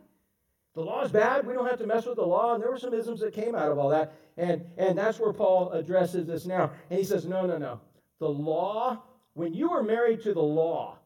The 0.76 0.82
law 0.82 1.02
is 1.02 1.10
bad. 1.10 1.46
We 1.46 1.54
don't 1.54 1.66
have 1.66 1.78
to 1.78 1.86
mess 1.86 2.04
with 2.04 2.16
the 2.16 2.26
law. 2.26 2.52
And 2.52 2.62
there 2.62 2.70
were 2.70 2.78
some 2.78 2.92
isms 2.92 3.20
that 3.20 3.32
came 3.32 3.54
out 3.54 3.72
of 3.72 3.78
all 3.78 3.88
that. 3.88 4.12
And, 4.36 4.62
and 4.76 4.96
that's 4.96 5.18
where 5.18 5.32
Paul 5.32 5.72
addresses 5.72 6.26
this 6.26 6.44
now. 6.44 6.70
And 6.90 6.98
he 6.98 7.04
says, 7.04 7.24
no, 7.24 7.46
no, 7.46 7.56
no. 7.56 7.80
The 8.20 8.28
law, 8.28 9.02
when 9.32 9.54
you 9.54 9.72
are 9.72 9.82
married 9.82 10.22
to 10.24 10.34
the 10.34 10.42
law, 10.42 10.98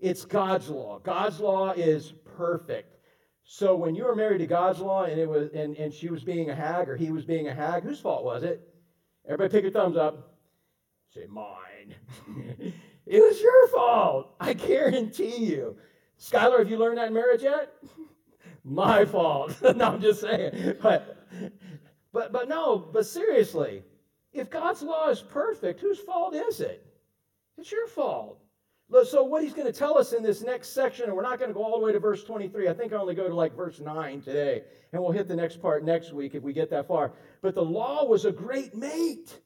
it's 0.00 0.24
God's 0.24 0.70
law. 0.70 0.98
God's 1.00 1.40
law 1.40 1.72
is 1.72 2.14
perfect. 2.36 2.96
So 3.44 3.76
when 3.76 3.94
you 3.94 4.04
were 4.04 4.16
married 4.16 4.38
to 4.38 4.46
God's 4.46 4.80
law 4.80 5.04
and 5.04 5.20
it 5.20 5.28
was 5.28 5.50
and, 5.52 5.76
and 5.76 5.92
she 5.92 6.08
was 6.08 6.24
being 6.24 6.48
a 6.48 6.54
hag 6.54 6.88
or 6.88 6.96
he 6.96 7.10
was 7.10 7.26
being 7.26 7.48
a 7.48 7.54
hag, 7.54 7.82
whose 7.82 8.00
fault 8.00 8.24
was 8.24 8.44
it? 8.44 8.66
Everybody 9.26 9.50
pick 9.50 9.62
your 9.62 9.72
thumbs 9.72 9.98
up. 9.98 10.36
Say 11.12 11.26
mine. 11.28 11.94
it 13.06 13.22
was 13.22 13.40
your 13.42 13.68
fault. 13.68 14.34
I 14.40 14.54
guarantee 14.54 15.44
you. 15.44 15.76
Skylar, 16.18 16.60
have 16.60 16.70
you 16.70 16.78
learned 16.78 16.96
that 16.96 17.08
in 17.08 17.14
marriage 17.14 17.42
yet? 17.42 17.74
My 18.68 19.04
fault. 19.04 19.56
no, 19.76 19.84
I'm 19.86 20.00
just 20.00 20.20
saying. 20.20 20.76
But 20.82 21.16
but 22.12 22.32
but 22.32 22.48
no, 22.48 22.78
but 22.78 23.06
seriously, 23.06 23.82
if 24.32 24.50
God's 24.50 24.82
law 24.82 25.08
is 25.08 25.22
perfect, 25.22 25.80
whose 25.80 25.98
fault 25.98 26.34
is 26.34 26.60
it? 26.60 26.84
It's 27.56 27.72
your 27.72 27.86
fault. 27.86 28.40
So, 29.04 29.22
what 29.22 29.42
he's 29.42 29.52
going 29.52 29.66
to 29.66 29.78
tell 29.78 29.98
us 29.98 30.14
in 30.14 30.22
this 30.22 30.42
next 30.42 30.70
section, 30.70 31.06
and 31.06 31.14
we're 31.14 31.22
not 31.22 31.38
going 31.38 31.50
to 31.50 31.54
go 31.54 31.62
all 31.62 31.78
the 31.78 31.84
way 31.84 31.92
to 31.92 31.98
verse 31.98 32.24
23. 32.24 32.68
I 32.68 32.72
think 32.72 32.92
I 32.92 32.96
only 32.96 33.14
go 33.14 33.28
to 33.28 33.34
like 33.34 33.54
verse 33.54 33.80
9 33.80 34.22
today, 34.22 34.62
and 34.92 35.02
we'll 35.02 35.12
hit 35.12 35.28
the 35.28 35.36
next 35.36 35.60
part 35.60 35.84
next 35.84 36.14
week 36.14 36.34
if 36.34 36.42
we 36.42 36.54
get 36.54 36.70
that 36.70 36.88
far. 36.88 37.12
But 37.42 37.54
the 37.54 37.64
law 37.64 38.06
was 38.06 38.24
a 38.24 38.32
great 38.32 38.74
mate. 38.74 39.40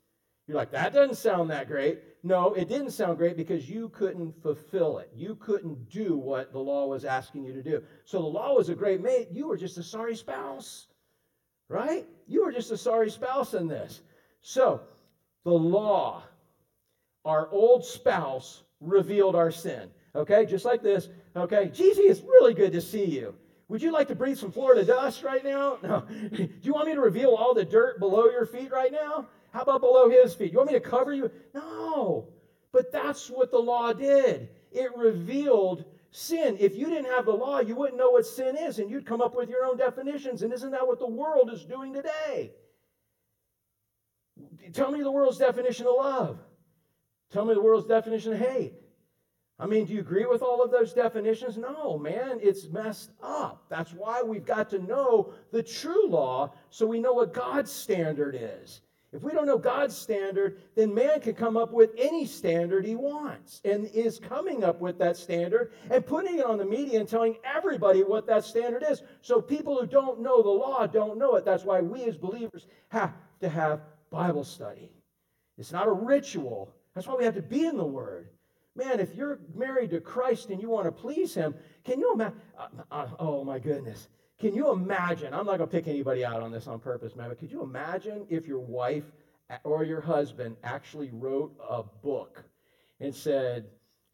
You're 0.47 0.57
like, 0.57 0.71
that 0.71 0.93
doesn't 0.93 1.17
sound 1.17 1.51
that 1.51 1.67
great. 1.67 2.03
No, 2.25 2.55
it 2.55 2.69
didn't 2.69 2.93
sound 2.93 3.19
great 3.19 3.37
because 3.37 3.69
you 3.69 3.89
couldn't 3.89 4.41
fulfill 4.43 4.99
it. 4.99 5.11
You 5.15 5.35
couldn't 5.35 5.89
do 5.91 6.17
what 6.17 6.53
the 6.53 6.59
law 6.61 6.87
was 6.87 7.05
asking 7.05 7.45
you 7.45 7.53
to 7.53 7.63
do. 7.63 7.83
So 8.05 8.19
the 8.19 8.27
law 8.27 8.55
was 8.55 8.69
a 8.69 8.75
great 8.75 9.01
mate. 9.01 9.29
You 9.33 9.49
were 9.49 9.57
just 9.57 9.77
a 9.79 9.83
sorry 9.83 10.15
spouse, 10.15 10.87
right? 11.69 12.07
You 12.29 12.45
were 12.45 12.53
just 12.53 12.71
a 12.71 12.77
sorry 12.77 13.11
spouse 13.11 13.55
in 13.55 13.67
this. 13.67 14.03
So 14.41 14.83
the 15.45 15.51
law, 15.51 16.23
our 17.25 17.49
old 17.51 17.85
spouse, 17.85 18.63
revealed 18.81 19.35
our 19.35 19.51
sin. 19.51 19.91
Okay, 20.15 20.47
just 20.47 20.65
like 20.65 20.83
this. 20.83 21.09
Okay, 21.35 21.71
Gigi, 21.73 22.03
it's 22.03 22.21
really 22.21 22.55
good 22.55 22.73
to 22.73 22.81
see 22.81 23.05
you. 23.05 23.35
Would 23.69 23.83
you 23.83 23.91
like 23.91 24.09
to 24.09 24.15
breathe 24.15 24.37
some 24.37 24.53
Florida 24.53 24.85
dust 24.85 25.23
right 25.23 25.43
now? 25.43 25.79
No. 25.83 26.05
Do 26.31 26.49
you 26.63 26.75
want 26.75 26.89
me 26.89 26.95
to 26.95 27.01
reveal 27.01 27.35
all 27.35 27.55
the 27.55 27.65
dirt 27.65 27.99
below 27.99 28.27
your 28.27 28.47
feet 28.47 28.71
right 28.71 28.93
now? 28.93 29.27
How 29.53 29.63
about 29.63 29.83
below 29.83 30.09
his 30.09 30.35
feet? 30.35 30.51
You 30.51 30.59
want 30.59 30.73
me 30.73 30.79
to 30.79 30.81
cover 30.81 31.13
you? 31.13 31.31
No. 31.55 32.29
But 32.73 32.91
that's 32.91 33.29
what 33.29 33.51
the 33.51 33.59
law 33.59 33.93
did. 33.93 34.49
It 34.73 34.97
revealed 34.97 35.85
sin. 36.11 36.57
If 36.59 36.75
you 36.75 36.89
didn't 36.89 37.11
have 37.11 37.27
the 37.27 37.33
law, 37.33 37.61
you 37.61 37.77
wouldn't 37.77 37.99
know 37.99 38.11
what 38.11 38.25
sin 38.25 38.57
is, 38.57 38.79
and 38.79 38.91
you'd 38.91 39.07
come 39.07 39.21
up 39.21 39.35
with 39.35 39.51
your 39.51 39.65
own 39.65 39.77
definitions. 39.77 40.43
And 40.43 40.53
isn't 40.53 40.71
that 40.71 40.87
what 40.87 40.99
the 40.99 41.07
world 41.07 41.51
is 41.53 41.65
doing 41.65 41.93
today? 41.93 42.53
Tell 44.73 44.91
me 44.91 45.03
the 45.03 45.11
world's 45.11 45.39
definition 45.39 45.87
of 45.87 45.97
love. 45.97 46.39
Tell 47.31 47.45
me 47.45 47.53
the 47.53 47.63
world's 47.63 47.87
definition 47.87 48.33
of 48.33 48.39
hate. 48.39 48.75
I 49.59 49.67
mean, 49.67 49.85
do 49.85 49.93
you 49.93 50.01
agree 50.01 50.25
with 50.25 50.43
all 50.43 50.63
of 50.63 50.71
those 50.71 50.93
definitions? 50.93 51.59
No, 51.59 51.99
man, 51.99 52.39
it's 52.43 52.69
messed 52.69 53.11
up. 53.23 53.65
That's 53.69 53.93
why 53.93 54.23
we've 54.23 54.45
got 54.47 54.71
to 54.71 54.79
know 54.79 55.35
the 55.53 55.63
true 55.63 56.09
law 56.09 56.53
so 56.71 56.87
we 56.87 56.99
know 56.99 57.13
what 57.13 57.35
God's 57.35 57.71
standard 57.71 58.37
is. 58.39 58.81
If 59.13 59.23
we 59.23 59.33
don't 59.33 59.47
know 59.47 59.59
God's 59.59 59.97
standard, 59.97 60.63
then 60.75 60.95
man 60.95 61.21
can 61.21 61.35
come 61.35 61.57
up 61.59 61.71
with 61.71 61.91
any 61.99 62.25
standard 62.25 62.87
he 62.87 62.95
wants 62.95 63.61
and 63.63 63.87
is 63.89 64.19
coming 64.19 64.65
up 64.65 64.81
with 64.81 64.99
that 65.01 65.19
standard 65.19 65.73
and 65.91 66.07
putting 66.07 66.39
it 66.39 66.47
on 66.47 66.57
the 66.57 66.65
media 66.65 66.99
and 66.99 67.09
telling 67.09 67.37
everybody 67.45 68.03
what 68.03 68.27
that 68.29 68.45
standard 68.45 68.83
is. 68.89 69.03
So 69.21 69.43
people 69.43 69.79
who 69.79 69.87
don't 69.87 70.21
know 70.21 70.43
the 70.43 70.49
law 70.49 70.87
don't 70.87 71.19
know 71.19 71.35
it. 71.37 71.45
That's 71.45 71.65
why 71.65 71.81
we 71.81 72.05
as 72.05 72.17
believers 72.17 72.67
have 72.89 73.13
to 73.41 73.51
have 73.51 73.83
Bible 74.11 74.45
study. 74.45 74.91
It's 75.59 75.73
not 75.73 75.89
a 75.89 75.93
ritual. 75.93 76.75
That's 76.95 77.07
why 77.07 77.15
we 77.15 77.25
have 77.25 77.35
to 77.35 77.43
be 77.43 77.67
in 77.67 77.77
the 77.77 77.85
Word. 77.85 78.31
Man, 78.75 78.99
if 78.99 79.15
you're 79.15 79.41
married 79.55 79.91
to 79.91 80.01
Christ 80.01 80.49
and 80.49 80.61
you 80.61 80.71
want 80.71 80.87
to 80.87 80.93
please 80.93 81.35
Him, 81.35 81.55
can 81.85 82.01
you 82.01 82.15
imagine? 82.15 82.41
Uh, 82.59 82.67
uh, 82.91 83.09
oh 83.19 83.45
my 83.45 83.59
goodness. 83.59 84.09
Can 84.43 84.57
you 84.57 84.73
imagine? 84.73 85.33
I'm 85.33 85.47
not 85.47 85.59
going 85.59 85.71
to 85.71 85.77
pick 85.77 85.87
anybody 85.87 86.25
out 86.25 86.43
on 86.43 86.51
this 86.51 86.67
on 86.67 86.81
purpose, 86.81 87.15
man, 87.15 87.29
but 87.29 87.39
could 87.39 87.53
you 87.53 87.63
imagine 87.63 88.27
if 88.29 88.45
your 88.45 88.59
wife 88.59 89.05
or 89.63 89.85
your 89.85 90.01
husband 90.01 90.57
actually 90.65 91.11
wrote 91.13 91.55
a 91.71 91.85
book 91.85 92.43
and 92.99 93.15
said, 93.15 93.67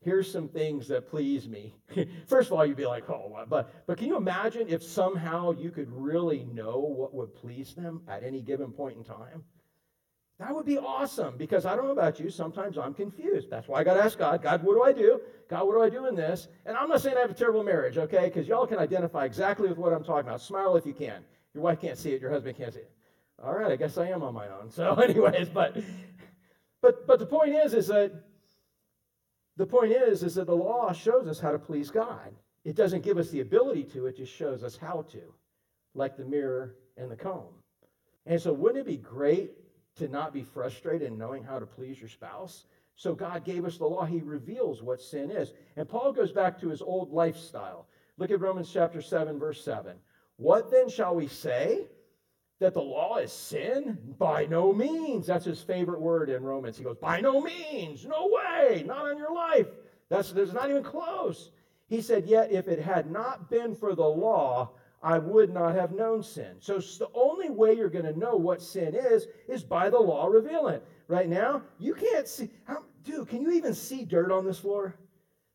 here's 0.02 0.30
some 0.30 0.46
things 0.46 0.86
that 0.88 1.08
please 1.08 1.48
me. 1.48 1.74
First 2.26 2.50
of 2.50 2.58
all, 2.58 2.66
you'd 2.66 2.76
be 2.76 2.84
like, 2.84 3.08
oh. 3.08 3.42
But, 3.48 3.86
but 3.86 3.96
can 3.96 4.06
you 4.06 4.18
imagine 4.18 4.68
if 4.68 4.82
somehow 4.82 5.52
you 5.52 5.70
could 5.70 5.90
really 5.90 6.44
know 6.44 6.78
what 6.78 7.14
would 7.14 7.34
please 7.34 7.72
them 7.72 8.02
at 8.06 8.22
any 8.22 8.42
given 8.42 8.70
point 8.70 8.98
in 8.98 9.04
time? 9.04 9.42
That 10.38 10.54
would 10.54 10.66
be 10.66 10.78
awesome 10.78 11.36
because 11.36 11.66
I 11.66 11.74
don't 11.74 11.86
know 11.86 11.92
about 11.92 12.20
you. 12.20 12.30
Sometimes 12.30 12.78
I'm 12.78 12.94
confused. 12.94 13.50
That's 13.50 13.66
why 13.66 13.80
I 13.80 13.84
got 13.84 13.94
to 13.94 14.04
ask 14.04 14.18
God, 14.18 14.40
God, 14.40 14.62
what 14.62 14.74
do 14.74 14.82
I 14.84 14.92
do? 14.92 15.20
God, 15.48 15.66
what 15.66 15.74
do 15.74 15.82
I 15.82 15.90
do 15.90 16.06
in 16.06 16.14
this? 16.14 16.46
And 16.64 16.76
I'm 16.76 16.88
not 16.88 17.00
saying 17.00 17.16
I 17.16 17.20
have 17.20 17.30
a 17.30 17.34
terrible 17.34 17.64
marriage, 17.64 17.98
okay? 17.98 18.26
Because 18.26 18.46
y'all 18.46 18.66
can 18.66 18.78
identify 18.78 19.24
exactly 19.24 19.68
with 19.68 19.78
what 19.78 19.92
I'm 19.92 20.04
talking 20.04 20.28
about. 20.28 20.40
Smile 20.40 20.76
if 20.76 20.86
you 20.86 20.94
can. 20.94 21.24
Your 21.54 21.64
wife 21.64 21.80
can't 21.80 21.98
see 21.98 22.12
it, 22.12 22.20
your 22.20 22.30
husband 22.30 22.56
can't 22.56 22.72
see 22.72 22.80
it. 22.80 22.90
All 23.42 23.52
right, 23.52 23.72
I 23.72 23.76
guess 23.76 23.98
I 23.98 24.08
am 24.08 24.22
on 24.22 24.34
my 24.34 24.48
own. 24.48 24.70
So, 24.70 24.94
anyways, 25.00 25.48
but 25.48 25.76
but 26.80 27.06
but 27.06 27.18
the 27.18 27.26
point 27.26 27.54
is, 27.54 27.74
is 27.74 27.88
that 27.88 28.12
the 29.56 29.66
point 29.66 29.92
is, 29.92 30.22
is 30.22 30.36
that 30.36 30.46
the 30.46 30.54
law 30.54 30.92
shows 30.92 31.26
us 31.26 31.40
how 31.40 31.50
to 31.50 31.58
please 31.58 31.90
God. 31.90 32.32
It 32.64 32.76
doesn't 32.76 33.02
give 33.02 33.18
us 33.18 33.30
the 33.30 33.40
ability 33.40 33.84
to, 33.84 34.06
it 34.06 34.16
just 34.16 34.32
shows 34.32 34.62
us 34.62 34.76
how 34.76 35.02
to, 35.10 35.20
like 35.94 36.16
the 36.16 36.24
mirror 36.24 36.76
and 36.96 37.10
the 37.10 37.16
comb. 37.16 37.54
And 38.26 38.40
so, 38.40 38.52
wouldn't 38.52 38.80
it 38.80 38.86
be 38.86 38.98
great 38.98 39.52
to 39.98 40.08
not 40.08 40.32
be 40.32 40.42
frustrated 40.42 41.08
in 41.08 41.18
knowing 41.18 41.42
how 41.42 41.58
to 41.58 41.66
please 41.66 42.00
your 42.00 42.08
spouse. 42.08 42.64
So 42.96 43.14
God 43.14 43.44
gave 43.44 43.64
us 43.64 43.78
the 43.78 43.86
law. 43.86 44.04
He 44.04 44.20
reveals 44.20 44.82
what 44.82 45.00
sin 45.00 45.30
is. 45.30 45.52
And 45.76 45.88
Paul 45.88 46.12
goes 46.12 46.32
back 46.32 46.60
to 46.60 46.68
his 46.68 46.82
old 46.82 47.12
lifestyle. 47.12 47.86
Look 48.16 48.32
at 48.32 48.40
Romans 48.40 48.70
chapter 48.72 49.00
7, 49.00 49.38
verse 49.38 49.64
7. 49.64 49.96
What 50.36 50.70
then 50.70 50.88
shall 50.88 51.14
we 51.14 51.28
say? 51.28 51.86
That 52.58 52.74
the 52.74 52.80
law 52.80 53.18
is 53.18 53.32
sin? 53.32 53.98
By 54.18 54.46
no 54.46 54.72
means. 54.72 55.28
That's 55.28 55.44
his 55.44 55.62
favorite 55.62 56.00
word 56.00 56.28
in 56.28 56.42
Romans. 56.42 56.76
He 56.76 56.82
goes, 56.82 56.96
By 56.96 57.20
no 57.20 57.40
means. 57.40 58.04
No 58.04 58.28
way. 58.32 58.82
Not 58.84 59.06
on 59.06 59.16
your 59.16 59.32
life. 59.32 59.68
That's, 60.08 60.32
that's 60.32 60.52
not 60.52 60.68
even 60.68 60.82
close. 60.82 61.52
He 61.86 62.02
said, 62.02 62.26
Yet 62.26 62.50
if 62.50 62.66
it 62.66 62.80
had 62.80 63.12
not 63.12 63.48
been 63.48 63.76
for 63.76 63.94
the 63.94 64.02
law, 64.02 64.72
I 65.02 65.18
would 65.18 65.52
not 65.52 65.74
have 65.74 65.92
known 65.92 66.22
sin. 66.22 66.56
So 66.60 66.78
the 66.78 67.08
only 67.14 67.50
way 67.50 67.74
you're 67.74 67.88
going 67.88 68.04
to 68.04 68.18
know 68.18 68.36
what 68.36 68.60
sin 68.60 68.94
is 68.94 69.28
is 69.48 69.62
by 69.62 69.90
the 69.90 69.98
law 69.98 70.26
revealing. 70.26 70.80
Right 71.06 71.28
now, 71.28 71.62
you 71.78 71.94
can't 71.94 72.26
see. 72.26 72.50
How, 72.64 72.82
dude, 73.04 73.28
can 73.28 73.40
you 73.40 73.52
even 73.52 73.74
see 73.74 74.04
dirt 74.04 74.32
on 74.32 74.44
this 74.44 74.58
floor? 74.58 74.94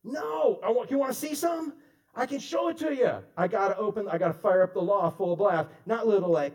No. 0.04 0.60
I 0.64 0.72
want. 0.72 0.90
You 0.90 0.98
want 0.98 1.12
to 1.12 1.18
see 1.18 1.36
some? 1.36 1.74
I 2.16 2.26
can 2.26 2.40
show 2.40 2.70
it 2.70 2.78
to 2.78 2.96
you. 2.96 3.12
I 3.38 3.48
got 3.48 3.70
to 3.70 3.78
open. 3.78 4.08
I 4.08 4.18
got 4.18 4.28
to 4.28 4.34
fire 4.34 4.64
up 4.64 4.74
the 4.74 4.82
law 4.82 5.10
full 5.10 5.36
blast. 5.36 5.70
Not 5.86 6.08
little 6.08 6.30
like, 6.30 6.54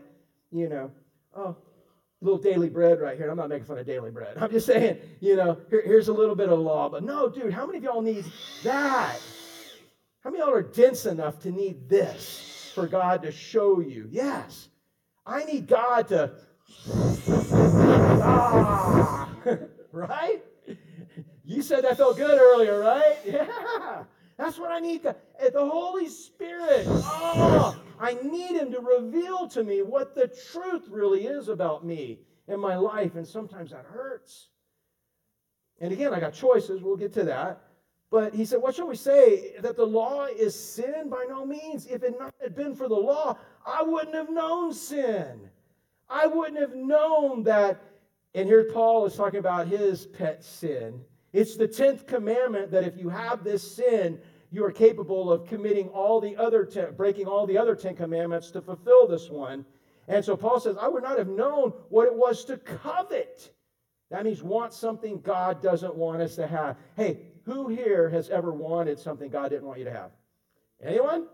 you 0.51 0.69
know, 0.69 0.91
oh, 1.37 1.57
little 2.21 2.39
daily 2.39 2.69
bread 2.69 3.01
right 3.01 3.17
here. 3.17 3.29
I'm 3.29 3.37
not 3.37 3.49
making 3.49 3.67
fun 3.67 3.79
of 3.79 3.87
daily 3.87 4.11
bread. 4.11 4.37
I'm 4.39 4.51
just 4.51 4.67
saying, 4.67 4.99
you 5.21 5.37
know, 5.37 5.59
here, 5.69 5.83
here's 5.85 6.09
a 6.09 6.13
little 6.13 6.35
bit 6.35 6.49
of 6.49 6.59
law. 6.59 6.89
But 6.89 7.05
no, 7.05 7.29
dude, 7.29 7.53
how 7.53 7.67
many 7.67 7.79
of 7.79 7.85
y'all 7.85 8.03
need 8.03 8.25
that? 8.65 9.21
How 10.25 10.31
many 10.31 10.43
of 10.43 10.49
y'all 10.49 10.57
are 10.57 10.63
dense 10.63 11.07
enough 11.07 11.39
to 11.41 11.51
need 11.51 11.89
this? 11.89 12.58
For 12.79 12.87
God 12.87 13.23
to 13.23 13.33
show 13.33 13.81
you. 13.81 14.09
Yes, 14.11 14.69
I 15.27 15.45
need 15.45 15.67
God 15.67 16.09
to. 16.09 16.33
Ah, 18.23 19.29
right? 19.93 20.43
You 21.45 21.63
said 21.63 21.85
that 21.85 21.97
felt 21.97 22.17
good 22.17 22.39
earlier, 22.39 22.79
right? 22.81 23.17
Yeah. 23.27 24.05
That's 24.37 24.57
what 24.57 24.71
I 24.71 24.79
need. 24.79 25.03
God. 25.03 25.17
The 25.41 25.69
Holy 25.69 26.09
Spirit. 26.09 26.85
Oh, 26.87 27.77
I 27.99 28.15
need 28.15 28.53
Him 28.53 28.71
to 28.71 28.79
reveal 28.79 29.49
to 29.49 29.65
me 29.65 29.83
what 29.83 30.15
the 30.15 30.29
truth 30.29 30.87
really 30.89 31.27
is 31.27 31.49
about 31.49 31.85
me 31.85 32.21
and 32.47 32.61
my 32.61 32.77
life. 32.77 33.17
And 33.17 33.27
sometimes 33.27 33.73
that 33.73 33.85
hurts. 33.85 34.49
And 35.81 35.93
again, 35.93 36.15
I 36.15 36.21
got 36.21 36.35
choices. 36.35 36.83
We'll 36.83 36.97
get 36.97 37.13
to 37.15 37.25
that. 37.25 37.63
But 38.11 38.35
he 38.35 38.45
said, 38.45 38.63
What 38.63 38.75
shall 38.75 38.89
we 38.89 38.97
say? 38.97 39.57
That 39.61 39.77
the 39.77 39.85
law 39.85 40.27
is 40.27 40.55
sin? 40.55 41.09
By 41.11 41.27
no 41.29 41.45
means. 41.45 41.87
If 41.87 42.03
it 42.03 42.19
not 42.19 42.35
had 42.41 42.55
been 42.55 42.75
for 42.75 42.89
the 42.89 42.95
law, 42.95 43.39
I 43.67 43.83
wouldn't 43.83 44.15
have 44.15 44.31
known 44.31 44.73
sin. 44.73 45.51
I 46.09 46.27
wouldn't 46.27 46.59
have 46.59 46.75
known 46.75 47.43
that. 47.45 47.83
And 48.35 48.49
here 48.49 48.65
Paul 48.73 49.05
is 49.07 49.15
talking 49.15 49.41
about 49.41 49.69
his 49.69 50.07
pet 50.07 50.43
sin. 50.43 51.01
It's 51.33 51.57
the 51.57 51.69
10th 51.69 52.07
commandment 52.07 52.71
that 52.71 52.85
if 52.85 52.97
you 52.97 53.09
have 53.09 53.45
this 53.45 53.77
sin, 53.77 54.19
you 54.51 54.65
are 54.65 54.73
capable 54.73 55.31
of 55.31 55.47
committing 55.47 55.89
all 55.89 56.21
the 56.21 56.37
other, 56.37 56.65
ten, 56.65 56.95
breaking 56.95 57.27
all 57.27 57.47
the 57.47 57.59
other 57.59 57.75
10 57.75 57.97
commandments 57.97 58.51
to 58.53 58.63
fulfill 58.63 59.07
this 59.07 59.29
one. 59.29 59.65
And 60.07 60.25
so 60.25 60.37
Paul 60.37 60.59
says, 60.59 60.77
I 60.81 60.89
would 60.89 61.03
not 61.03 61.19
have 61.19 61.29
known 61.29 61.73
what 61.91 62.07
it 62.07 62.15
was 62.15 62.45
to 62.47 62.57
covet. 62.57 63.53
That 64.11 64.25
means 64.25 64.43
want 64.43 64.73
something 64.73 65.21
God 65.21 65.63
doesn't 65.63 65.95
want 65.95 66.23
us 66.23 66.35
to 66.37 66.47
have. 66.47 66.77
Hey, 66.97 67.19
who 67.49 67.69
here 67.69 68.11
has 68.11 68.29
ever 68.29 68.53
wanted 68.53 68.99
something 68.99 69.31
God 69.31 69.49
didn't 69.49 69.67
want 69.67 69.79
you 69.79 69.87
to 69.87 69.93
have? 69.93 70.11
Anyone? 70.83 71.27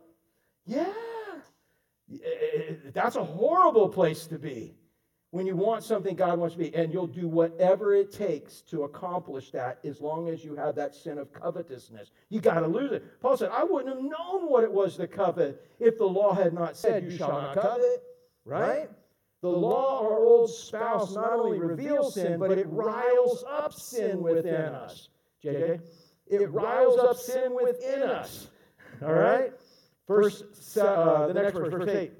Yeah. 0.64 0.92
That's 2.92 3.16
a 3.16 3.24
horrible 3.24 3.88
place 3.88 4.26
to 4.28 4.38
be 4.38 4.76
when 5.32 5.44
you 5.44 5.56
want 5.56 5.82
something 5.82 6.14
God 6.14 6.38
wants 6.38 6.54
to 6.54 6.60
be, 6.60 6.72
and 6.76 6.92
you'll 6.92 7.08
do 7.08 7.26
whatever 7.26 7.92
it 7.92 8.12
takes 8.12 8.60
to 8.62 8.84
accomplish 8.84 9.50
that 9.50 9.80
as 9.84 10.00
long 10.00 10.28
as 10.28 10.44
you 10.44 10.54
have 10.54 10.76
that 10.76 10.94
sin 10.94 11.18
of 11.18 11.32
covetousness. 11.32 12.12
You 12.28 12.40
got 12.40 12.60
to 12.60 12.68
lose 12.68 12.92
it. 12.92 13.20
Paul 13.20 13.36
said, 13.36 13.50
I 13.52 13.64
wouldn't 13.64 13.92
have 13.92 14.04
known 14.04 14.48
what 14.48 14.62
it 14.62 14.72
was 14.72 14.96
to 14.98 15.08
covet 15.08 15.60
if 15.80 15.98
the 15.98 16.04
law 16.04 16.32
had 16.32 16.54
not 16.54 16.76
said, 16.76 17.02
You, 17.02 17.16
shall 17.16 17.32
not 17.32 17.56
covet. 17.56 18.04
Right? 18.44 18.88
The 19.42 19.48
law, 19.48 20.04
our 20.04 20.20
old 20.20 20.50
spouse, 20.50 21.16
not 21.16 21.32
only 21.32 21.58
reveals 21.58 22.14
sin, 22.14 22.38
but 22.38 22.56
it 22.56 22.68
riles 22.70 23.44
up 23.50 23.72
sin 23.72 24.22
within 24.22 24.54
us. 24.54 25.08
JJ? 25.44 25.80
It 26.26 26.50
riles 26.52 26.98
up 26.98 27.16
sin 27.16 27.54
within 27.54 28.02
us. 28.02 28.48
All 29.02 29.12
right? 29.12 29.52
Verse, 30.08 30.42
uh, 30.76 31.26
the 31.28 31.34
next 31.34 31.54
verse, 31.54 31.70
verse 31.70 31.88
8. 31.88 32.12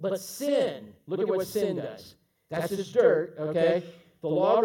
But 0.00 0.20
sin, 0.20 0.92
look 1.06 1.20
at 1.20 1.28
what 1.28 1.46
sin 1.46 1.76
does. 1.76 2.16
That's 2.50 2.68
just 2.68 2.92
dirt, 2.92 3.34
okay? 3.38 3.82
The 4.20 4.28
law 4.28 4.62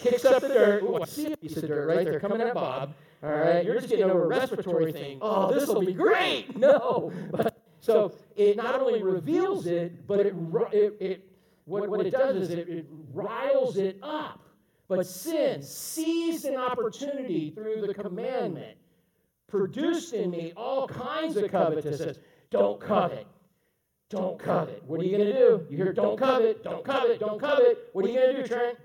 kicks 0.00 0.24
up 0.24 0.42
the 0.42 0.48
dirt. 0.48 0.82
Ooh, 0.82 1.00
I 1.02 1.04
see 1.06 1.32
a 1.32 1.36
piece 1.36 1.56
of 1.56 1.66
dirt 1.66 1.86
right 1.86 2.04
there 2.04 2.20
coming 2.20 2.40
at 2.40 2.54
Bob. 2.54 2.94
All 3.22 3.30
right, 3.30 3.64
you're 3.64 3.74
just 3.74 3.88
getting 3.88 4.04
over 4.04 4.24
a 4.24 4.26
respiratory 4.26 4.92
thing. 4.92 5.18
Oh, 5.22 5.52
this 5.52 5.68
will 5.68 5.80
be 5.80 5.94
great. 5.94 6.56
No. 6.56 7.12
But, 7.30 7.58
so 7.80 8.14
it 8.36 8.56
not 8.56 8.80
only 8.80 9.02
reveals 9.02 9.66
it, 9.66 10.06
but 10.06 10.20
it, 10.20 10.34
it, 10.72 10.96
it 11.00 11.28
what, 11.66 11.88
what 11.88 12.06
it 12.06 12.10
does 12.10 12.36
is 12.36 12.50
it, 12.50 12.68
it 12.68 12.86
riles 13.12 13.76
it 13.76 13.98
up 14.02 14.40
But 14.88 15.06
sin 15.06 15.62
seized 15.62 16.44
an 16.44 16.56
opportunity 16.56 17.50
through 17.50 17.86
the 17.86 17.94
commandment, 17.94 18.76
produced 19.48 20.12
in 20.12 20.30
me 20.30 20.52
all 20.56 20.86
kinds 20.86 21.36
of 21.36 21.50
covetousness. 21.50 22.18
Don't 22.50 22.80
covet. 22.80 23.26
Don't 24.10 24.38
covet. 24.38 24.82
What 24.86 25.00
are 25.00 25.04
you 25.04 25.16
going 25.16 25.26
to 25.26 25.32
do? 25.32 25.66
You 25.70 25.76
hear, 25.76 25.92
don't 25.92 26.18
covet, 26.18 26.62
don't 26.62 26.84
covet, 26.84 27.18
don't 27.18 27.40
covet. 27.40 27.88
What 27.92 28.04
are 28.04 28.08
you 28.08 28.18
going 28.18 28.36
to 28.36 28.42
do, 28.42 28.48
Trent? 28.48 28.78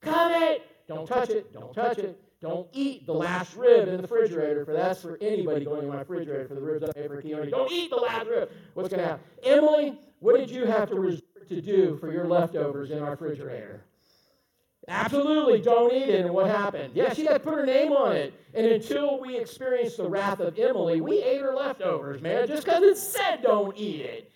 Covet. 0.00 0.62
Don't 0.86 1.06
touch 1.06 1.30
it, 1.30 1.52
don't 1.52 1.74
touch 1.74 1.98
it. 1.98 2.20
Don't 2.40 2.68
eat 2.72 3.06
the 3.06 3.14
last 3.14 3.56
rib 3.56 3.88
in 3.88 3.96
the 3.96 4.02
refrigerator, 4.02 4.66
for 4.66 4.74
that's 4.74 5.00
for 5.00 5.16
anybody 5.22 5.64
going 5.64 5.84
in 5.84 5.88
my 5.88 6.00
refrigerator 6.00 6.46
for 6.46 6.54
the 6.54 6.60
ribs 6.60 6.84
I 6.84 6.92
pay 6.92 7.08
for 7.08 7.22
Keone. 7.22 7.50
Don't 7.50 7.72
eat 7.72 7.88
the 7.88 7.96
last 7.96 8.26
rib. 8.26 8.50
What's 8.74 8.90
going 8.90 9.00
to 9.00 9.08
happen? 9.08 9.24
Emily, 9.42 9.98
what 10.20 10.36
did 10.36 10.50
you 10.50 10.66
have 10.66 10.90
to 10.90 11.00
resort 11.00 11.48
to 11.48 11.62
do 11.62 11.96
for 11.96 12.12
your 12.12 12.26
leftovers 12.26 12.90
in 12.90 13.02
our 13.02 13.12
refrigerator? 13.12 13.82
Absolutely, 14.88 15.60
don't 15.60 15.92
eat 15.92 16.08
it. 16.08 16.24
And 16.24 16.34
what 16.34 16.46
happened? 16.46 16.94
Yeah, 16.94 17.12
she 17.12 17.24
had 17.24 17.34
to 17.34 17.40
put 17.40 17.54
her 17.54 17.64
name 17.64 17.92
on 17.92 18.14
it. 18.14 18.34
And 18.52 18.66
until 18.66 19.18
we 19.20 19.36
experienced 19.36 19.96
the 19.96 20.08
wrath 20.08 20.40
of 20.40 20.58
Emily, 20.58 21.00
we 21.00 21.22
ate 21.22 21.40
her 21.40 21.54
leftovers, 21.54 22.20
man, 22.20 22.46
just 22.46 22.64
because 22.64 22.82
it 22.82 22.98
said 22.98 23.42
don't 23.42 23.76
eat 23.76 24.02
it. 24.02 24.30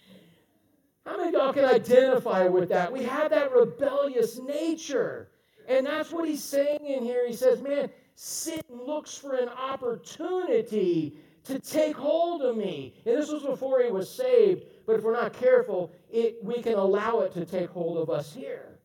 How 1.04 1.16
many 1.16 1.28
of 1.28 1.34
y'all 1.34 1.52
can 1.52 1.64
identify 1.64 2.46
with 2.46 2.68
that? 2.70 2.92
We 2.92 3.02
have 3.04 3.30
that 3.30 3.52
rebellious 3.52 4.38
nature. 4.38 5.28
And 5.66 5.86
that's 5.86 6.10
what 6.10 6.28
he's 6.28 6.42
saying 6.42 6.86
in 6.86 7.02
here. 7.02 7.26
He 7.26 7.34
says, 7.34 7.60
man, 7.62 7.90
sin 8.14 8.60
looks 8.70 9.16
for 9.16 9.34
an 9.36 9.48
opportunity 9.48 11.16
to 11.44 11.58
take 11.58 11.96
hold 11.96 12.42
of 12.42 12.56
me. 12.56 12.94
And 13.06 13.16
this 13.16 13.30
was 13.30 13.42
before 13.42 13.82
he 13.82 13.90
was 13.90 14.08
saved, 14.12 14.64
but 14.86 14.96
if 14.96 15.02
we're 15.02 15.12
not 15.12 15.32
careful, 15.32 15.92
it, 16.10 16.36
we 16.42 16.62
can 16.62 16.74
allow 16.74 17.20
it 17.20 17.32
to 17.34 17.44
take 17.44 17.70
hold 17.70 17.98
of 17.98 18.10
us 18.10 18.34
here. 18.34 18.78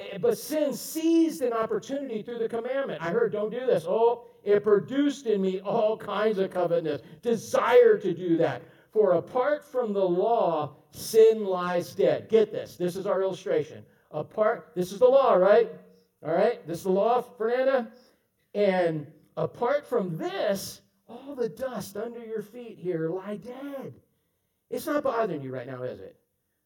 Eh, 0.00 0.18
but 0.18 0.38
sin 0.38 0.72
seized 0.72 1.42
an 1.42 1.52
opportunity 1.52 2.22
through 2.22 2.38
the 2.38 2.48
commandment. 2.48 3.02
I 3.02 3.10
heard, 3.10 3.32
don't 3.32 3.50
do 3.50 3.66
this. 3.66 3.84
Oh, 3.86 4.24
it 4.42 4.62
produced 4.62 5.26
in 5.26 5.42
me 5.42 5.60
all 5.60 5.96
kinds 5.96 6.38
of 6.38 6.50
covetousness, 6.50 7.02
desire 7.22 7.98
to 7.98 8.14
do 8.14 8.36
that. 8.38 8.62
For 8.92 9.12
apart 9.12 9.64
from 9.64 9.92
the 9.92 10.04
law, 10.04 10.76
sin 10.90 11.44
lies 11.44 11.94
dead. 11.94 12.28
Get 12.28 12.50
this. 12.50 12.76
This 12.76 12.96
is 12.96 13.06
our 13.06 13.22
illustration. 13.22 13.84
Apart, 14.10 14.72
this 14.74 14.92
is 14.92 14.98
the 14.98 15.06
law, 15.06 15.34
right? 15.34 15.70
All 16.26 16.34
right, 16.34 16.66
this 16.66 16.78
is 16.78 16.84
the 16.84 16.90
law, 16.90 17.20
Fernanda. 17.20 17.92
And 18.54 19.06
apart 19.36 19.86
from 19.86 20.16
this, 20.16 20.80
all 21.08 21.34
the 21.34 21.48
dust 21.48 21.96
under 21.96 22.24
your 22.24 22.42
feet 22.42 22.78
here 22.78 23.08
lie 23.08 23.36
dead. 23.36 23.94
It's 24.70 24.86
not 24.86 25.02
bothering 25.02 25.42
you 25.42 25.52
right 25.52 25.66
now, 25.66 25.82
is 25.82 26.00
it? 26.00 26.16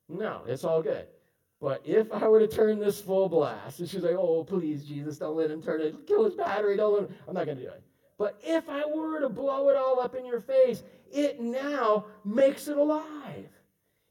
No, 0.08 0.42
it's 0.46 0.64
all 0.64 0.82
good. 0.82 1.06
But 1.64 1.80
if 1.86 2.12
I 2.12 2.28
were 2.28 2.40
to 2.40 2.46
turn 2.46 2.78
this 2.78 3.00
full 3.00 3.26
blast, 3.26 3.80
and 3.80 3.88
she's 3.88 4.02
like, 4.02 4.16
oh, 4.18 4.44
please, 4.44 4.84
Jesus, 4.84 5.16
don't 5.16 5.34
let 5.34 5.50
him 5.50 5.62
turn 5.62 5.80
it, 5.80 6.06
kill 6.06 6.26
his 6.26 6.34
battery, 6.34 6.76
don't 6.76 6.92
let 6.92 7.08
him. 7.08 7.16
I'm 7.26 7.32
not 7.32 7.46
going 7.46 7.56
to 7.56 7.64
do 7.64 7.70
it. 7.70 7.82
But 8.18 8.38
if 8.44 8.68
I 8.68 8.84
were 8.84 9.18
to 9.20 9.30
blow 9.30 9.70
it 9.70 9.76
all 9.76 9.98
up 9.98 10.14
in 10.14 10.26
your 10.26 10.40
face, 10.40 10.82
it 11.10 11.40
now 11.40 12.04
makes 12.22 12.68
it 12.68 12.76
alive. 12.76 13.48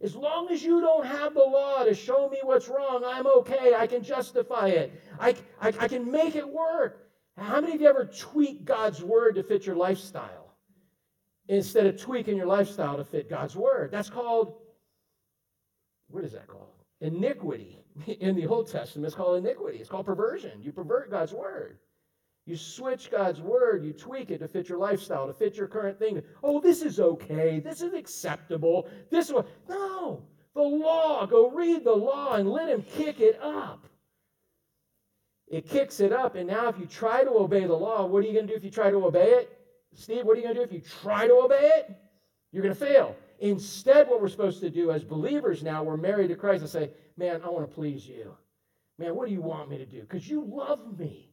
As 0.02 0.16
long 0.16 0.50
as 0.50 0.64
you 0.64 0.82
don't 0.82 1.06
have 1.06 1.36
the 1.36 1.44
law 1.44 1.84
to 1.84 1.94
show 1.94 2.28
me 2.28 2.40
what's 2.42 2.68
wrong, 2.70 3.04
I'm 3.06 3.28
okay. 3.28 3.76
I 3.78 3.86
can 3.86 4.02
justify 4.02 4.70
it. 4.70 5.04
I, 5.20 5.36
I, 5.62 5.68
I 5.80 5.88
can 5.88 6.10
make 6.10 6.36
it 6.36 6.50
work. 6.50 7.08
How 7.38 7.62
many 7.62 7.76
of 7.76 7.82
you 7.82 7.88
ever 7.88 8.06
tweak 8.06 8.66
God's 8.66 9.04
word 9.04 9.36
to 9.36 9.44
fit 9.44 9.68
your 9.68 9.76
lifestyle 9.76 10.56
instead 11.48 11.86
of 11.86 12.02
tweaking 12.02 12.36
your 12.36 12.48
lifestyle 12.48 12.98
to 12.98 13.06
fit 13.06 13.30
God's 13.30 13.56
word? 13.56 13.92
That's 13.92 14.10
called, 14.10 14.56
what 16.08 16.24
is 16.24 16.32
that 16.32 16.48
called? 16.48 16.73
Iniquity. 17.04 17.78
In 18.20 18.36
the 18.36 18.48
Old 18.48 18.72
Testament, 18.72 19.06
it's 19.06 19.16
called 19.16 19.38
iniquity. 19.38 19.78
It's 19.78 19.90
called 19.90 20.06
perversion. 20.06 20.62
You 20.62 20.72
pervert 20.72 21.12
God's 21.12 21.34
word. 21.34 21.78
You 22.46 22.58
switch 22.58 23.10
God's 23.10 23.40
word, 23.40 23.86
you 23.86 23.94
tweak 23.94 24.30
it 24.30 24.40
to 24.40 24.50
fit 24.50 24.68
your 24.68 24.78
lifestyle, 24.78 25.28
to 25.28 25.34
fit 25.34 25.56
your 25.56 25.68
current 25.68 25.98
thing. 25.98 26.22
Oh, 26.44 26.60
this 26.60 26.82
is 26.82 27.00
okay. 27.00 27.62
This 27.62 27.82
is 27.82 27.94
acceptable. 27.94 28.90
This 29.10 29.32
one. 29.32 29.46
No. 29.70 30.24
The 30.54 30.62
law. 30.62 31.26
Go 31.26 31.52
read 31.52 31.86
the 31.86 31.94
law 31.94 32.34
and 32.34 32.50
let 32.50 32.68
him 32.68 32.84
kick 32.84 33.22
it 33.22 33.40
up. 33.42 33.86
It 35.48 35.70
kicks 35.70 36.00
it 36.00 36.12
up, 36.12 36.36
and 36.36 36.48
now 36.48 36.68
if 36.68 36.80
you 36.80 36.86
try 36.86 37.24
to 37.24 37.30
obey 37.30 37.66
the 37.66 37.76
law, 37.76 38.06
what 38.06 38.24
are 38.24 38.28
you 38.28 38.34
going 38.34 38.48
to 38.48 38.54
do 38.54 38.58
if 38.58 38.64
you 38.64 38.72
try 38.72 38.90
to 38.90 39.06
obey 39.06 39.34
it? 39.34 39.58
Steve, 39.94 40.26
what 40.26 40.34
are 40.34 40.42
you 40.42 40.44
going 40.44 40.56
to 40.56 40.62
do 40.62 40.64
if 40.64 40.74
you 40.74 40.82
try 41.02 41.28
to 41.28 41.34
obey 41.36 41.72
it? 41.78 41.96
You're 42.52 42.64
going 42.64 42.74
to 42.74 42.80
fail. 42.80 43.16
Instead, 43.44 44.08
what 44.08 44.22
we're 44.22 44.30
supposed 44.30 44.62
to 44.62 44.70
do 44.70 44.90
as 44.90 45.04
believers 45.04 45.64
now, 45.64 45.84
we're 45.84 45.98
married 45.98 46.30
to 46.30 46.36
Christ 46.36 46.62
and 46.62 46.70
say, 46.70 46.92
Man, 47.18 47.42
I 47.44 47.50
want 47.50 47.70
to 47.70 47.76
please 47.76 48.08
you. 48.08 48.34
Man, 48.98 49.18
what 49.18 49.28
do 49.28 49.34
you 49.34 49.42
want 49.42 49.70
me 49.70 49.78
to 49.78 49.86
do? 49.86 50.00
Because 50.00 50.30
you 50.30 50.46
love 50.50 50.98
me. 50.98 51.30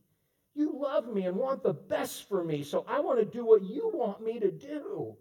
You 0.56 0.72
love 0.74 1.06
me 1.06 1.26
and 1.26 1.36
want 1.36 1.62
the 1.62 1.72
best 1.72 2.28
for 2.28 2.42
me, 2.42 2.64
so 2.64 2.84
I 2.88 2.98
want 2.98 3.20
to 3.20 3.24
do 3.24 3.46
what 3.46 3.62
you 3.62 3.92
want 3.94 4.24
me 4.24 4.40
to 4.40 4.50
do. 4.50 5.14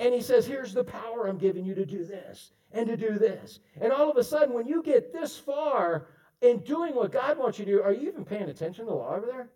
And 0.00 0.12
he 0.12 0.20
says, 0.20 0.44
Here's 0.44 0.74
the 0.74 0.82
power 0.82 1.28
I'm 1.28 1.38
giving 1.38 1.64
you 1.64 1.72
to 1.76 1.86
do 1.86 2.04
this 2.04 2.50
and 2.72 2.88
to 2.88 2.96
do 2.96 3.16
this. 3.16 3.60
And 3.80 3.92
all 3.92 4.10
of 4.10 4.16
a 4.16 4.24
sudden, 4.24 4.54
when 4.54 4.66
you 4.66 4.82
get 4.82 5.12
this 5.12 5.38
far 5.38 6.08
in 6.40 6.58
doing 6.64 6.96
what 6.96 7.12
God 7.12 7.38
wants 7.38 7.60
you 7.60 7.64
to 7.64 7.70
do, 7.70 7.82
are 7.82 7.92
you 7.92 8.08
even 8.08 8.24
paying 8.24 8.48
attention 8.48 8.86
to 8.86 8.90
the 8.90 8.96
law 8.96 9.14
over 9.14 9.26
there? 9.26 9.50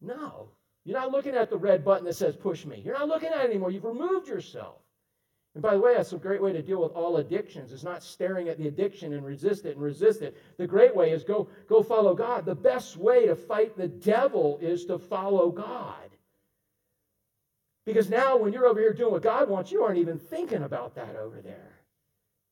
No. 0.00 0.52
You're 0.86 0.98
not 0.98 1.12
looking 1.12 1.34
at 1.34 1.50
the 1.50 1.58
red 1.58 1.84
button 1.84 2.06
that 2.06 2.16
says 2.16 2.34
push 2.34 2.64
me. 2.64 2.80
You're 2.82 2.98
not 2.98 3.08
looking 3.08 3.28
at 3.28 3.44
it 3.44 3.50
anymore. 3.50 3.70
You've 3.70 3.84
removed 3.84 4.26
yourself. 4.26 4.76
And 5.58 5.62
by 5.64 5.74
the 5.74 5.80
way, 5.80 5.94
that's 5.96 6.12
a 6.12 6.18
great 6.18 6.40
way 6.40 6.52
to 6.52 6.62
deal 6.62 6.80
with 6.80 6.92
all 6.92 7.16
addictions. 7.16 7.72
It's 7.72 7.82
not 7.82 8.04
staring 8.04 8.48
at 8.48 8.58
the 8.58 8.68
addiction 8.68 9.12
and 9.12 9.26
resist 9.26 9.64
it 9.64 9.74
and 9.74 9.82
resist 9.82 10.22
it. 10.22 10.36
The 10.56 10.68
great 10.68 10.94
way 10.94 11.10
is 11.10 11.24
go, 11.24 11.48
go 11.68 11.82
follow 11.82 12.14
God. 12.14 12.44
The 12.44 12.54
best 12.54 12.96
way 12.96 13.26
to 13.26 13.34
fight 13.34 13.76
the 13.76 13.88
devil 13.88 14.60
is 14.62 14.84
to 14.84 15.00
follow 15.00 15.50
God. 15.50 16.10
Because 17.84 18.08
now, 18.08 18.36
when 18.36 18.52
you're 18.52 18.66
over 18.66 18.78
here 18.78 18.92
doing 18.92 19.10
what 19.10 19.22
God 19.24 19.48
wants, 19.48 19.72
you 19.72 19.82
aren't 19.82 19.98
even 19.98 20.16
thinking 20.16 20.62
about 20.62 20.94
that 20.94 21.16
over 21.16 21.40
there. 21.40 21.80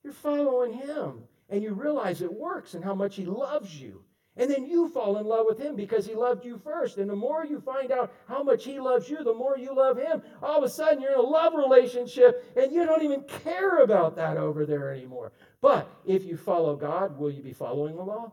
You're 0.02 0.12
following 0.12 0.72
Him, 0.72 1.22
and 1.48 1.62
you 1.62 1.74
realize 1.74 2.22
it 2.22 2.34
works 2.34 2.74
and 2.74 2.82
how 2.82 2.96
much 2.96 3.14
He 3.14 3.24
loves 3.24 3.80
you. 3.80 4.02
And 4.38 4.50
then 4.50 4.66
you 4.66 4.88
fall 4.88 5.16
in 5.16 5.26
love 5.26 5.46
with 5.48 5.58
him 5.58 5.76
because 5.76 6.04
he 6.06 6.14
loved 6.14 6.44
you 6.44 6.58
first. 6.58 6.98
And 6.98 7.08
the 7.08 7.16
more 7.16 7.46
you 7.46 7.58
find 7.58 7.90
out 7.90 8.12
how 8.28 8.42
much 8.42 8.64
he 8.64 8.78
loves 8.78 9.08
you, 9.08 9.24
the 9.24 9.32
more 9.32 9.56
you 9.56 9.74
love 9.74 9.96
him. 9.96 10.22
All 10.42 10.58
of 10.58 10.64
a 10.64 10.68
sudden, 10.68 11.00
you're 11.00 11.12
in 11.12 11.18
a 11.18 11.22
love 11.22 11.54
relationship 11.54 12.52
and 12.54 12.70
you 12.70 12.84
don't 12.84 13.02
even 13.02 13.22
care 13.22 13.78
about 13.78 14.14
that 14.16 14.36
over 14.36 14.66
there 14.66 14.92
anymore. 14.92 15.32
But 15.62 15.88
if 16.04 16.24
you 16.24 16.36
follow 16.36 16.76
God, 16.76 17.16
will 17.16 17.30
you 17.30 17.42
be 17.42 17.54
following 17.54 17.96
the 17.96 18.02
law? 18.02 18.32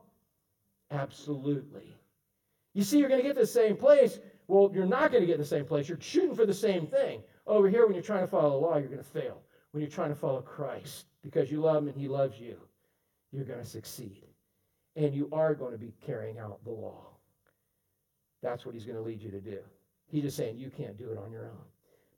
Absolutely. 0.92 1.96
You 2.74 2.84
see, 2.84 3.00
you're 3.00 3.10
going 3.10 3.22
to 3.22 3.28
get 3.28 3.36
to 3.36 3.42
the 3.42 3.48
same 3.48 3.78
place. 3.78 4.20
Well, 4.48 4.72
you're 4.74 4.86
not 4.86 5.12
going 5.12 5.22
to 5.22 5.28
get 5.28 5.38
the 5.38 5.46
same 5.46 5.66
place. 5.66 5.88
You're 5.88 6.02
shooting 6.02 6.36
for 6.36 6.46
the 6.46 6.54
same 6.54 6.86
thing. 6.86 7.22
Over 7.48 7.70
here, 7.70 7.86
when 7.86 7.96
you're 7.96 8.04
trying 8.04 8.22
to 8.24 8.28
follow 8.28 8.50
the 8.50 8.58
law, 8.58 8.78
you're 8.78 8.88
going 8.88 8.98
to 8.98 9.04
fail. 9.04 9.42
When 9.72 9.82
you're 9.82 9.90
trying 9.90 10.10
to 10.10 10.16
follow 10.16 10.42
Christ 10.42 11.06
because 11.24 11.50
you 11.50 11.62
love 11.62 11.84
him 11.84 11.88
and 11.88 11.98
he 11.98 12.10
loves 12.10 12.40
you, 12.40 12.58
you're 13.32 13.46
going 13.46 13.60
to 13.60 13.66
succeed 13.66 14.33
and 14.96 15.14
you 15.14 15.30
are 15.32 15.56
going 15.56 15.72
to 15.72 15.78
be 15.78 15.94
carrying 16.06 16.40
out 16.40 16.64
the 16.64 16.72
law. 16.72 17.08
That's 18.42 18.66
what 18.66 18.76
he's 18.76 18.86
going 18.86 18.98
to 18.98 19.04
lead 19.04 19.22
you 19.22 19.32
to 19.32 19.40
do. 19.40 19.60
He's 20.08 20.24
just 20.24 20.38
saying 20.38 20.58
you 20.58 20.70
can't 20.70 20.98
do 20.98 21.10
it 21.10 21.18
on 21.18 21.32
your 21.32 21.46
own. 21.46 21.62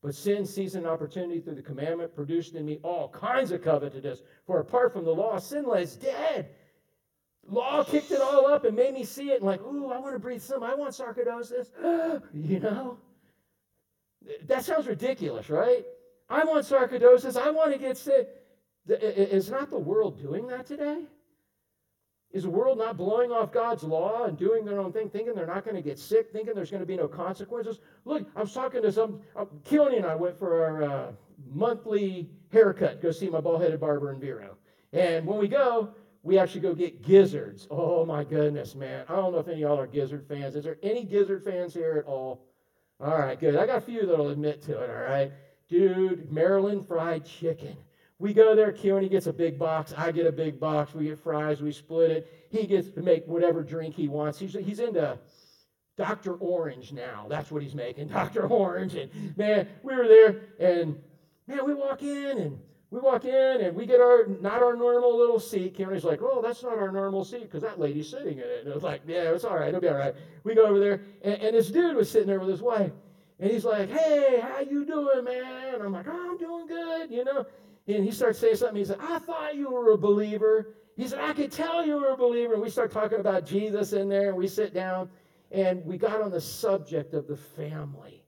But 0.04 0.14
sin 0.14 0.46
sees 0.46 0.76
an 0.76 0.86
opportunity 0.86 1.40
through 1.40 1.56
the 1.56 1.62
commandment, 1.62 2.16
produced 2.16 2.56
in 2.56 2.66
me 2.66 2.80
all 2.84 3.10
kinds 3.10 3.52
of 3.52 3.64
covetousness. 3.64 4.22
For 4.46 4.60
apart 4.60 4.94
from 4.94 5.06
the 5.06 5.12
law, 5.12 5.40
sin 5.40 5.66
lies 5.66 5.96
dead. 5.96 6.50
Law 7.48 7.84
kicked 7.84 8.12
it 8.12 8.22
all 8.22 8.48
up 8.48 8.66
and 8.66 8.76
made 8.76 8.94
me 8.94 9.04
see 9.04 9.32
it 9.32 9.38
and 9.38 9.46
like, 9.46 9.62
ooh, 9.62 9.92
I 9.92 10.00
want 10.00 10.14
to 10.14 10.20
breathe 10.20 10.42
some. 10.42 10.64
I 10.64 10.74
want 10.76 10.92
sarcoidosis. 10.92 11.70
you 12.34 12.60
know? 12.60 12.98
That 14.48 14.66
sounds 14.66 14.88
ridiculous, 14.88 15.50
right? 15.50 15.86
I 16.30 16.44
want 16.44 16.66
sarcoidosis. 16.66 17.40
I 17.40 17.52
want 17.52 17.72
to 17.74 17.80
get 17.80 17.98
sick. 17.98 18.28
Is 18.88 19.50
not 19.50 19.70
the 19.70 19.80
world 19.80 20.22
doing 20.22 20.48
that 20.48 20.66
today? 20.66 21.04
Is 22.36 22.44
the 22.44 22.50
world 22.50 22.78
not 22.78 22.98
blowing 22.98 23.32
off 23.32 23.54
God's 23.54 23.82
law 23.82 24.26
and 24.26 24.38
doing 24.38 24.66
their 24.66 24.78
own 24.78 24.92
thing, 24.92 25.10
thinking 25.10 25.36
they're 25.36 25.48
not 25.48 25.64
going 25.64 25.78
to 25.78 25.82
get 25.82 25.98
sick, 25.98 26.34
thinking 26.34 26.54
there's 26.54 26.70
going 26.70 26.82
to 26.82 26.86
be 26.86 26.98
no 26.98 27.08
consequences? 27.08 27.80
Look, 28.04 28.28
I 28.36 28.42
was 28.42 28.54
talking 28.54 28.82
to 28.82 28.92
some, 28.92 29.22
uh, 29.38 29.46
Keone 29.64 29.96
and 29.96 30.06
I 30.06 30.16
went 30.16 30.38
for 30.38 30.62
our 30.62 30.84
uh, 30.84 31.12
monthly 31.50 32.30
haircut, 32.52 33.02
go 33.02 33.12
see 33.12 33.30
my 33.30 33.40
bald 33.40 33.62
headed 33.62 33.80
barber 33.80 34.12
in 34.12 34.20
Vero. 34.20 34.58
And 34.92 35.26
when 35.26 35.40
we 35.40 35.48
go, 35.48 35.96
we 36.24 36.38
actually 36.38 36.60
go 36.60 36.76
get 36.76 37.02
gizzards. 37.02 37.70
Oh 37.72 38.06
my 38.06 38.26
goodness, 38.26 38.76
man. 38.76 39.06
I 39.08 39.16
don't 39.16 39.32
know 39.32 39.40
if 39.40 39.48
any 39.48 39.64
of 39.64 39.70
y'all 39.70 39.80
are 39.80 39.88
gizzard 39.88 40.28
fans. 40.28 40.58
Is 40.58 40.66
there 40.66 40.78
any 40.84 41.06
gizzard 41.06 41.42
fans 41.42 41.74
here 41.74 42.04
at 42.06 42.06
all? 42.06 42.42
All 43.00 43.18
right, 43.18 43.40
good. 43.40 43.56
I 43.56 43.66
got 43.66 43.78
a 43.78 43.82
few 43.82 44.06
that'll 44.06 44.28
admit 44.28 44.62
to 44.64 44.78
it, 44.78 44.90
all 44.90 45.04
right? 45.04 45.32
Dude, 45.70 46.30
Maryland 46.30 46.86
fried 46.86 47.24
chicken. 47.26 47.78
We 48.18 48.34
go 48.34 48.56
there, 48.56 48.72
Keone 48.72 49.10
gets 49.10 49.28
a 49.28 49.34
big 49.34 49.60
box, 49.60 49.94
I 49.98 50.12
get 50.12 50.26
a 50.26 50.32
big 50.32 50.60
box, 50.60 50.94
we 50.94 51.06
get 51.06 51.20
fries, 51.20 51.62
we 51.62 51.72
split 51.72 52.12
it. 52.12 52.48
He 52.50 52.66
gets 52.66 52.90
to 52.92 53.02
make 53.02 53.26
whatever 53.28 53.62
drink 53.62 53.94
he 53.96 54.08
wants. 54.08 54.40
He's, 54.40 54.54
he's 54.54 54.80
into 54.80 55.18
Dr. 55.98 56.36
Orange 56.36 56.94
now. 56.94 57.26
That's 57.30 57.52
what 57.52 57.62
he's 57.62 57.76
making, 57.76 58.08
Dr. 58.10 58.48
Orange. 58.48 58.96
And 58.96 59.38
man, 59.38 59.68
we 59.84 59.96
were 59.96 60.08
there, 60.08 60.42
and 60.60 60.98
man, 61.48 61.66
we 61.66 61.74
walk 61.74 62.04
in, 62.04 62.38
and 62.38 62.60
we 62.92 63.02
walk 63.02 63.26
in 63.26 63.62
and 63.62 63.76
we 63.76 63.86
get 63.86 64.00
our 64.00 64.26
not 64.40 64.64
our 64.64 64.76
normal 64.76 65.18
little 65.18 65.40
seat. 65.40 65.76
Cameron's 65.76 66.06
like, 66.06 66.22
"Oh, 66.22 66.42
that's 66.42 66.64
not 66.64 66.78
our 66.78 66.92
normal 66.92 67.26
seat 67.26 67.42
because 67.42 67.62
that 67.62 67.78
lady's 67.78 68.10
sitting 68.10 68.38
in 68.38 68.44
it." 68.44 68.60
And 68.60 68.70
it 68.70 68.74
was 68.74 68.84
like, 68.84 69.02
"Yeah, 69.06 69.32
it's 69.32 69.44
all 69.44 69.56
right. 69.56 69.68
It'll 69.68 69.82
be 69.82 69.90
all 69.90 69.98
right." 69.98 70.16
We 70.44 70.56
go 70.56 70.66
over 70.66 70.80
there, 70.80 71.02
and, 71.22 71.34
and 71.42 71.56
this 71.56 71.70
dude 71.70 71.96
was 71.96 72.10
sitting 72.10 72.28
there 72.28 72.40
with 72.40 72.50
his 72.50 72.62
wife, 72.62 72.92
and 73.40 73.52
he's 73.52 73.66
like, 73.66 73.90
"Hey, 73.90 74.40
how 74.42 74.60
you 74.62 74.86
doing, 74.86 75.26
man?" 75.26 75.74
And 75.74 75.84
I'm 75.84 75.92
like, 75.92 76.08
"Oh, 76.08 76.32
I'm 76.32 76.38
doing 76.38 76.68
good," 76.68 77.12
you 77.12 77.26
know. 77.26 77.46
And 77.88 78.04
he 78.04 78.12
starts 78.12 78.40
saying 78.40 78.56
something. 78.56 78.78
He 78.78 78.86
said, 78.86 79.00
"I 79.00 79.20
thought 79.20 79.56
you 79.56 79.70
were 79.72 79.92
a 79.92 79.98
believer." 79.98 80.76
He 80.96 81.08
said, 81.08 81.20
"I 81.20 81.34
could 81.34 81.52
tell 81.52 81.86
you 81.86 81.98
were 81.98 82.10
a 82.10 82.18
believer." 82.18 82.54
And 82.54 82.62
we 82.62 82.70
start 82.70 82.92
talking 82.92 83.20
about 83.20 83.46
Jesus 83.46 83.94
in 83.94 84.10
there, 84.10 84.30
and 84.30 84.38
we 84.38 84.48
sit 84.48 84.74
down, 84.74 85.10
and 85.52 85.86
we 85.86 85.98
got 85.98 86.22
on 86.22 86.32
the 86.32 86.42
subject 86.42 87.14
of 87.14 87.28
the 87.28 87.38
family. 87.38 88.24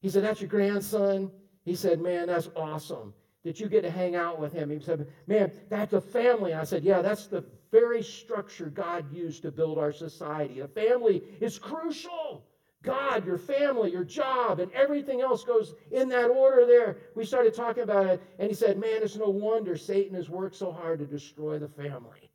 He 0.00 0.08
said, 0.08 0.24
"That's 0.24 0.40
your 0.40 0.50
grandson." 0.50 1.30
He 1.64 1.74
said, 1.74 2.00
"Man, 2.00 2.28
that's 2.28 2.50
awesome." 2.56 3.14
that 3.44 3.60
you 3.60 3.68
get 3.68 3.82
to 3.82 3.90
hang 3.90 4.16
out 4.16 4.40
with 4.40 4.52
him. 4.52 4.70
He 4.70 4.80
said, 4.80 5.06
Man, 5.26 5.52
that's 5.68 5.92
a 5.92 6.00
family. 6.00 6.54
I 6.54 6.64
said, 6.64 6.82
Yeah, 6.82 7.02
that's 7.02 7.26
the 7.26 7.44
very 7.70 8.02
structure 8.02 8.66
God 8.66 9.12
used 9.12 9.42
to 9.42 9.52
build 9.52 9.78
our 9.78 9.92
society. 9.92 10.60
A 10.60 10.68
family 10.68 11.22
is 11.40 11.58
crucial. 11.58 12.46
God, 12.84 13.26
your 13.26 13.38
family, 13.38 13.90
your 13.90 14.04
job, 14.04 14.60
and 14.60 14.70
everything 14.72 15.20
else 15.20 15.42
goes 15.42 15.74
in 15.90 16.08
that 16.10 16.28
order 16.28 16.66
there. 16.66 16.98
We 17.14 17.24
started 17.24 17.54
talking 17.54 17.82
about 17.82 18.06
it, 18.06 18.22
and 18.38 18.48
he 18.48 18.54
said, 18.54 18.78
Man, 18.78 19.02
it's 19.02 19.16
no 19.16 19.30
wonder 19.30 19.76
Satan 19.76 20.14
has 20.14 20.30
worked 20.30 20.56
so 20.56 20.70
hard 20.70 21.00
to 21.00 21.06
destroy 21.06 21.58
the 21.58 21.68
family. 21.68 22.30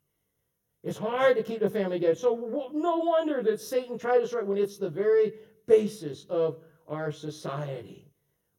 It's 0.82 0.98
hard 0.98 1.36
to 1.36 1.42
keep 1.42 1.60
the 1.60 1.70
family 1.70 1.98
together. 1.98 2.14
So, 2.14 2.70
no 2.74 2.96
wonder 2.98 3.42
that 3.42 3.60
Satan 3.60 3.98
tried 3.98 4.16
to 4.16 4.22
destroy 4.22 4.40
it 4.40 4.46
when 4.46 4.58
it's 4.58 4.78
the 4.78 4.90
very 4.90 5.34
basis 5.66 6.26
of 6.28 6.58
our 6.88 7.12
society. 7.12 8.10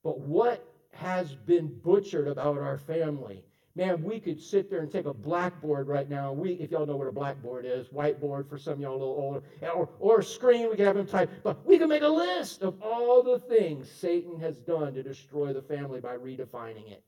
But 0.03 0.19
what 0.19 0.71
has 0.93 1.35
been 1.35 1.67
butchered 1.67 2.27
about 2.27 2.57
our 2.57 2.77
family. 2.77 3.43
Man, 3.75 4.03
we 4.03 4.19
could 4.19 4.41
sit 4.41 4.69
there 4.69 4.81
and 4.81 4.91
take 4.91 5.05
a 5.05 5.13
blackboard 5.13 5.87
right 5.87 6.09
now. 6.09 6.33
We, 6.33 6.53
if 6.53 6.71
y'all 6.71 6.85
know 6.85 6.97
what 6.97 7.07
a 7.07 7.11
blackboard 7.11 7.65
is, 7.65 7.87
whiteboard 7.87 8.49
for 8.49 8.57
some 8.57 8.81
y'all 8.81 8.91
a 8.91 8.99
little 8.99 9.15
older, 9.15 9.43
or, 9.73 9.89
or 9.99 10.19
a 10.19 10.23
screen, 10.23 10.69
we 10.69 10.75
could 10.75 10.85
have 10.85 10.97
them 10.97 11.07
type. 11.07 11.29
But 11.41 11.65
we 11.65 11.77
can 11.77 11.87
make 11.87 12.01
a 12.01 12.07
list 12.07 12.63
of 12.63 12.81
all 12.81 13.23
the 13.23 13.39
things 13.39 13.89
Satan 13.89 14.39
has 14.41 14.57
done 14.57 14.93
to 14.95 15.03
destroy 15.03 15.53
the 15.53 15.61
family 15.61 16.01
by 16.01 16.17
redefining 16.17 16.91
it 16.91 17.03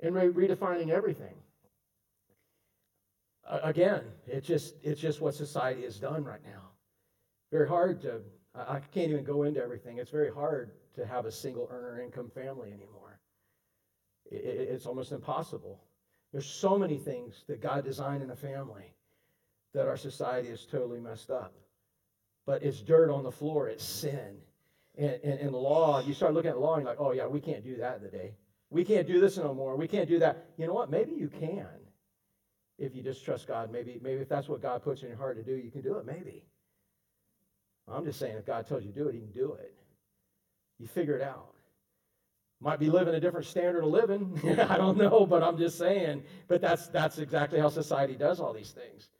and 0.00 0.14
re- 0.14 0.28
redefining 0.28 0.90
everything. 0.90 1.34
Uh, 3.48 3.60
again, 3.62 4.02
it's 4.26 4.46
just 4.46 4.74
it's 4.82 5.00
just 5.00 5.20
what 5.20 5.34
society 5.34 5.82
has 5.82 5.96
done 5.96 6.24
right 6.24 6.44
now. 6.44 6.70
Very 7.50 7.68
hard 7.68 8.02
to. 8.02 8.20
I 8.54 8.80
can't 8.92 9.10
even 9.10 9.24
go 9.24 9.44
into 9.44 9.62
everything. 9.62 9.98
It's 9.98 10.10
very 10.10 10.32
hard 10.32 10.72
to 10.96 11.06
have 11.06 11.26
a 11.26 11.32
single 11.32 11.68
earner 11.70 12.00
income 12.00 12.30
family 12.34 12.72
anymore. 12.72 12.95
It's 14.30 14.86
almost 14.86 15.12
impossible. 15.12 15.80
There's 16.32 16.46
so 16.46 16.78
many 16.78 16.98
things 16.98 17.44
that 17.46 17.62
God 17.62 17.84
designed 17.84 18.22
in 18.22 18.30
a 18.30 18.36
family 18.36 18.94
that 19.74 19.86
our 19.86 19.96
society 19.96 20.48
is 20.48 20.66
totally 20.70 21.00
messed 21.00 21.30
up. 21.30 21.54
But 22.46 22.62
it's 22.62 22.80
dirt 22.80 23.10
on 23.10 23.24
the 23.24 23.32
floor, 23.32 23.68
it's 23.68 23.84
sin. 23.84 24.36
And, 24.96 25.18
and, 25.22 25.40
and 25.40 25.52
law, 25.52 26.00
you 26.00 26.14
start 26.14 26.32
looking 26.32 26.50
at 26.50 26.58
law 26.58 26.74
and 26.74 26.84
you're 26.84 26.92
like, 26.92 27.00
oh, 27.00 27.12
yeah, 27.12 27.26
we 27.26 27.40
can't 27.40 27.62
do 27.62 27.76
that 27.76 28.00
today. 28.00 28.34
We 28.70 28.84
can't 28.84 29.06
do 29.06 29.20
this 29.20 29.36
no 29.36 29.54
more. 29.54 29.76
We 29.76 29.88
can't 29.88 30.08
do 30.08 30.18
that. 30.20 30.46
You 30.56 30.66
know 30.66 30.72
what? 30.72 30.90
Maybe 30.90 31.12
you 31.12 31.28
can 31.28 31.66
if 32.78 32.94
you 32.94 33.02
just 33.02 33.24
trust 33.24 33.46
God. 33.46 33.70
Maybe, 33.70 34.00
maybe 34.02 34.20
if 34.20 34.28
that's 34.28 34.48
what 34.48 34.62
God 34.62 34.82
puts 34.82 35.02
in 35.02 35.08
your 35.08 35.18
heart 35.18 35.36
to 35.36 35.42
do, 35.42 35.56
you 35.56 35.70
can 35.70 35.82
do 35.82 35.96
it. 35.96 36.06
Maybe. 36.06 36.44
I'm 37.88 38.04
just 38.04 38.18
saying, 38.18 38.36
if 38.36 38.46
God 38.46 38.66
tells 38.66 38.84
you 38.84 38.92
to 38.92 38.98
do 38.98 39.08
it, 39.08 39.14
He 39.14 39.20
can 39.20 39.32
do 39.32 39.52
it. 39.54 39.74
You 40.78 40.86
figure 40.86 41.16
it 41.16 41.22
out. 41.22 41.54
Might 42.60 42.78
be 42.78 42.88
living 42.88 43.14
a 43.14 43.20
different 43.20 43.46
standard 43.46 43.84
of 43.84 43.90
living. 43.90 44.40
I 44.68 44.78
don't 44.78 44.96
know, 44.96 45.26
but 45.26 45.42
I'm 45.42 45.58
just 45.58 45.76
saying. 45.76 46.22
But 46.48 46.60
that's 46.60 46.88
that's 46.88 47.18
exactly 47.18 47.60
how 47.60 47.68
society 47.68 48.14
does 48.14 48.40
all 48.40 48.52
these 48.52 48.70
things. 48.70 49.10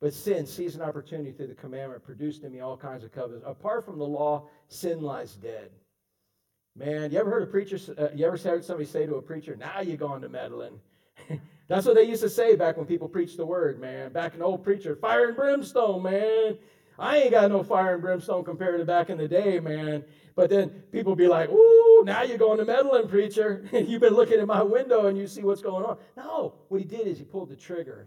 But 0.00 0.12
sin 0.12 0.46
sees 0.46 0.74
an 0.74 0.82
opportunity 0.82 1.30
through 1.30 1.48
the 1.48 1.54
commandment, 1.54 2.02
produced 2.02 2.42
in 2.42 2.52
me 2.52 2.60
all 2.60 2.76
kinds 2.76 3.04
of 3.04 3.12
covenants. 3.12 3.44
Apart 3.46 3.84
from 3.84 3.98
the 3.98 4.06
law, 4.06 4.48
sin 4.68 5.02
lies 5.02 5.34
dead. 5.34 5.70
Man, 6.76 7.12
you 7.12 7.18
ever 7.18 7.30
heard 7.30 7.42
a 7.42 7.46
preacher? 7.46 7.78
Uh, 7.96 8.08
you 8.14 8.26
ever 8.26 8.36
heard 8.36 8.64
somebody 8.64 8.86
say 8.86 9.06
to 9.06 9.16
a 9.16 9.22
preacher, 9.22 9.54
"Now 9.56 9.80
you're 9.80 9.96
going 9.96 10.22
to 10.22 10.28
meddling"? 10.28 10.80
That's 11.68 11.86
what 11.86 11.94
they 11.94 12.04
used 12.04 12.22
to 12.22 12.28
say 12.28 12.56
back 12.56 12.76
when 12.76 12.86
people 12.86 13.08
preached 13.08 13.36
the 13.36 13.46
word, 13.46 13.80
man. 13.80 14.12
Back 14.12 14.34
in 14.34 14.42
old 14.42 14.64
preacher, 14.64 14.96
fire 14.96 15.28
and 15.28 15.36
brimstone, 15.36 16.02
man. 16.02 16.58
I 17.00 17.16
ain't 17.16 17.30
got 17.30 17.50
no 17.50 17.62
fire 17.62 17.94
and 17.94 18.02
brimstone 18.02 18.44
compared 18.44 18.78
to 18.78 18.84
back 18.84 19.08
in 19.08 19.16
the 19.16 19.26
day, 19.26 19.58
man. 19.58 20.04
But 20.36 20.50
then 20.50 20.68
people 20.92 21.16
be 21.16 21.28
like, 21.28 21.48
ooh, 21.48 22.02
now 22.04 22.22
you're 22.22 22.36
going 22.36 22.58
to 22.58 22.66
meddling, 22.66 23.08
preacher. 23.08 23.64
You've 23.72 24.02
been 24.02 24.14
looking 24.14 24.38
at 24.38 24.46
my 24.46 24.62
window 24.62 25.06
and 25.06 25.16
you 25.16 25.26
see 25.26 25.42
what's 25.42 25.62
going 25.62 25.84
on. 25.84 25.96
No, 26.14 26.54
what 26.68 26.78
he 26.78 26.86
did 26.86 27.06
is 27.06 27.16
he 27.16 27.24
pulled 27.24 27.48
the 27.48 27.56
trigger 27.56 28.06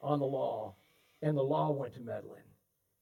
on 0.00 0.18
the 0.18 0.26
law, 0.26 0.74
and 1.22 1.36
the 1.36 1.42
law 1.42 1.70
went 1.70 1.94
to 1.94 2.00
meddling. 2.00 2.42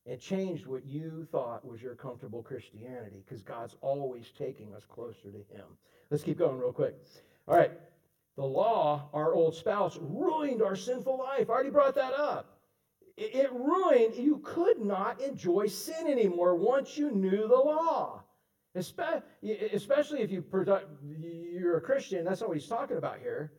It 0.05 0.21
changed 0.21 0.67
what 0.67 0.85
you 0.85 1.27
thought 1.31 1.67
was 1.67 1.81
your 1.81 1.95
comfortable 1.95 2.43
Christianity 2.43 3.23
because 3.25 3.43
God's 3.43 3.77
always 3.81 4.31
taking 4.37 4.75
us 4.75 4.85
closer 4.85 5.31
to 5.31 5.39
Him. 5.55 5.67
Let's 6.11 6.23
keep 6.23 6.39
going 6.39 6.59
real 6.59 6.73
quick. 6.73 6.97
All 7.47 7.57
right. 7.57 7.73
The 8.37 8.45
law, 8.45 9.09
our 9.13 9.35
old 9.35 9.55
spouse, 9.55 9.99
ruined 10.01 10.63
our 10.63 10.77
sinful 10.77 11.19
life. 11.19 11.49
I 11.49 11.53
already 11.53 11.71
brought 11.71 11.95
that 11.97 12.15
up 12.15 12.58
it 13.19 13.53
ruined, 13.53 14.15
you 14.15 14.41
could 14.45 14.79
not 14.79 15.21
enjoy 15.21 15.67
sin 15.67 16.07
anymore 16.07 16.55
once 16.55 16.97
you 16.97 17.11
knew 17.11 17.49
the 17.49 17.57
law. 17.57 18.23
Especially 18.75 20.21
if 20.21 20.31
you, 20.31 20.45
you're 21.03 21.79
a 21.79 21.81
Christian, 21.81 22.25
that's 22.25 22.41
not 22.41 22.49
what 22.49 22.59
he's 22.59 22.69
talking 22.69 22.97
about 22.97 23.19
here. 23.19 23.53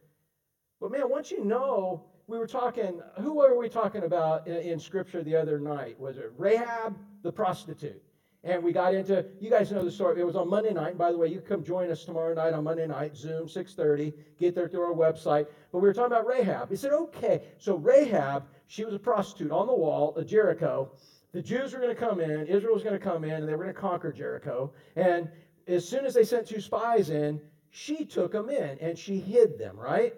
But 0.80 0.92
man, 0.92 1.10
once 1.10 1.30
you 1.30 1.44
know, 1.44 2.06
we 2.28 2.38
were 2.38 2.48
talking, 2.48 3.02
who 3.20 3.36
were 3.36 3.58
we 3.58 3.68
talking 3.68 4.04
about 4.04 4.48
in, 4.48 4.80
Scripture 4.80 5.24
the 5.24 5.36
other 5.36 5.60
night? 5.60 6.00
Was 6.00 6.18
it 6.18 6.32
Rahab 6.38 6.98
the 7.22 7.32
prostitute? 7.32 8.02
And 8.46 8.64
we 8.64 8.72
got 8.72 8.94
into, 8.94 9.26
you 9.42 9.50
guys 9.50 9.70
know 9.74 9.84
the 9.84 9.92
story. 9.92 10.22
It 10.22 10.26
was 10.26 10.38
on 10.38 10.50
Monday 10.50 10.72
night. 10.72 10.92
And 10.92 10.98
by 10.98 11.12
the 11.12 11.18
way, 11.18 11.28
you 11.28 11.42
come 11.42 11.62
join 11.62 11.92
us 11.92 12.06
tomorrow 12.06 12.34
night 12.34 12.54
on 12.54 12.64
Monday 12.64 12.88
night, 12.88 13.18
Zoom, 13.18 13.48
6.30. 13.48 14.14
Get 14.40 14.56
there 14.56 14.70
through 14.70 14.84
our 14.84 14.94
website. 14.94 15.48
But 15.74 15.80
we 15.80 15.88
were 15.90 15.94
talking 15.94 16.14
about 16.14 16.26
Rahab. 16.26 16.70
He 16.70 16.78
said, 16.78 16.94
okay, 16.94 17.42
so 17.58 17.76
Rahab, 17.76 18.46
she 18.70 18.86
was 18.86 18.94
a 18.94 19.00
prostitute 19.00 19.52
on 19.52 19.66
the 19.66 19.74
wall 19.74 20.16
of 20.16 20.28
Jericho. 20.28 20.92
The 21.32 21.42
Jews 21.42 21.74
were 21.74 21.80
going 21.80 21.94
to 21.94 22.00
come 22.00 22.20
in, 22.20 22.46
Israel 22.46 22.76
was 22.76 22.84
going 22.84 22.98
to 22.98 23.04
come 23.04 23.24
in, 23.24 23.32
and 23.32 23.48
they 23.48 23.54
were 23.54 23.64
going 23.64 23.74
to 23.74 23.82
conquer 23.82 24.12
Jericho. 24.12 24.72
And 24.96 25.28
as 25.68 25.88
soon 25.90 26.06
as 26.06 26.14
they 26.14 26.24
sent 26.24 26.48
two 26.48 26.62
spies 26.62 27.10
in, 27.10 27.42
she 27.72 28.06
took 28.06 28.32
them 28.32 28.50
in 28.50 28.78
and 28.80 28.98
she 28.98 29.20
hid 29.20 29.58
them, 29.58 29.76
right? 29.76 30.14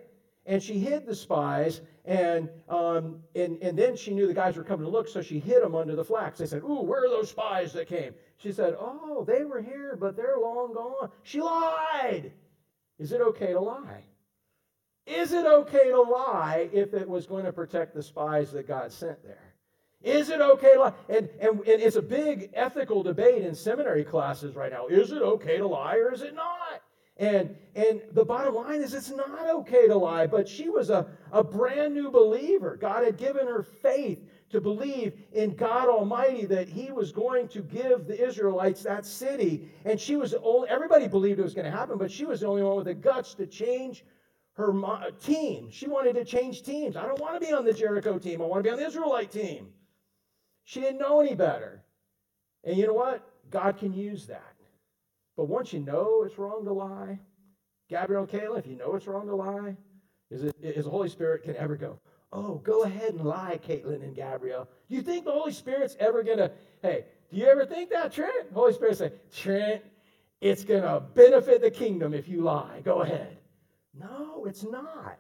And 0.46 0.62
she 0.62 0.80
hid 0.80 1.06
the 1.06 1.16
spies, 1.16 1.80
and, 2.04 2.50
um, 2.68 3.24
and, 3.36 3.58
and 3.62 3.80
then 3.80 3.96
she 3.96 4.14
knew 4.14 4.28
the 4.28 4.34
guys 4.34 4.58
were 4.58 4.66
coming 4.66 4.86
to 4.86 4.92
look, 4.92 5.08
so 5.08 5.22
she 5.22 5.40
hid 5.40 5.64
them 5.64 5.76
under 5.76 5.96
the 5.96 6.04
flax. 6.04 6.40
They 6.40 6.46
said, 6.46 6.64
Ooh, 6.64 6.82
where 6.82 7.06
are 7.06 7.10
those 7.10 7.30
spies 7.30 7.72
that 7.74 7.88
came? 7.88 8.14
She 8.38 8.52
said, 8.52 8.76
Oh, 8.78 9.24
they 9.26 9.46
were 9.46 9.62
here, 9.62 9.96
but 9.96 10.18
they're 10.18 10.40
long 10.40 10.74
gone. 10.74 11.10
She 11.24 11.40
lied. 11.40 12.34
Is 13.00 13.14
it 13.14 13.22
okay 13.22 13.54
to 13.54 13.62
lie? 13.62 14.04
Is 15.06 15.34
it 15.34 15.46
okay 15.46 15.90
to 15.90 16.02
lie 16.02 16.70
if 16.72 16.94
it 16.94 17.08
was 17.08 17.26
going 17.26 17.46
to 17.46 17.54
protect 17.54 17.94
the 17.96 18.04
spies 18.04 18.52
that 18.52 18.68
God 18.68 18.92
sent 18.92 19.24
there? 19.24 19.56
Is 20.04 20.30
it 20.30 20.42
okay 20.42 20.74
to 20.74 20.80
lie? 20.80 20.94
And, 21.10 21.30
and, 21.40 21.60
and 21.60 21.82
it's 21.82 21.96
a 21.96 22.02
big 22.02 22.50
ethical 22.54 23.04
debate 23.04 23.44
in 23.44 23.54
seminary 23.54 24.04
classes 24.04 24.56
right 24.56 24.72
now. 24.72 24.88
Is 24.88 25.12
it 25.12 25.22
okay 25.22 25.58
to 25.58 25.68
lie 25.68 25.96
or 25.96 26.12
is 26.12 26.22
it 26.22 26.34
not? 26.34 26.82
And, 27.18 27.56
and 27.76 28.02
the 28.14 28.26
bottom 28.26 28.56
line 28.56 28.82
is 28.82 28.96
it's 28.96 29.12
not 29.12 29.48
okay 29.48 29.88
to 29.88 29.96
lie, 29.96 30.26
but 30.26 30.50
she 30.50 30.70
was 30.70 30.90
a, 30.90 31.06
a 31.32 31.44
brand 31.44 31.94
new 31.94 32.10
believer. 32.10 32.78
God 32.78 33.04
had 33.04 33.18
given 33.18 33.46
her 33.46 33.62
faith 33.62 34.24
to 34.50 34.60
believe 34.60 35.14
in 35.32 35.56
God 35.56 35.88
Almighty 35.88 36.46
that 36.46 36.68
He 36.68 36.92
was 36.92 37.12
going 37.12 37.48
to 37.50 37.62
give 37.62 38.08
the 38.08 38.28
Israelites 38.28 38.82
that 38.84 39.06
city. 39.06 39.70
And 39.86 40.00
she 40.00 40.16
was 40.16 40.32
the 40.32 40.42
only, 40.42 40.70
everybody 40.70 41.08
believed 41.08 41.40
it 41.40 41.44
was 41.44 41.54
going 41.54 41.72
to 41.72 41.78
happen, 41.78 42.00
but 42.00 42.12
she 42.12 42.26
was 42.26 42.40
the 42.40 42.48
only 42.48 42.64
one 42.64 42.76
with 42.76 42.86
the 42.86 42.96
guts 42.96 43.36
to 43.36 43.46
change 43.46 44.04
her 44.62 44.86
uh, 44.86 45.12
team. 45.22 45.70
She 45.72 45.88
wanted 45.88 46.14
to 46.14 46.24
change 46.24 46.64
teams. 46.64 46.96
I 46.96 47.06
don't 47.06 47.20
want 47.20 47.40
to 47.40 47.46
be 47.46 47.52
on 47.52 47.66
the 47.66 47.74
Jericho 47.74 48.18
team, 48.18 48.42
I 48.42 48.46
want 48.46 48.64
to 48.64 48.70
be 48.70 48.72
on 48.72 48.78
the 48.78 48.86
Israelite 48.86 49.32
team. 49.32 49.68
She 50.64 50.80
didn't 50.80 51.00
know 51.00 51.20
any 51.20 51.36
better. 51.36 51.84
And 52.64 52.78
you 52.78 52.88
know 52.88 52.94
what? 52.94 53.28
God 53.50 53.78
can 53.78 53.94
use 53.94 54.28
that. 54.28 54.56
But 55.36 55.46
once 55.46 55.74
you 55.74 55.80
know 55.80 56.24
it's 56.24 56.38
wrong 56.38 56.64
to 56.66 56.74
lie, 56.74 57.20
Gabrielle 57.90 58.28
Kayla, 58.28 58.60
if 58.60 58.68
you 58.68 58.76
know 58.76 58.96
it's 58.96 59.08
wrong 59.08 59.28
to 59.28 59.36
lie, 59.36 59.76
is, 60.30 60.44
it, 60.44 60.56
is 60.62 60.86
the 60.86 60.92
Holy 60.92 61.10
Spirit 61.10 61.44
can 61.44 61.56
ever 61.58 61.76
go, 61.76 62.00
oh, 62.32 62.56
go 62.64 62.84
ahead 62.84 63.14
and 63.14 63.26
lie, 63.26 63.60
Caitlin 63.68 64.04
and 64.04 64.16
Gabrielle. 64.16 64.68
Do 64.90 64.96
you 64.96 65.02
think 65.02 65.26
the 65.26 65.32
Holy 65.32 65.52
Spirit's 65.52 65.98
ever 66.00 66.24
going 66.24 66.38
to, 66.38 66.52
hey, 66.82 67.06
do 67.32 67.38
you 67.38 67.48
ever 67.48 67.66
think 67.66 67.90
that, 67.90 68.14
Trent? 68.14 68.52
Holy 68.54 68.74
Spirit 68.74 68.98
say, 68.98 69.12
Trent, 69.36 69.84
it's 70.40 70.64
going 70.64 70.84
to 70.84 71.02
benefit 71.14 71.62
the 71.62 71.72
kingdom 71.72 72.14
if 72.14 72.28
you 72.28 72.42
lie. 72.42 72.82
Go 72.84 73.02
ahead. 73.02 73.38
No, 73.94 74.46
it's 74.46 74.64
not. 74.64 75.18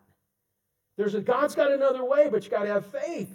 There's 0.97 1.15
a 1.15 1.21
God's 1.21 1.55
got 1.55 1.71
another 1.71 2.03
way, 2.03 2.29
but 2.29 2.43
you 2.43 2.49
got 2.49 2.63
to 2.63 2.69
have 2.69 2.85
faith. 2.85 3.29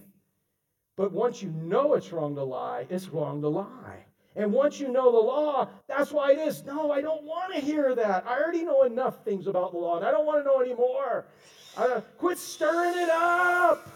But 0.96 1.12
once 1.12 1.42
you 1.42 1.50
know 1.50 1.94
it's 1.94 2.12
wrong 2.12 2.34
to 2.36 2.42
lie, 2.42 2.86
it's 2.88 3.08
wrong 3.08 3.42
to 3.42 3.48
lie. 3.48 4.04
And 4.34 4.52
once 4.52 4.78
you 4.78 4.88
know 4.88 5.10
the 5.10 5.18
law, 5.18 5.68
that's 5.88 6.12
why 6.12 6.32
it 6.32 6.38
is. 6.38 6.62
No, 6.64 6.90
I 6.90 7.00
don't 7.00 7.24
want 7.24 7.54
to 7.54 7.60
hear 7.60 7.94
that. 7.94 8.24
I 8.26 8.38
already 8.38 8.64
know 8.64 8.82
enough 8.82 9.24
things 9.24 9.46
about 9.46 9.72
the 9.72 9.78
law, 9.78 9.96
and 9.96 10.06
I 10.06 10.10
don't 10.10 10.26
want 10.26 10.40
to 10.40 10.44
know 10.44 10.60
any 10.60 10.74
more. 10.74 11.26
Uh, 11.76 12.00
quit 12.18 12.38
stirring 12.38 12.98
it 12.98 13.10
up. 13.10 13.88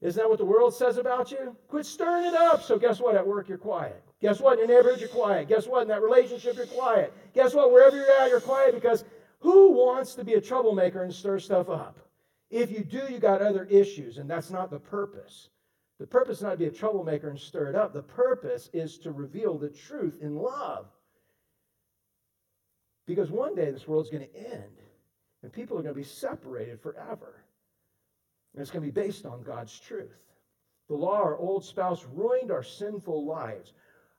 Isn't 0.00 0.22
that 0.22 0.28
what 0.28 0.38
the 0.38 0.44
world 0.44 0.74
says 0.74 0.98
about 0.98 1.30
you? 1.30 1.56
Quit 1.68 1.86
stirring 1.86 2.26
it 2.26 2.34
up. 2.34 2.62
So, 2.62 2.78
guess 2.78 3.00
what? 3.00 3.16
At 3.16 3.26
work, 3.26 3.48
you're 3.48 3.58
quiet. 3.58 4.02
Guess 4.20 4.40
what? 4.40 4.58
In 4.58 4.68
your 4.68 4.78
neighborhood, 4.78 5.00
you're 5.00 5.08
quiet. 5.08 5.48
Guess 5.48 5.66
what? 5.66 5.82
In 5.82 5.88
that 5.88 6.02
relationship, 6.02 6.56
you're 6.56 6.66
quiet. 6.66 7.12
Guess 7.34 7.54
what? 7.54 7.72
Wherever 7.72 7.96
you're 7.96 8.10
at, 8.20 8.28
you're 8.28 8.40
quiet 8.40 8.74
because 8.74 9.04
who 9.40 9.72
wants 9.72 10.14
to 10.14 10.24
be 10.24 10.34
a 10.34 10.40
troublemaker 10.40 11.02
and 11.02 11.14
stir 11.14 11.38
stuff 11.38 11.68
up? 11.68 11.98
If 12.50 12.70
you 12.70 12.84
do, 12.84 13.06
you 13.10 13.18
got 13.18 13.42
other 13.42 13.64
issues, 13.64 14.18
and 14.18 14.30
that's 14.30 14.50
not 14.50 14.70
the 14.70 14.78
purpose. 14.78 15.48
The 15.98 16.06
purpose 16.06 16.38
is 16.38 16.42
not 16.42 16.52
to 16.52 16.56
be 16.56 16.66
a 16.66 16.70
troublemaker 16.70 17.28
and 17.28 17.38
stir 17.38 17.68
it 17.68 17.74
up. 17.74 17.92
The 17.92 18.02
purpose 18.02 18.70
is 18.72 18.98
to 18.98 19.12
reveal 19.12 19.56
the 19.56 19.70
truth 19.70 20.18
in 20.20 20.36
love. 20.36 20.86
Because 23.06 23.30
one 23.30 23.54
day 23.54 23.70
this 23.70 23.88
world's 23.88 24.10
going 24.10 24.26
to 24.26 24.36
end, 24.36 24.80
and 25.42 25.52
people 25.52 25.78
are 25.78 25.82
going 25.82 25.94
to 25.94 26.00
be 26.00 26.06
separated 26.06 26.80
forever. 26.80 27.44
And 28.52 28.62
it's 28.62 28.70
going 28.70 28.84
to 28.84 28.92
be 28.92 29.00
based 29.00 29.26
on 29.26 29.42
God's 29.42 29.78
truth. 29.78 30.22
The 30.88 30.94
law, 30.94 31.16
our 31.16 31.36
old 31.36 31.64
spouse, 31.64 32.04
ruined 32.12 32.50
our 32.50 32.62
sinful 32.62 33.26
lives. 33.26 33.72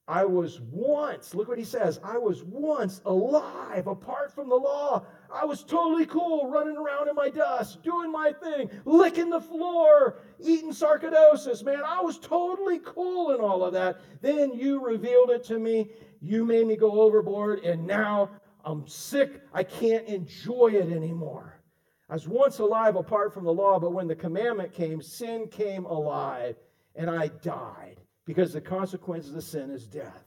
I 0.10 0.24
was 0.24 0.62
once, 0.62 1.36
look 1.36 1.50
what 1.50 1.58
he 1.58 1.66
says, 1.66 2.00
I 2.02 2.18
was 2.18 2.42
once 2.42 3.02
alive 3.06 3.88
apart 3.88 4.34
from 4.34 4.48
the 4.48 4.56
law. 4.56 5.06
I 5.34 5.44
was 5.44 5.66
totally 5.66 6.06
cool 6.06 6.50
running 6.50 6.78
around 6.78 7.10
in 7.10 7.16
my 7.16 7.30
dust, 7.30 7.84
doing 7.84 8.10
my 8.10 8.32
thing, 8.32 8.70
licking 8.86 9.30
the 9.30 9.42
floor, 9.42 10.20
eating 10.40 10.72
sarcoidosis. 10.72 11.62
Man, 11.62 11.82
I 11.86 12.00
was 12.00 12.20
totally 12.20 12.80
cool 12.86 13.36
in 13.36 13.42
all 13.42 13.66
of 13.66 13.74
that. 13.74 14.00
Then 14.22 14.54
you 14.54 14.86
revealed 14.86 15.30
it 15.30 15.44
to 15.46 15.60
me. 15.60 15.92
You 16.22 16.46
made 16.46 16.68
me 16.68 16.78
go 16.78 17.02
overboard, 17.02 17.60
and 17.66 17.86
now 17.86 18.30
I'm 18.64 18.88
sick. 18.88 19.42
I 19.54 19.64
can't 19.64 20.08
enjoy 20.08 20.70
it 20.70 20.90
anymore. 20.90 21.62
I 22.10 22.14
was 22.14 22.30
once 22.30 22.60
alive 22.60 22.96
apart 22.96 23.34
from 23.34 23.44
the 23.44 23.54
law, 23.54 23.78
but 23.78 23.92
when 23.92 24.08
the 24.08 24.16
commandment 24.16 24.72
came, 24.72 25.02
sin 25.02 25.50
came 25.50 25.84
alive, 25.84 26.56
and 26.96 27.10
I 27.10 27.28
died 27.28 28.00
because 28.28 28.52
the 28.52 28.62
consequence 28.62 29.28
of 29.30 29.34
the 29.34 29.42
sin 29.42 29.72
is 29.72 29.88
death. 29.88 30.26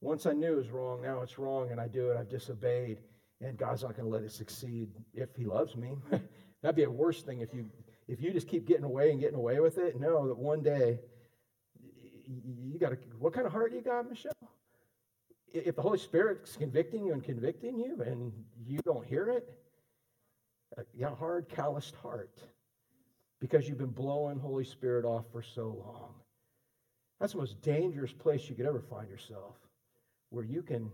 Once 0.00 0.24
I 0.26 0.32
knew 0.32 0.54
it 0.54 0.56
was 0.56 0.70
wrong, 0.70 1.02
now 1.02 1.20
it's 1.20 1.38
wrong, 1.38 1.70
and 1.70 1.80
I 1.80 1.88
do 1.88 2.10
it. 2.10 2.16
I've 2.16 2.30
disobeyed, 2.30 2.98
and 3.42 3.56
God's 3.56 3.82
not 3.82 3.94
going 3.94 4.08
to 4.08 4.10
let 4.10 4.24
it 4.24 4.32
succeed 4.32 4.88
if 5.12 5.28
He 5.36 5.44
loves 5.44 5.76
me. 5.76 5.96
That'd 6.62 6.76
be 6.76 6.84
a 6.84 6.90
worse 6.90 7.22
thing 7.22 7.40
if 7.40 7.52
you 7.52 7.66
if 8.08 8.22
you 8.22 8.32
just 8.32 8.48
keep 8.48 8.66
getting 8.66 8.84
away 8.84 9.10
and 9.10 9.20
getting 9.20 9.36
away 9.36 9.60
with 9.60 9.76
it. 9.76 10.00
Know 10.00 10.26
that 10.28 10.38
one 10.38 10.62
day 10.62 10.98
you 12.26 12.78
got 12.78 12.90
to. 12.90 12.98
What 13.18 13.34
kind 13.34 13.46
of 13.46 13.52
heart 13.52 13.72
you 13.72 13.82
got, 13.82 14.08
Michelle? 14.08 14.32
If 15.52 15.76
the 15.76 15.82
Holy 15.82 15.98
Spirit's 15.98 16.56
convicting 16.56 17.04
you 17.04 17.12
and 17.12 17.22
convicting 17.22 17.78
you, 17.78 18.02
and 18.02 18.32
you 18.66 18.80
don't 18.84 19.06
hear 19.06 19.28
it, 19.28 19.48
uh, 20.78 20.82
a 21.06 21.14
hard, 21.14 21.48
calloused 21.48 21.94
heart 21.96 22.42
because 23.40 23.68
you've 23.68 23.78
been 23.78 23.86
blowing 23.86 24.38
Holy 24.38 24.64
Spirit 24.64 25.04
off 25.04 25.24
for 25.32 25.42
so 25.42 25.76
long. 25.84 26.14
That's 27.20 27.32
the 27.32 27.38
most 27.38 27.60
dangerous 27.62 28.12
place 28.12 28.48
you 28.48 28.54
could 28.54 28.66
ever 28.66 28.80
find 28.80 29.08
yourself, 29.08 29.56
where 30.30 30.44
you 30.44 30.62
can 30.62 30.90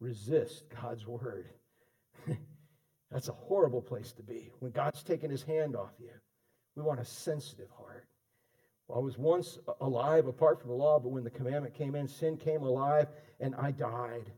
resist 0.00 0.64
God's 0.80 1.06
word. 1.06 1.48
That's 3.10 3.28
a 3.28 3.32
horrible 3.32 3.82
place 3.82 4.12
to 4.12 4.22
be 4.22 4.50
when 4.60 4.72
God's 4.72 5.02
taken 5.02 5.30
his 5.30 5.42
hand 5.42 5.76
off 5.76 5.92
you. 5.98 6.10
We 6.74 6.82
want 6.82 7.00
a 7.00 7.04
sensitive 7.04 7.70
heart. 7.70 8.06
Well, 8.88 8.98
I 8.98 9.02
was 9.02 9.18
once 9.18 9.58
alive 9.80 10.26
apart 10.26 10.60
from 10.60 10.70
the 10.70 10.76
law, 10.76 10.98
but 10.98 11.08
when 11.08 11.24
the 11.24 11.30
commandment 11.30 11.74
came 11.74 11.94
in, 11.94 12.06
sin 12.06 12.36
came 12.36 12.62
alive 12.62 13.08
and 13.40 13.54
I 13.56 13.72
died. 13.72 14.30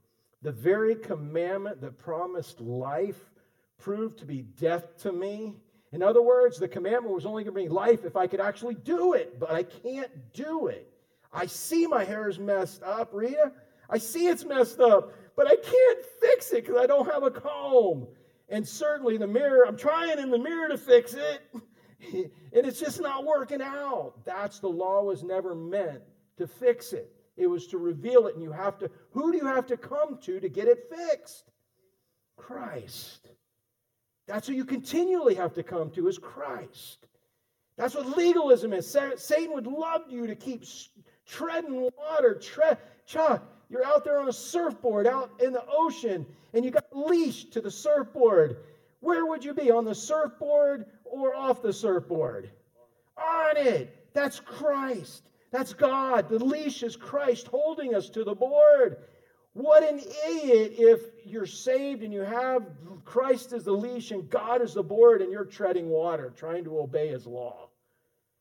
The 0.42 0.52
very 0.52 0.94
commandment 0.94 1.80
that 1.80 1.98
promised 1.98 2.60
life 2.60 3.30
proved 3.78 4.18
to 4.18 4.24
be 4.24 4.42
death 4.42 4.96
to 5.02 5.12
me. 5.12 5.54
In 5.92 6.02
other 6.02 6.22
words, 6.22 6.58
the 6.58 6.68
commandment 6.68 7.14
was 7.14 7.24
only 7.24 7.44
going 7.44 7.54
to 7.54 7.60
bring 7.60 7.70
life 7.70 8.04
if 8.04 8.16
I 8.16 8.26
could 8.26 8.40
actually 8.40 8.74
do 8.74 9.14
it, 9.14 9.40
but 9.40 9.50
I 9.50 9.62
can't 9.62 10.10
do 10.32 10.66
it. 10.66 10.92
I 11.32 11.46
see 11.46 11.86
my 11.86 12.04
hair 12.04 12.28
is 12.28 12.38
messed 12.38 12.82
up, 12.82 13.10
Rita. 13.12 13.52
I 13.88 13.98
see 13.98 14.26
it's 14.26 14.44
messed 14.44 14.80
up, 14.80 15.12
but 15.34 15.46
I 15.46 15.56
can't 15.56 15.98
fix 16.20 16.52
it 16.52 16.66
because 16.66 16.80
I 16.80 16.86
don't 16.86 17.10
have 17.10 17.22
a 17.22 17.30
comb. 17.30 18.06
And 18.50 18.66
certainly 18.66 19.16
the 19.16 19.26
mirror, 19.26 19.66
I'm 19.66 19.76
trying 19.76 20.18
in 20.18 20.30
the 20.30 20.38
mirror 20.38 20.68
to 20.68 20.78
fix 20.78 21.14
it, 21.14 21.42
and 22.12 22.30
it's 22.66 22.80
just 22.80 23.00
not 23.00 23.24
working 23.24 23.62
out. 23.62 24.24
That's 24.24 24.58
the 24.58 24.68
law 24.68 25.02
was 25.02 25.22
never 25.22 25.54
meant 25.54 26.02
to 26.36 26.46
fix 26.46 26.92
it. 26.92 27.12
It 27.36 27.46
was 27.46 27.66
to 27.68 27.78
reveal 27.78 28.26
it, 28.26 28.34
and 28.34 28.42
you 28.42 28.52
have 28.52 28.78
to, 28.78 28.90
who 29.12 29.32
do 29.32 29.38
you 29.38 29.46
have 29.46 29.66
to 29.66 29.76
come 29.76 30.18
to 30.22 30.40
to 30.40 30.48
get 30.48 30.66
it 30.66 30.90
fixed? 30.94 31.50
Christ. 32.36 33.28
That's 34.28 34.46
who 34.46 34.52
you 34.52 34.66
continually 34.66 35.34
have 35.34 35.54
to 35.54 35.62
come 35.62 35.90
to 35.92 36.06
is 36.06 36.18
Christ. 36.18 37.06
That's 37.78 37.94
what 37.94 38.16
legalism 38.16 38.74
is. 38.74 38.86
Satan 39.16 39.54
would 39.54 39.66
love 39.66 40.02
you 40.10 40.26
to 40.26 40.36
keep 40.36 40.64
treading 41.26 41.88
water. 41.96 42.34
Tre- 42.34 42.76
Chuck, 43.06 43.42
you're 43.70 43.86
out 43.86 44.04
there 44.04 44.18
on 44.18 44.28
a 44.28 44.32
surfboard 44.32 45.06
out 45.06 45.30
in 45.40 45.52
the 45.52 45.64
ocean 45.66 46.26
and 46.52 46.64
you 46.64 46.70
got 46.70 46.84
leashed 46.92 47.52
to 47.54 47.62
the 47.62 47.70
surfboard. 47.70 48.58
Where 49.00 49.24
would 49.24 49.44
you 49.44 49.54
be? 49.54 49.70
On 49.70 49.84
the 49.84 49.94
surfboard 49.94 50.84
or 51.04 51.34
off 51.34 51.62
the 51.62 51.72
surfboard? 51.72 52.50
On 53.16 53.56
it. 53.56 54.12
That's 54.12 54.40
Christ. 54.40 55.22
That's 55.50 55.72
God. 55.72 56.28
The 56.28 56.44
leash 56.44 56.82
is 56.82 56.96
Christ 56.96 57.46
holding 57.46 57.94
us 57.94 58.10
to 58.10 58.24
the 58.24 58.34
board. 58.34 58.98
What 59.58 59.82
an 59.82 59.98
idiot 59.98 60.74
if 60.78 61.00
you're 61.24 61.44
saved 61.44 62.04
and 62.04 62.12
you 62.12 62.20
have 62.20 62.62
Christ 63.04 63.52
as 63.52 63.64
the 63.64 63.72
leash 63.72 64.12
and 64.12 64.30
God 64.30 64.62
as 64.62 64.74
the 64.74 64.84
board 64.84 65.20
and 65.20 65.32
you're 65.32 65.44
treading 65.44 65.88
water, 65.88 66.32
trying 66.36 66.62
to 66.62 66.78
obey 66.78 67.08
his 67.08 67.26
law. 67.26 67.68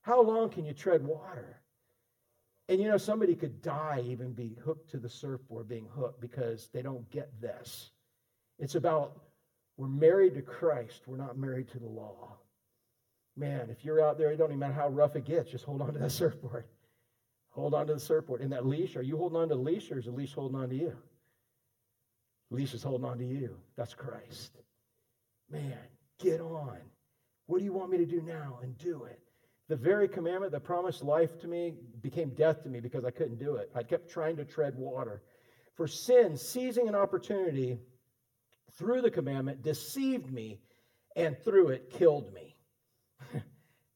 How 0.04 0.22
long 0.22 0.52
can 0.52 0.64
you 0.64 0.74
tread 0.74 1.04
water? 1.04 1.60
And 2.70 2.80
you 2.80 2.88
know, 2.88 3.00
somebody 3.00 3.34
could 3.34 3.64
die, 3.64 4.04
even 4.06 4.32
be 4.34 4.60
hooked 4.64 4.92
to 4.92 4.98
the 4.98 5.10
surfboard, 5.10 5.68
being 5.68 5.88
hooked 5.92 6.22
because 6.22 6.70
they 6.72 6.84
don't 6.84 7.10
get 7.10 7.32
this. 7.42 7.90
It's 8.60 8.76
about 8.76 9.20
we're 9.76 9.88
married 9.88 10.36
to 10.36 10.44
Christ, 10.44 11.02
we're 11.08 11.18
not 11.18 11.36
married 11.36 11.70
to 11.70 11.80
the 11.80 11.88
law. 11.88 12.38
Man, 13.36 13.72
if 13.72 13.84
you're 13.84 14.06
out 14.06 14.20
there, 14.20 14.32
it 14.32 14.38
don't 14.38 14.50
even 14.50 14.60
matter 14.60 14.74
how 14.74 14.90
rough 14.90 15.16
it 15.16 15.26
gets, 15.26 15.50
just 15.50 15.66
hold 15.66 15.82
on 15.82 15.94
to 15.94 16.00
that 16.00 16.12
surfboard. 16.22 16.66
Hold 17.58 17.74
on 17.74 17.88
to 17.88 17.96
the 17.96 18.00
surfboard. 18.00 18.42
In 18.42 18.52
that 18.52 18.68
leash, 18.68 18.96
are 18.96 19.02
you 19.02 19.18
holding 19.18 19.36
on 19.36 19.50
to 19.50 19.56
the 19.56 19.62
leash 19.62 19.92
or 19.92 19.98
is 19.98 20.06
the 20.06 20.12
leash 20.12 20.34
holding 20.34 20.56
on 20.56 20.70
to 20.70 20.76
you? 20.76 20.96
The 22.52 22.56
leash 22.56 22.76
is 22.76 22.84
holding 22.84 23.06
on 23.06 23.18
to 23.18 23.26
you. 23.26 23.58
That's 23.76 23.96
Christ. 23.96 24.60
Man, 25.50 25.74
get 26.20 26.40
on. 26.40 26.78
What 27.48 27.58
do 27.58 27.66
you 27.66 27.74
want 27.74 27.90
me 27.90 27.98
to 27.98 28.06
do 28.06 28.22
now? 28.22 28.60
And 28.62 28.78
do 28.78 29.06
it. 29.06 29.20
The 29.70 29.76
very 29.76 30.08
commandment 30.08 30.52
that 30.52 30.64
promised 30.64 31.04
life 31.04 31.40
to 31.40 31.48
me 31.48 31.74
became 32.02 32.30
death 32.30 32.62
to 32.62 32.70
me 32.70 32.80
because 32.80 33.04
I 33.04 33.12
couldn't 33.12 33.40
do 33.40 33.56
it. 33.56 33.72
I 33.74 33.82
kept 33.82 34.08
trying 34.08 34.38
to 34.38 34.46
tread 34.46 34.76
water. 34.76 35.24
For 35.74 35.88
sin, 35.88 36.38
seizing 36.38 36.88
an 36.88 36.96
opportunity 36.96 37.80
through 38.74 39.02
the 39.02 39.12
commandment, 39.12 39.64
deceived 39.64 40.32
me 40.32 40.60
and 41.16 41.36
through 41.44 41.70
it 41.70 41.90
killed 41.90 42.32
me. 42.34 42.56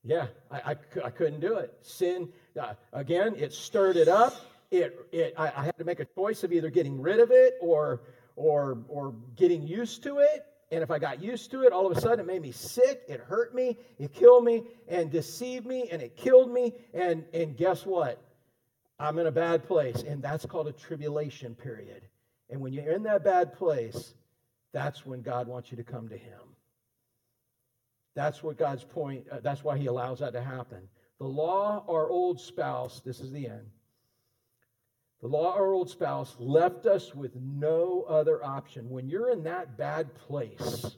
yeah, 0.03 0.27
I, 0.49 0.71
I, 0.71 0.75
I, 1.05 1.09
couldn't 1.11 1.39
do 1.39 1.55
it. 1.57 1.77
Sin, 1.81 2.29
uh, 2.59 2.73
again, 2.93 3.35
it 3.37 3.53
stirred 3.53 3.95
it 3.95 4.07
up. 4.07 4.33
It, 4.71 4.97
it, 5.11 5.33
I, 5.37 5.51
I 5.55 5.63
had 5.63 5.77
to 5.77 5.83
make 5.83 5.99
a 5.99 6.05
choice 6.05 6.43
of 6.43 6.53
either 6.53 6.69
getting 6.69 7.01
rid 7.01 7.19
of 7.19 7.31
it 7.31 7.55
or, 7.61 8.01
or, 8.35 8.79
or 8.87 9.13
getting 9.35 9.67
used 9.67 10.03
to 10.03 10.19
it. 10.19 10.45
And 10.71 10.81
if 10.81 10.89
I 10.89 10.99
got 10.99 11.21
used 11.21 11.51
to 11.51 11.63
it, 11.63 11.73
all 11.73 11.85
of 11.85 11.97
a 11.97 11.99
sudden 11.99 12.21
it 12.21 12.25
made 12.25 12.41
me 12.41 12.53
sick, 12.53 13.01
it 13.09 13.19
hurt 13.19 13.53
me, 13.53 13.77
it 13.99 14.13
killed 14.13 14.45
me, 14.45 14.63
and 14.87 15.11
deceived 15.11 15.65
me, 15.65 15.89
and 15.91 16.01
it 16.01 16.15
killed 16.15 16.49
me. 16.49 16.73
And, 16.93 17.25
and 17.33 17.57
guess 17.57 17.85
what? 17.85 18.21
I'm 18.97 19.19
in 19.19 19.27
a 19.27 19.31
bad 19.31 19.67
place. 19.67 20.03
And 20.03 20.21
that's 20.21 20.45
called 20.45 20.67
a 20.67 20.71
tribulation 20.71 21.55
period. 21.55 22.03
And 22.49 22.61
when 22.61 22.71
you're 22.71 22.91
in 22.93 23.03
that 23.03 23.23
bad 23.23 23.53
place, 23.53 24.13
that's 24.71 25.05
when 25.05 25.21
God 25.21 25.47
wants 25.47 25.71
you 25.71 25.77
to 25.77 25.83
come 25.83 26.07
to 26.07 26.17
Him. 26.17 26.39
That's 28.15 28.43
what 28.43 28.57
God's 28.57 28.83
point, 28.83 29.25
uh, 29.31 29.39
that's 29.41 29.63
why 29.63 29.77
He 29.77 29.87
allows 29.87 30.19
that 30.19 30.33
to 30.33 30.41
happen. 30.41 30.87
The 31.21 31.27
law, 31.27 31.85
our 31.87 32.09
old 32.09 32.41
spouse, 32.41 32.99
this 33.05 33.19
is 33.19 33.31
the 33.31 33.45
end. 33.45 33.69
The 35.21 35.27
law, 35.27 35.53
our 35.53 35.71
old 35.71 35.87
spouse, 35.87 36.35
left 36.39 36.87
us 36.87 37.13
with 37.13 37.35
no 37.35 38.05
other 38.09 38.43
option. 38.43 38.89
When 38.89 39.07
you're 39.07 39.29
in 39.29 39.43
that 39.43 39.77
bad 39.77 40.15
place, 40.15 40.95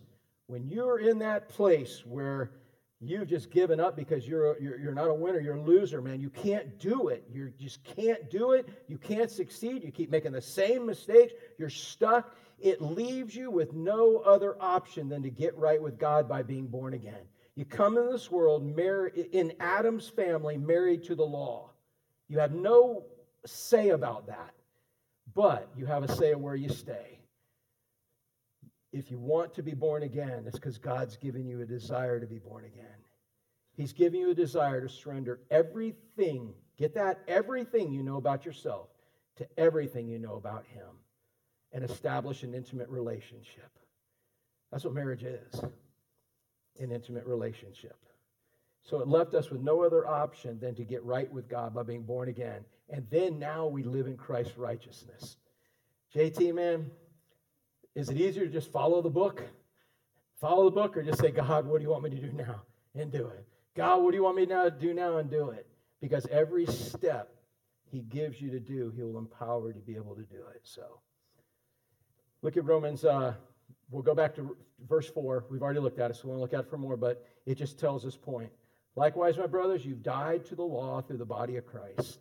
when 0.47 0.69
you're 0.69 0.99
in 0.99 1.19
that 1.19 1.49
place 1.49 2.03
where 2.05 2.51
you've 3.01 3.27
just 3.27 3.51
given 3.51 3.81
up 3.81 3.97
because 3.97 4.25
you're, 4.25 4.57
you're, 4.61 4.79
you're 4.79 4.93
not 4.93 5.09
a 5.09 5.13
winner, 5.13 5.41
you're 5.41 5.57
a 5.57 5.61
loser, 5.61 6.01
man, 6.01 6.21
you 6.21 6.29
can't 6.29 6.79
do 6.79 7.09
it. 7.09 7.25
You 7.29 7.51
just 7.59 7.83
can't 7.83 8.31
do 8.31 8.53
it. 8.53 8.69
You 8.87 8.97
can't 8.97 9.29
succeed. 9.29 9.83
You 9.83 9.91
keep 9.91 10.09
making 10.09 10.31
the 10.31 10.41
same 10.41 10.85
mistakes. 10.85 11.33
You're 11.57 11.69
stuck. 11.69 12.33
It 12.59 12.81
leaves 12.81 13.35
you 13.35 13.51
with 13.51 13.73
no 13.73 14.19
other 14.19 14.55
option 14.61 15.09
than 15.09 15.21
to 15.23 15.29
get 15.29 15.57
right 15.57 15.81
with 15.81 15.99
God 15.99 16.29
by 16.29 16.43
being 16.43 16.67
born 16.67 16.93
again. 16.93 17.25
You 17.55 17.65
come 17.65 17.97
in 17.97 18.09
this 18.09 18.31
world 18.31 18.63
in 18.63 19.53
Adam's 19.59 20.09
family, 20.09 20.57
married 20.57 21.03
to 21.05 21.15
the 21.15 21.25
law. 21.25 21.69
You 22.27 22.39
have 22.39 22.51
no 22.51 23.05
say 23.45 23.89
about 23.89 24.27
that, 24.27 24.53
but 25.35 25.69
you 25.75 25.85
have 25.85 26.03
a 26.03 26.15
say 26.15 26.31
of 26.31 26.39
where 26.39 26.55
you 26.55 26.69
stay. 26.69 27.19
If 28.91 29.11
you 29.11 29.19
want 29.19 29.53
to 29.55 29.63
be 29.63 29.73
born 29.73 30.03
again, 30.03 30.43
it's 30.47 30.57
because 30.57 30.77
God's 30.77 31.15
given 31.17 31.45
you 31.45 31.61
a 31.61 31.65
desire 31.65 32.19
to 32.19 32.27
be 32.27 32.39
born 32.39 32.65
again. 32.65 32.85
He's 33.75 33.93
giving 33.93 34.19
you 34.19 34.31
a 34.31 34.35
desire 34.35 34.81
to 34.81 34.89
surrender 34.89 35.41
everything, 35.49 36.53
get 36.77 36.93
that, 36.95 37.21
everything 37.27 37.91
you 37.91 38.03
know 38.03 38.17
about 38.17 38.45
yourself 38.45 38.89
to 39.37 39.47
everything 39.57 40.07
you 40.07 40.19
know 40.19 40.35
about 40.35 40.65
Him 40.65 40.87
and 41.71 41.83
establish 41.83 42.43
an 42.43 42.53
intimate 42.53 42.89
relationship. 42.89 43.69
That's 44.71 44.85
what 44.85 44.93
marriage 44.93 45.23
is 45.23 45.61
an 46.79 46.91
intimate 46.91 47.25
relationship. 47.25 47.97
So 48.83 48.99
it 48.99 49.07
left 49.07 49.33
us 49.33 49.49
with 49.49 49.61
no 49.61 49.83
other 49.83 50.07
option 50.07 50.59
than 50.59 50.75
to 50.75 50.83
get 50.83 51.03
right 51.03 51.31
with 51.31 51.47
God 51.47 51.73
by 51.73 51.83
being 51.83 52.03
born 52.03 52.27
again. 52.27 52.65
And 52.89 53.07
then 53.09 53.39
now 53.39 53.65
we 53.65 53.83
live 53.83 54.07
in 54.07 54.17
Christ's 54.17 54.57
righteousness. 54.57 55.37
JT, 56.13 56.53
man, 56.53 56.91
is 57.95 58.09
it 58.09 58.17
easier 58.17 58.45
to 58.45 58.51
just 58.51 58.71
follow 58.71 59.01
the 59.01 59.09
book? 59.09 59.41
Follow 60.41 60.65
the 60.65 60.71
book 60.71 60.97
or 60.97 61.03
just 61.03 61.19
say, 61.19 61.31
God, 61.31 61.65
what 61.65 61.77
do 61.77 61.83
you 61.83 61.89
want 61.89 62.03
me 62.03 62.09
to 62.09 62.17
do 62.17 62.31
now? 62.33 62.61
And 62.95 63.11
do 63.11 63.27
it. 63.27 63.45
God, 63.75 64.03
what 64.03 64.11
do 64.11 64.17
you 64.17 64.23
want 64.23 64.35
me 64.35 64.45
now 64.45 64.65
to 64.65 64.71
do 64.71 64.93
now? 64.93 65.17
And 65.17 65.29
do 65.29 65.49
it. 65.49 65.65
Because 66.01 66.27
every 66.29 66.65
step 66.65 67.33
he 67.89 68.01
gives 68.01 68.41
you 68.41 68.51
to 68.51 68.59
do, 68.59 68.91
he 68.95 69.01
will 69.01 69.17
empower 69.17 69.67
you 69.67 69.73
to 69.73 69.79
be 69.79 69.95
able 69.95 70.15
to 70.15 70.23
do 70.23 70.43
it. 70.53 70.61
So 70.63 70.99
look 72.41 72.57
at 72.57 72.65
Romans. 72.65 73.05
Uh, 73.05 73.33
we'll 73.93 74.03
go 74.03 74.15
back 74.15 74.35
to 74.35 74.57
verse 74.89 75.07
4. 75.07 75.45
We've 75.49 75.61
already 75.61 75.79
looked 75.79 75.99
at 75.99 76.11
it, 76.11 76.15
so 76.15 76.23
we 76.25 76.29
won't 76.29 76.41
look 76.41 76.53
at 76.53 76.61
it 76.61 76.69
for 76.69 76.77
more, 76.77 76.97
but 76.97 77.25
it 77.45 77.55
just 77.55 77.79
tells 77.79 78.03
this 78.03 78.17
point. 78.17 78.51
Likewise, 78.95 79.37
my 79.37 79.47
brothers, 79.47 79.85
you've 79.85 80.03
died 80.03 80.45
to 80.45 80.55
the 80.55 80.63
law 80.63 81.01
through 81.01 81.17
the 81.17 81.25
body 81.25 81.57
of 81.57 81.65
Christ, 81.65 82.19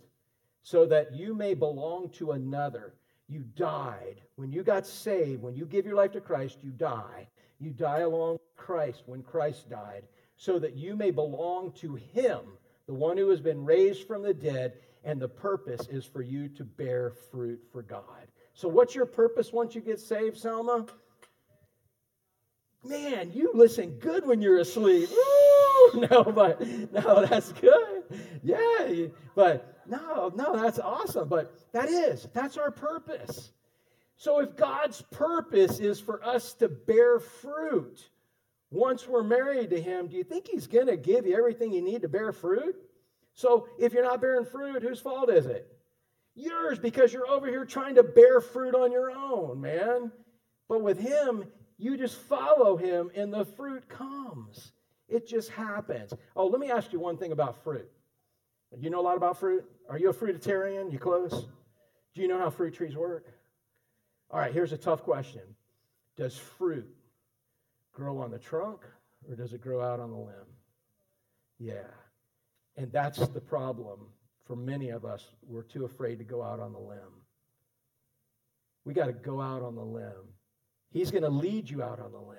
so 0.62 0.86
that 0.86 1.14
you 1.14 1.34
may 1.34 1.54
belong 1.54 2.10
to 2.10 2.32
another. 2.32 2.94
You 3.28 3.40
died. 3.56 4.20
When 4.36 4.52
you 4.52 4.62
got 4.62 4.86
saved, 4.86 5.42
when 5.42 5.56
you 5.56 5.64
give 5.64 5.86
your 5.86 5.96
life 5.96 6.12
to 6.12 6.20
Christ, 6.20 6.58
you 6.62 6.70
die. 6.70 7.28
You 7.58 7.70
die 7.70 8.00
along 8.00 8.32
with 8.34 8.56
Christ 8.56 9.02
when 9.06 9.22
Christ 9.22 9.68
died, 9.70 10.04
so 10.36 10.58
that 10.58 10.76
you 10.76 10.96
may 10.96 11.10
belong 11.10 11.72
to 11.72 11.94
Him, 11.94 12.40
the 12.86 12.94
one 12.94 13.16
who 13.16 13.28
has 13.30 13.40
been 13.40 13.64
raised 13.64 14.06
from 14.06 14.22
the 14.22 14.34
dead, 14.34 14.74
and 15.04 15.20
the 15.20 15.28
purpose 15.28 15.88
is 15.88 16.04
for 16.04 16.22
you 16.22 16.48
to 16.48 16.64
bear 16.64 17.10
fruit 17.30 17.60
for 17.72 17.82
God. 17.82 18.26
So, 18.54 18.68
what's 18.68 18.94
your 18.94 19.06
purpose 19.06 19.52
once 19.52 19.74
you 19.74 19.80
get 19.80 20.00
saved, 20.00 20.36
Selma? 20.36 20.86
Man, 22.84 23.30
you 23.32 23.52
listen 23.54 23.98
good 23.98 24.26
when 24.26 24.42
you're 24.42 24.58
asleep. 24.58 25.08
No, 25.94 26.22
but 26.24 26.60
no, 26.92 27.26
that's 27.26 27.52
good. 27.52 28.04
Yeah, 28.42 29.08
but 29.34 29.82
no, 29.86 30.32
no, 30.34 30.56
that's 30.56 30.78
awesome. 30.78 31.28
But 31.28 31.52
that 31.72 31.88
is, 31.88 32.28
that's 32.32 32.56
our 32.56 32.70
purpose. 32.70 33.52
So 34.16 34.40
if 34.40 34.56
God's 34.56 35.02
purpose 35.10 35.80
is 35.80 36.00
for 36.00 36.24
us 36.24 36.54
to 36.54 36.68
bear 36.68 37.18
fruit 37.18 38.08
once 38.70 39.06
we're 39.06 39.24
married 39.24 39.70
to 39.70 39.80
Him, 39.80 40.06
do 40.06 40.16
you 40.16 40.24
think 40.24 40.46
He's 40.46 40.66
going 40.66 40.86
to 40.86 40.96
give 40.96 41.26
you 41.26 41.36
everything 41.36 41.72
you 41.72 41.82
need 41.82 42.02
to 42.02 42.08
bear 42.08 42.32
fruit? 42.32 42.76
So 43.34 43.66
if 43.78 43.92
you're 43.92 44.04
not 44.04 44.20
bearing 44.20 44.46
fruit, 44.46 44.82
whose 44.82 45.00
fault 45.00 45.28
is 45.28 45.46
it? 45.46 45.66
Yours, 46.34 46.78
because 46.78 47.12
you're 47.12 47.28
over 47.28 47.48
here 47.48 47.64
trying 47.64 47.96
to 47.96 48.02
bear 48.02 48.40
fruit 48.40 48.74
on 48.74 48.92
your 48.92 49.10
own, 49.10 49.60
man. 49.60 50.12
But 50.68 50.82
with 50.82 50.98
Him, 50.98 51.44
you 51.78 51.96
just 51.96 52.16
follow 52.16 52.76
him 52.76 53.10
and 53.14 53.32
the 53.32 53.44
fruit 53.44 53.88
comes. 53.88 54.72
It 55.08 55.26
just 55.26 55.50
happens. 55.50 56.14
Oh, 56.36 56.46
let 56.46 56.60
me 56.60 56.70
ask 56.70 56.92
you 56.92 57.00
one 57.00 57.16
thing 57.16 57.32
about 57.32 57.62
fruit. 57.62 57.90
You 58.78 58.88
know 58.88 59.00
a 59.00 59.02
lot 59.02 59.16
about 59.16 59.38
fruit? 59.38 59.64
Are 59.88 59.98
you 59.98 60.08
a 60.08 60.14
fruitarian? 60.14 60.90
You 60.90 60.98
close? 60.98 61.46
Do 62.14 62.22
you 62.22 62.28
know 62.28 62.38
how 62.38 62.50
fruit 62.50 62.74
trees 62.74 62.96
work? 62.96 63.26
All 64.30 64.38
right, 64.38 64.52
here's 64.52 64.72
a 64.72 64.78
tough 64.78 65.02
question 65.02 65.42
Does 66.16 66.36
fruit 66.36 66.88
grow 67.92 68.18
on 68.18 68.30
the 68.30 68.38
trunk 68.38 68.80
or 69.28 69.36
does 69.36 69.52
it 69.52 69.60
grow 69.60 69.82
out 69.82 70.00
on 70.00 70.10
the 70.10 70.16
limb? 70.16 70.48
Yeah. 71.58 71.88
And 72.76 72.90
that's 72.90 73.18
the 73.18 73.40
problem 73.40 74.00
for 74.46 74.56
many 74.56 74.88
of 74.88 75.04
us. 75.04 75.26
We're 75.46 75.62
too 75.62 75.84
afraid 75.84 76.18
to 76.18 76.24
go 76.24 76.42
out 76.42 76.58
on 76.58 76.72
the 76.72 76.78
limb. 76.78 77.20
We 78.84 78.94
got 78.94 79.06
to 79.06 79.12
go 79.12 79.40
out 79.40 79.62
on 79.62 79.74
the 79.74 79.84
limb 79.84 80.31
He's 80.92 81.10
going 81.10 81.22
to 81.22 81.30
lead 81.30 81.68
you 81.68 81.82
out 81.82 82.00
on 82.00 82.12
the 82.12 82.18
limb. 82.18 82.38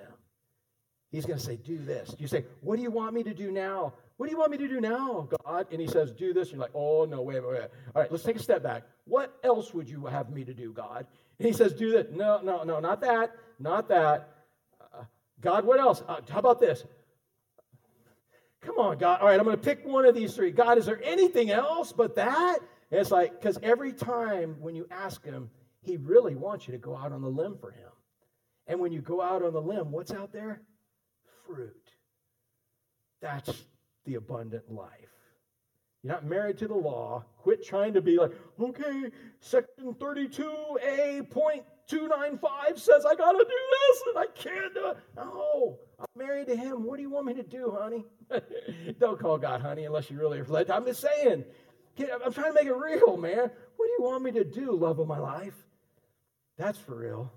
He's 1.10 1.26
going 1.26 1.38
to 1.38 1.44
say, 1.44 1.56
Do 1.56 1.78
this. 1.78 2.14
You 2.18 2.26
say, 2.26 2.44
What 2.60 2.76
do 2.76 2.82
you 2.82 2.90
want 2.90 3.14
me 3.14 3.22
to 3.22 3.34
do 3.34 3.50
now? 3.52 3.94
What 4.16 4.26
do 4.26 4.32
you 4.32 4.38
want 4.38 4.50
me 4.50 4.58
to 4.58 4.68
do 4.68 4.80
now, 4.80 5.28
God? 5.44 5.66
And 5.70 5.80
he 5.80 5.86
says, 5.86 6.12
Do 6.12 6.32
this. 6.32 6.50
You're 6.50 6.60
like, 6.60 6.74
Oh, 6.74 7.04
no, 7.04 7.22
wait, 7.22 7.40
wait, 7.44 7.52
wait. 7.52 7.68
All 7.94 8.02
right, 8.02 8.10
let's 8.10 8.24
take 8.24 8.36
a 8.36 8.42
step 8.42 8.62
back. 8.62 8.84
What 9.04 9.36
else 9.44 9.72
would 9.74 9.88
you 9.88 10.06
have 10.06 10.30
me 10.30 10.44
to 10.44 10.54
do, 10.54 10.72
God? 10.72 11.06
And 11.38 11.46
he 11.46 11.52
says, 11.52 11.72
Do 11.72 11.92
this. 11.92 12.06
No, 12.10 12.40
no, 12.42 12.64
no, 12.64 12.80
not 12.80 13.00
that. 13.02 13.36
Not 13.58 13.88
that. 13.88 14.28
Uh, 14.80 15.04
God, 15.40 15.64
what 15.64 15.78
else? 15.78 16.02
Uh, 16.08 16.20
how 16.28 16.38
about 16.38 16.60
this? 16.60 16.84
Come 18.60 18.78
on, 18.78 18.98
God. 18.98 19.20
All 19.20 19.28
right, 19.28 19.38
I'm 19.38 19.44
going 19.44 19.56
to 19.56 19.62
pick 19.62 19.86
one 19.86 20.04
of 20.04 20.14
these 20.14 20.34
three. 20.34 20.50
God, 20.50 20.78
is 20.78 20.86
there 20.86 21.00
anything 21.04 21.50
else 21.50 21.92
but 21.92 22.16
that? 22.16 22.58
And 22.90 23.00
it's 23.00 23.10
like, 23.10 23.40
because 23.40 23.58
every 23.62 23.92
time 23.92 24.56
when 24.58 24.74
you 24.74 24.86
ask 24.90 25.24
him, 25.24 25.50
he 25.82 25.96
really 25.96 26.34
wants 26.34 26.66
you 26.66 26.72
to 26.72 26.78
go 26.78 26.96
out 26.96 27.12
on 27.12 27.22
the 27.22 27.28
limb 27.28 27.56
for 27.60 27.70
him. 27.70 27.90
And 28.66 28.80
when 28.80 28.92
you 28.92 29.00
go 29.00 29.20
out 29.20 29.42
on 29.42 29.52
the 29.52 29.60
limb, 29.60 29.90
what's 29.90 30.12
out 30.12 30.32
there? 30.32 30.62
Fruit. 31.46 31.90
That's 33.20 33.64
the 34.04 34.14
abundant 34.14 34.70
life. 34.70 34.90
You're 36.02 36.12
not 36.12 36.26
married 36.26 36.58
to 36.58 36.68
the 36.68 36.74
law. 36.74 37.24
Quit 37.38 37.64
trying 37.64 37.94
to 37.94 38.02
be 38.02 38.18
like, 38.18 38.32
okay, 38.60 39.10
section 39.40 39.94
32A 39.94 41.30
point 41.30 41.64
295 41.88 42.78
says 42.78 43.06
I 43.06 43.14
got 43.14 43.32
to 43.32 43.38
do 43.38 43.44
this 43.48 44.02
and 44.08 44.18
I 44.18 44.26
can't 44.34 44.74
do 44.74 44.90
it. 44.90 44.96
No, 45.16 45.78
I'm 45.98 46.06
married 46.16 46.48
to 46.48 46.56
him. 46.56 46.84
What 46.84 46.96
do 46.96 47.02
you 47.02 47.10
want 47.10 47.26
me 47.26 47.34
to 47.34 47.42
do, 47.42 47.76
honey? 47.78 48.04
Don't 49.00 49.18
call 49.18 49.38
God 49.38 49.62
honey 49.62 49.84
unless 49.84 50.10
you 50.10 50.18
really 50.18 50.38
are 50.40 50.72
I'm 50.72 50.84
just 50.84 51.00
saying. 51.00 51.44
I'm 51.98 52.32
trying 52.32 52.52
to 52.52 52.54
make 52.54 52.66
it 52.66 52.74
real, 52.74 53.16
man. 53.16 53.50
What 53.76 53.86
do 53.86 53.92
you 53.98 53.98
want 54.00 54.24
me 54.24 54.32
to 54.32 54.44
do, 54.44 54.72
love 54.72 54.98
of 54.98 55.06
my 55.06 55.18
life? 55.18 55.54
That's 56.58 56.78
for 56.78 56.96
real. 56.96 57.32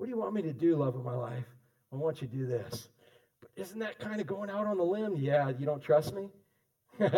What 0.00 0.06
do 0.06 0.12
you 0.12 0.18
want 0.18 0.32
me 0.32 0.40
to 0.40 0.54
do, 0.54 0.76
love 0.76 0.96
of 0.96 1.04
my 1.04 1.12
life? 1.12 1.44
I 1.92 1.96
want 1.96 2.22
you 2.22 2.26
to 2.26 2.34
do 2.34 2.46
this. 2.46 2.88
But 3.38 3.50
isn't 3.54 3.80
that 3.80 3.98
kind 3.98 4.18
of 4.18 4.26
going 4.26 4.48
out 4.48 4.66
on 4.66 4.78
the 4.78 4.82
limb? 4.82 5.14
Yeah, 5.14 5.50
you 5.50 5.66
don't 5.66 5.82
trust 5.82 6.14
me? 6.14 6.30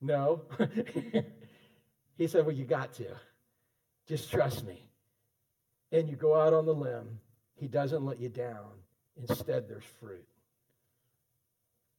no. 0.00 0.42
he 2.16 2.28
said, 2.28 2.46
Well, 2.46 2.54
you 2.54 2.64
got 2.66 2.92
to. 2.94 3.06
Just 4.06 4.30
trust 4.30 4.64
me. 4.64 4.88
And 5.90 6.08
you 6.08 6.14
go 6.14 6.40
out 6.40 6.52
on 6.52 6.66
the 6.66 6.72
limb. 6.72 7.18
He 7.56 7.66
doesn't 7.66 8.04
let 8.04 8.20
you 8.20 8.28
down. 8.28 8.70
Instead, 9.16 9.68
there's 9.68 9.82
fruit. 9.98 10.24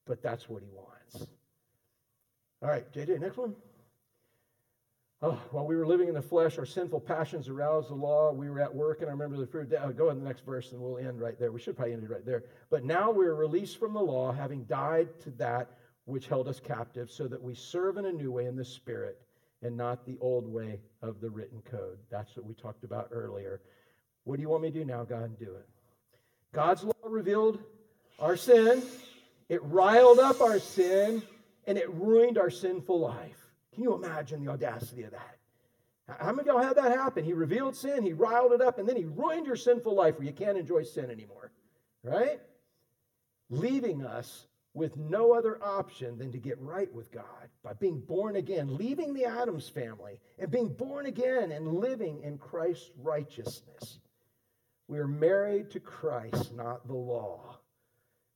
But 0.06 0.24
that's 0.24 0.48
what 0.48 0.64
he 0.64 0.70
wants. 0.70 1.30
All 2.62 2.70
right, 2.70 2.90
JJ, 2.94 3.20
next 3.20 3.36
one. 3.36 3.54
Oh, 5.26 5.40
while 5.52 5.66
we 5.66 5.78
were 5.78 5.88
living 5.88 6.10
in 6.10 6.16
the 6.16 6.22
flesh, 6.22 6.58
our 6.58 6.66
sinful 6.66 7.00
passions 7.00 7.48
aroused 7.48 7.90
the 7.90 7.96
law. 7.96 8.34
We 8.34 8.50
were 8.50 8.60
at 8.60 8.76
work, 8.76 9.00
and 9.00 9.08
I 9.08 9.14
remember 9.14 9.38
the 9.38 9.48
fruit. 9.48 9.74
Oh, 9.82 9.90
go 9.94 10.10
in 10.10 10.20
the 10.20 10.26
next 10.26 10.46
verse, 10.46 10.74
and 10.74 10.82
we'll 10.82 10.98
end 10.98 11.22
right 11.22 11.40
there. 11.40 11.50
We 11.50 11.62
should 11.62 11.78
probably 11.78 11.94
end 11.94 12.04
it 12.04 12.10
right 12.10 12.26
there. 12.26 12.44
But 12.70 12.84
now 12.84 13.10
we 13.10 13.26
are 13.26 13.36
released 13.36 13.80
from 13.80 13.94
the 13.94 14.02
law, 14.02 14.34
having 14.34 14.66
died 14.66 15.08
to 15.22 15.32
that 15.32 15.78
which 16.04 16.28
held 16.28 16.50
us 16.50 16.60
captive, 16.60 17.10
so 17.10 17.30
that 17.30 17.42
we 17.42 17.56
serve 17.56 17.96
in 17.96 18.04
a 18.04 18.12
new 18.12 18.34
way 18.34 18.48
in 18.48 18.58
the 18.58 18.66
Spirit 18.66 19.18
and 19.62 19.78
not 19.78 20.06
the 20.06 20.18
old 20.20 20.46
way 20.46 20.82
of 21.02 21.22
the 21.22 21.30
written 21.30 21.62
code. 21.72 22.00
That's 22.12 22.36
what 22.36 22.46
we 22.46 22.54
talked 22.54 22.84
about 22.84 23.08
earlier. 23.10 23.62
What 24.26 24.36
do 24.36 24.42
you 24.42 24.50
want 24.50 24.64
me 24.64 24.72
to 24.72 24.80
do 24.80 24.84
now, 24.84 25.06
God? 25.06 25.24
And 25.24 25.40
do 25.40 25.56
it. 25.56 25.70
God's 26.52 26.84
law 26.84 26.92
revealed 27.06 27.64
our 28.20 28.36
sin, 28.36 28.84
it 29.48 29.64
riled 29.64 30.20
up 30.20 30.42
our 30.42 30.60
sin, 30.60 31.24
and 31.66 31.78
it 31.78 31.90
ruined 31.94 32.38
our 32.38 32.50
sinful 32.50 33.00
life. 33.00 33.43
Can 33.74 33.84
you 33.84 33.94
imagine 33.94 34.44
the 34.44 34.52
audacity 34.52 35.04
of 35.04 35.12
that? 35.12 35.38
How 36.20 36.32
many 36.32 36.42
of 36.42 36.56
y'all 36.56 36.64
had 36.64 36.76
that 36.76 36.92
happen? 36.92 37.24
He 37.24 37.34
revealed 37.34 37.76
sin, 37.76 38.04
he 38.04 38.14
riled 38.14 38.52
it 38.52 38.62
up, 38.62 38.78
and 38.78 38.88
then 38.88 38.98
he 38.98 39.06
ruined 39.06 39.46
your 39.46 39.56
sinful 39.56 39.96
life 39.96 40.18
where 40.18 40.28
you 40.28 40.34
can't 40.34 40.58
enjoy 40.58 40.84
sin 40.84 41.10
anymore, 41.10 41.52
right? 42.04 42.42
Leaving 43.50 44.06
us 44.06 44.48
with 44.74 44.98
no 44.98 45.34
other 45.34 45.64
option 45.64 46.18
than 46.18 46.32
to 46.32 46.40
get 46.40 46.60
right 46.60 46.92
with 46.94 47.12
God 47.12 47.50
by 47.64 47.74
being 47.74 48.00
born 48.00 48.36
again, 48.36 48.76
leaving 48.76 49.14
the 49.14 49.26
Addams 49.26 49.70
family 49.70 50.20
and 50.40 50.52
being 50.52 50.70
born 50.70 51.06
again 51.06 51.52
and 51.52 51.80
living 51.80 52.22
in 52.22 52.38
Christ's 52.38 52.90
righteousness. 52.98 54.00
We 54.88 55.00
are 55.00 55.08
married 55.08 55.72
to 55.72 55.80
Christ, 55.80 56.54
not 56.54 56.86
the 56.88 56.96
law. 56.96 57.60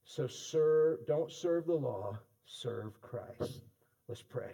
So 0.05 0.27
serve, 0.27 1.05
don't 1.05 1.31
serve 1.31 1.65
the 1.65 1.75
law, 1.75 2.17
serve 2.45 3.01
Christ. 3.01 3.61
Let's 4.07 4.21
pray. 4.21 4.51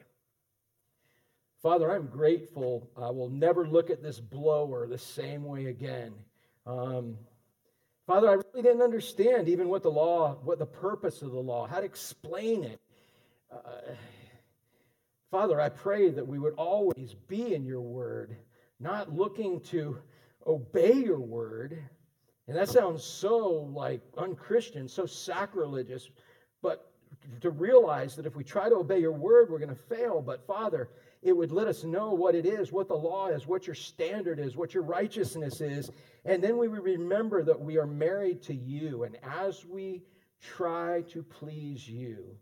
Father, 1.64 1.90
I'm 1.90 2.08
grateful. 2.08 2.90
I 2.98 3.10
will 3.10 3.30
never 3.30 3.66
look 3.66 3.90
at 3.90 4.04
this 4.04 4.20
blower 4.20 4.86
the 4.86 4.98
same 4.98 5.46
way 5.46 5.68
again. 5.68 6.14
Um, 6.68 7.18
Father, 8.06 8.30
I 8.30 8.34
really 8.34 8.62
didn't 8.62 8.82
understand 8.82 9.48
even 9.48 9.70
what 9.70 9.82
the 9.82 9.90
law, 9.90 10.36
what 10.44 10.60
the 10.60 10.66
purpose 10.66 11.22
of 11.22 11.32
the 11.32 11.40
law, 11.40 11.66
how 11.66 11.80
to 11.80 11.86
explain 11.86 12.66
it. 12.66 12.82
Uh, 13.50 13.94
Father, 15.32 15.62
I 15.62 15.70
pray 15.70 16.10
that 16.10 16.28
we 16.28 16.38
would 16.38 16.54
always 16.56 17.16
be 17.30 17.56
in 17.56 17.66
your 17.66 17.80
word, 17.80 18.36
not 18.82 19.16
looking 19.16 19.62
to 19.62 19.98
obey 20.46 20.94
your 20.94 21.22
word. 21.22 21.82
And 22.50 22.58
that 22.58 22.68
sounds 22.68 23.06
so 23.06 23.72
like 23.74 24.02
unchristian, 24.18 24.90
so 24.90 25.06
sacrilegious, 25.06 26.10
but 26.62 26.92
to 27.40 27.52
realize 27.52 28.18
that 28.18 28.26
if 28.26 28.36
we 28.36 28.44
try 28.44 28.68
to 28.68 28.76
obey 28.76 29.00
your 29.00 29.14
word, 29.14 29.50
we're 29.50 29.60
going 29.60 29.70
to 29.70 29.96
fail. 29.96 30.22
But 30.22 30.46
Father, 30.46 30.90
it 31.24 31.36
would 31.36 31.52
let 31.52 31.68
us 31.68 31.84
know 31.84 32.14
what 32.14 32.36
it 32.36 32.46
is, 32.46 32.72
what 32.72 32.88
the 32.88 32.96
law 32.96 33.28
is, 33.28 33.48
what 33.48 33.66
your 33.66 33.76
standard 33.76 34.40
is, 34.40 34.56
what 34.56 34.74
your 34.74 34.84
righteousness 34.84 35.62
is. 35.62 35.90
And 36.26 36.44
then 36.44 36.58
we 36.58 36.68
would 36.68 36.84
remember 36.84 37.44
that 37.44 37.60
we 37.60 37.78
are 37.78 37.88
married 37.88 38.42
to 38.44 38.54
you. 38.54 39.04
And 39.04 39.18
as 39.24 39.66
we 39.66 40.04
try 40.42 41.04
to 41.10 41.24
please 41.24 41.88
you, 41.88 42.36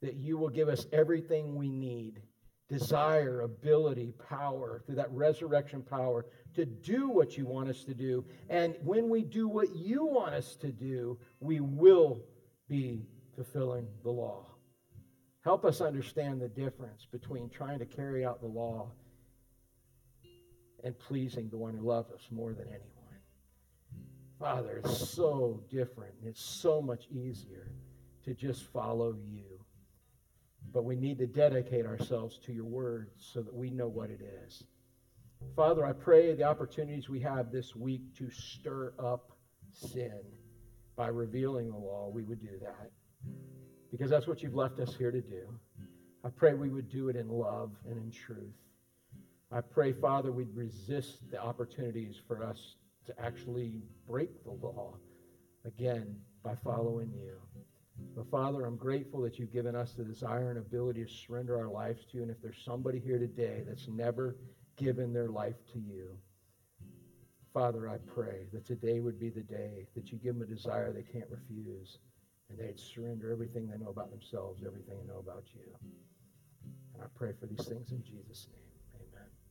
that 0.00 0.14
you 0.14 0.38
will 0.38 0.48
give 0.48 0.68
us 0.68 0.86
everything 0.92 1.54
we 1.54 1.70
need 1.70 2.22
desire, 2.68 3.42
ability, 3.42 4.14
power, 4.30 4.82
through 4.86 4.94
that 4.94 5.10
resurrection 5.12 5.82
power 5.82 6.24
to 6.54 6.64
do 6.64 7.08
what 7.08 7.36
you 7.36 7.44
want 7.44 7.68
us 7.68 7.84
to 7.84 7.92
do. 7.92 8.24
And 8.48 8.76
when 8.82 9.10
we 9.10 9.22
do 9.24 9.46
what 9.46 9.76
you 9.76 10.06
want 10.06 10.34
us 10.34 10.56
to 10.56 10.72
do, 10.72 11.18
we 11.38 11.60
will 11.60 12.22
be 12.68 13.04
fulfilling 13.34 13.86
the 14.02 14.10
law. 14.10 14.46
Help 15.42 15.64
us 15.64 15.80
understand 15.80 16.40
the 16.40 16.48
difference 16.48 17.06
between 17.10 17.48
trying 17.48 17.78
to 17.78 17.86
carry 17.86 18.24
out 18.24 18.40
the 18.40 18.46
law 18.46 18.90
and 20.84 20.98
pleasing 20.98 21.48
the 21.48 21.56
one 21.56 21.76
who 21.76 21.86
loves 21.86 22.10
us 22.12 22.28
more 22.30 22.52
than 22.52 22.66
anyone. 22.68 22.88
Father, 24.38 24.80
it's 24.84 25.08
so 25.08 25.60
different. 25.68 26.14
It's 26.24 26.42
so 26.42 26.80
much 26.80 27.06
easier 27.10 27.72
to 28.24 28.34
just 28.34 28.64
follow 28.72 29.16
you. 29.28 29.44
But 30.72 30.84
we 30.84 30.96
need 30.96 31.18
to 31.18 31.26
dedicate 31.26 31.86
ourselves 31.86 32.38
to 32.46 32.52
your 32.52 32.64
word 32.64 33.10
so 33.18 33.42
that 33.42 33.54
we 33.54 33.70
know 33.70 33.88
what 33.88 34.10
it 34.10 34.20
is. 34.46 34.64
Father, 35.56 35.84
I 35.84 35.92
pray 35.92 36.34
the 36.34 36.44
opportunities 36.44 37.08
we 37.08 37.20
have 37.20 37.50
this 37.50 37.74
week 37.74 38.14
to 38.16 38.30
stir 38.30 38.94
up 38.98 39.32
sin 39.72 40.20
by 40.96 41.08
revealing 41.08 41.70
the 41.70 41.76
law, 41.76 42.10
we 42.12 42.22
would 42.22 42.40
do 42.40 42.58
that. 42.60 42.90
Because 43.92 44.10
that's 44.10 44.26
what 44.26 44.42
you've 44.42 44.54
left 44.54 44.80
us 44.80 44.96
here 44.96 45.12
to 45.12 45.20
do. 45.20 45.46
I 46.24 46.30
pray 46.30 46.54
we 46.54 46.70
would 46.70 46.88
do 46.88 47.08
it 47.08 47.16
in 47.16 47.28
love 47.28 47.70
and 47.88 47.98
in 47.98 48.10
truth. 48.10 48.56
I 49.52 49.60
pray, 49.60 49.92
Father, 49.92 50.32
we'd 50.32 50.54
resist 50.54 51.30
the 51.30 51.40
opportunities 51.40 52.16
for 52.26 52.42
us 52.42 52.76
to 53.06 53.20
actually 53.20 53.82
break 54.08 54.42
the 54.44 54.50
law 54.50 54.94
again 55.66 56.16
by 56.42 56.54
following 56.54 57.12
you. 57.12 57.34
But 58.16 58.30
Father, 58.30 58.64
I'm 58.64 58.76
grateful 58.76 59.20
that 59.22 59.38
you've 59.38 59.52
given 59.52 59.76
us 59.76 59.92
the 59.92 60.04
desire 60.04 60.48
and 60.50 60.58
ability 60.58 61.04
to 61.04 61.10
surrender 61.10 61.58
our 61.58 61.68
lives 61.68 62.04
to 62.06 62.16
you. 62.16 62.22
And 62.22 62.30
if 62.30 62.40
there's 62.40 62.62
somebody 62.64 62.98
here 62.98 63.18
today 63.18 63.62
that's 63.66 63.88
never 63.88 64.36
given 64.76 65.12
their 65.12 65.28
life 65.28 65.56
to 65.74 65.78
you, 65.78 66.16
Father, 67.52 67.88
I 67.88 67.98
pray 67.98 68.46
that 68.52 68.64
today 68.64 69.00
would 69.00 69.20
be 69.20 69.28
the 69.28 69.42
day 69.42 69.86
that 69.94 70.10
you 70.10 70.18
give 70.18 70.38
them 70.38 70.42
a 70.42 70.46
desire 70.46 70.92
they 70.92 71.02
can't 71.02 71.28
refuse, 71.30 71.98
and 72.52 72.68
they'd 72.68 72.78
surrender 72.78 73.32
everything 73.32 73.68
they 73.68 73.78
know 73.78 73.90
about 73.90 74.10
themselves, 74.10 74.62
everything 74.66 74.94
they 75.00 75.12
know 75.12 75.18
about 75.18 75.44
you. 75.54 75.62
And 76.94 77.02
I 77.02 77.06
pray 77.16 77.32
for 77.38 77.46
these 77.46 77.66
things 77.66 77.90
in 77.92 78.02
Jesus' 78.04 78.46
name. 78.52 78.71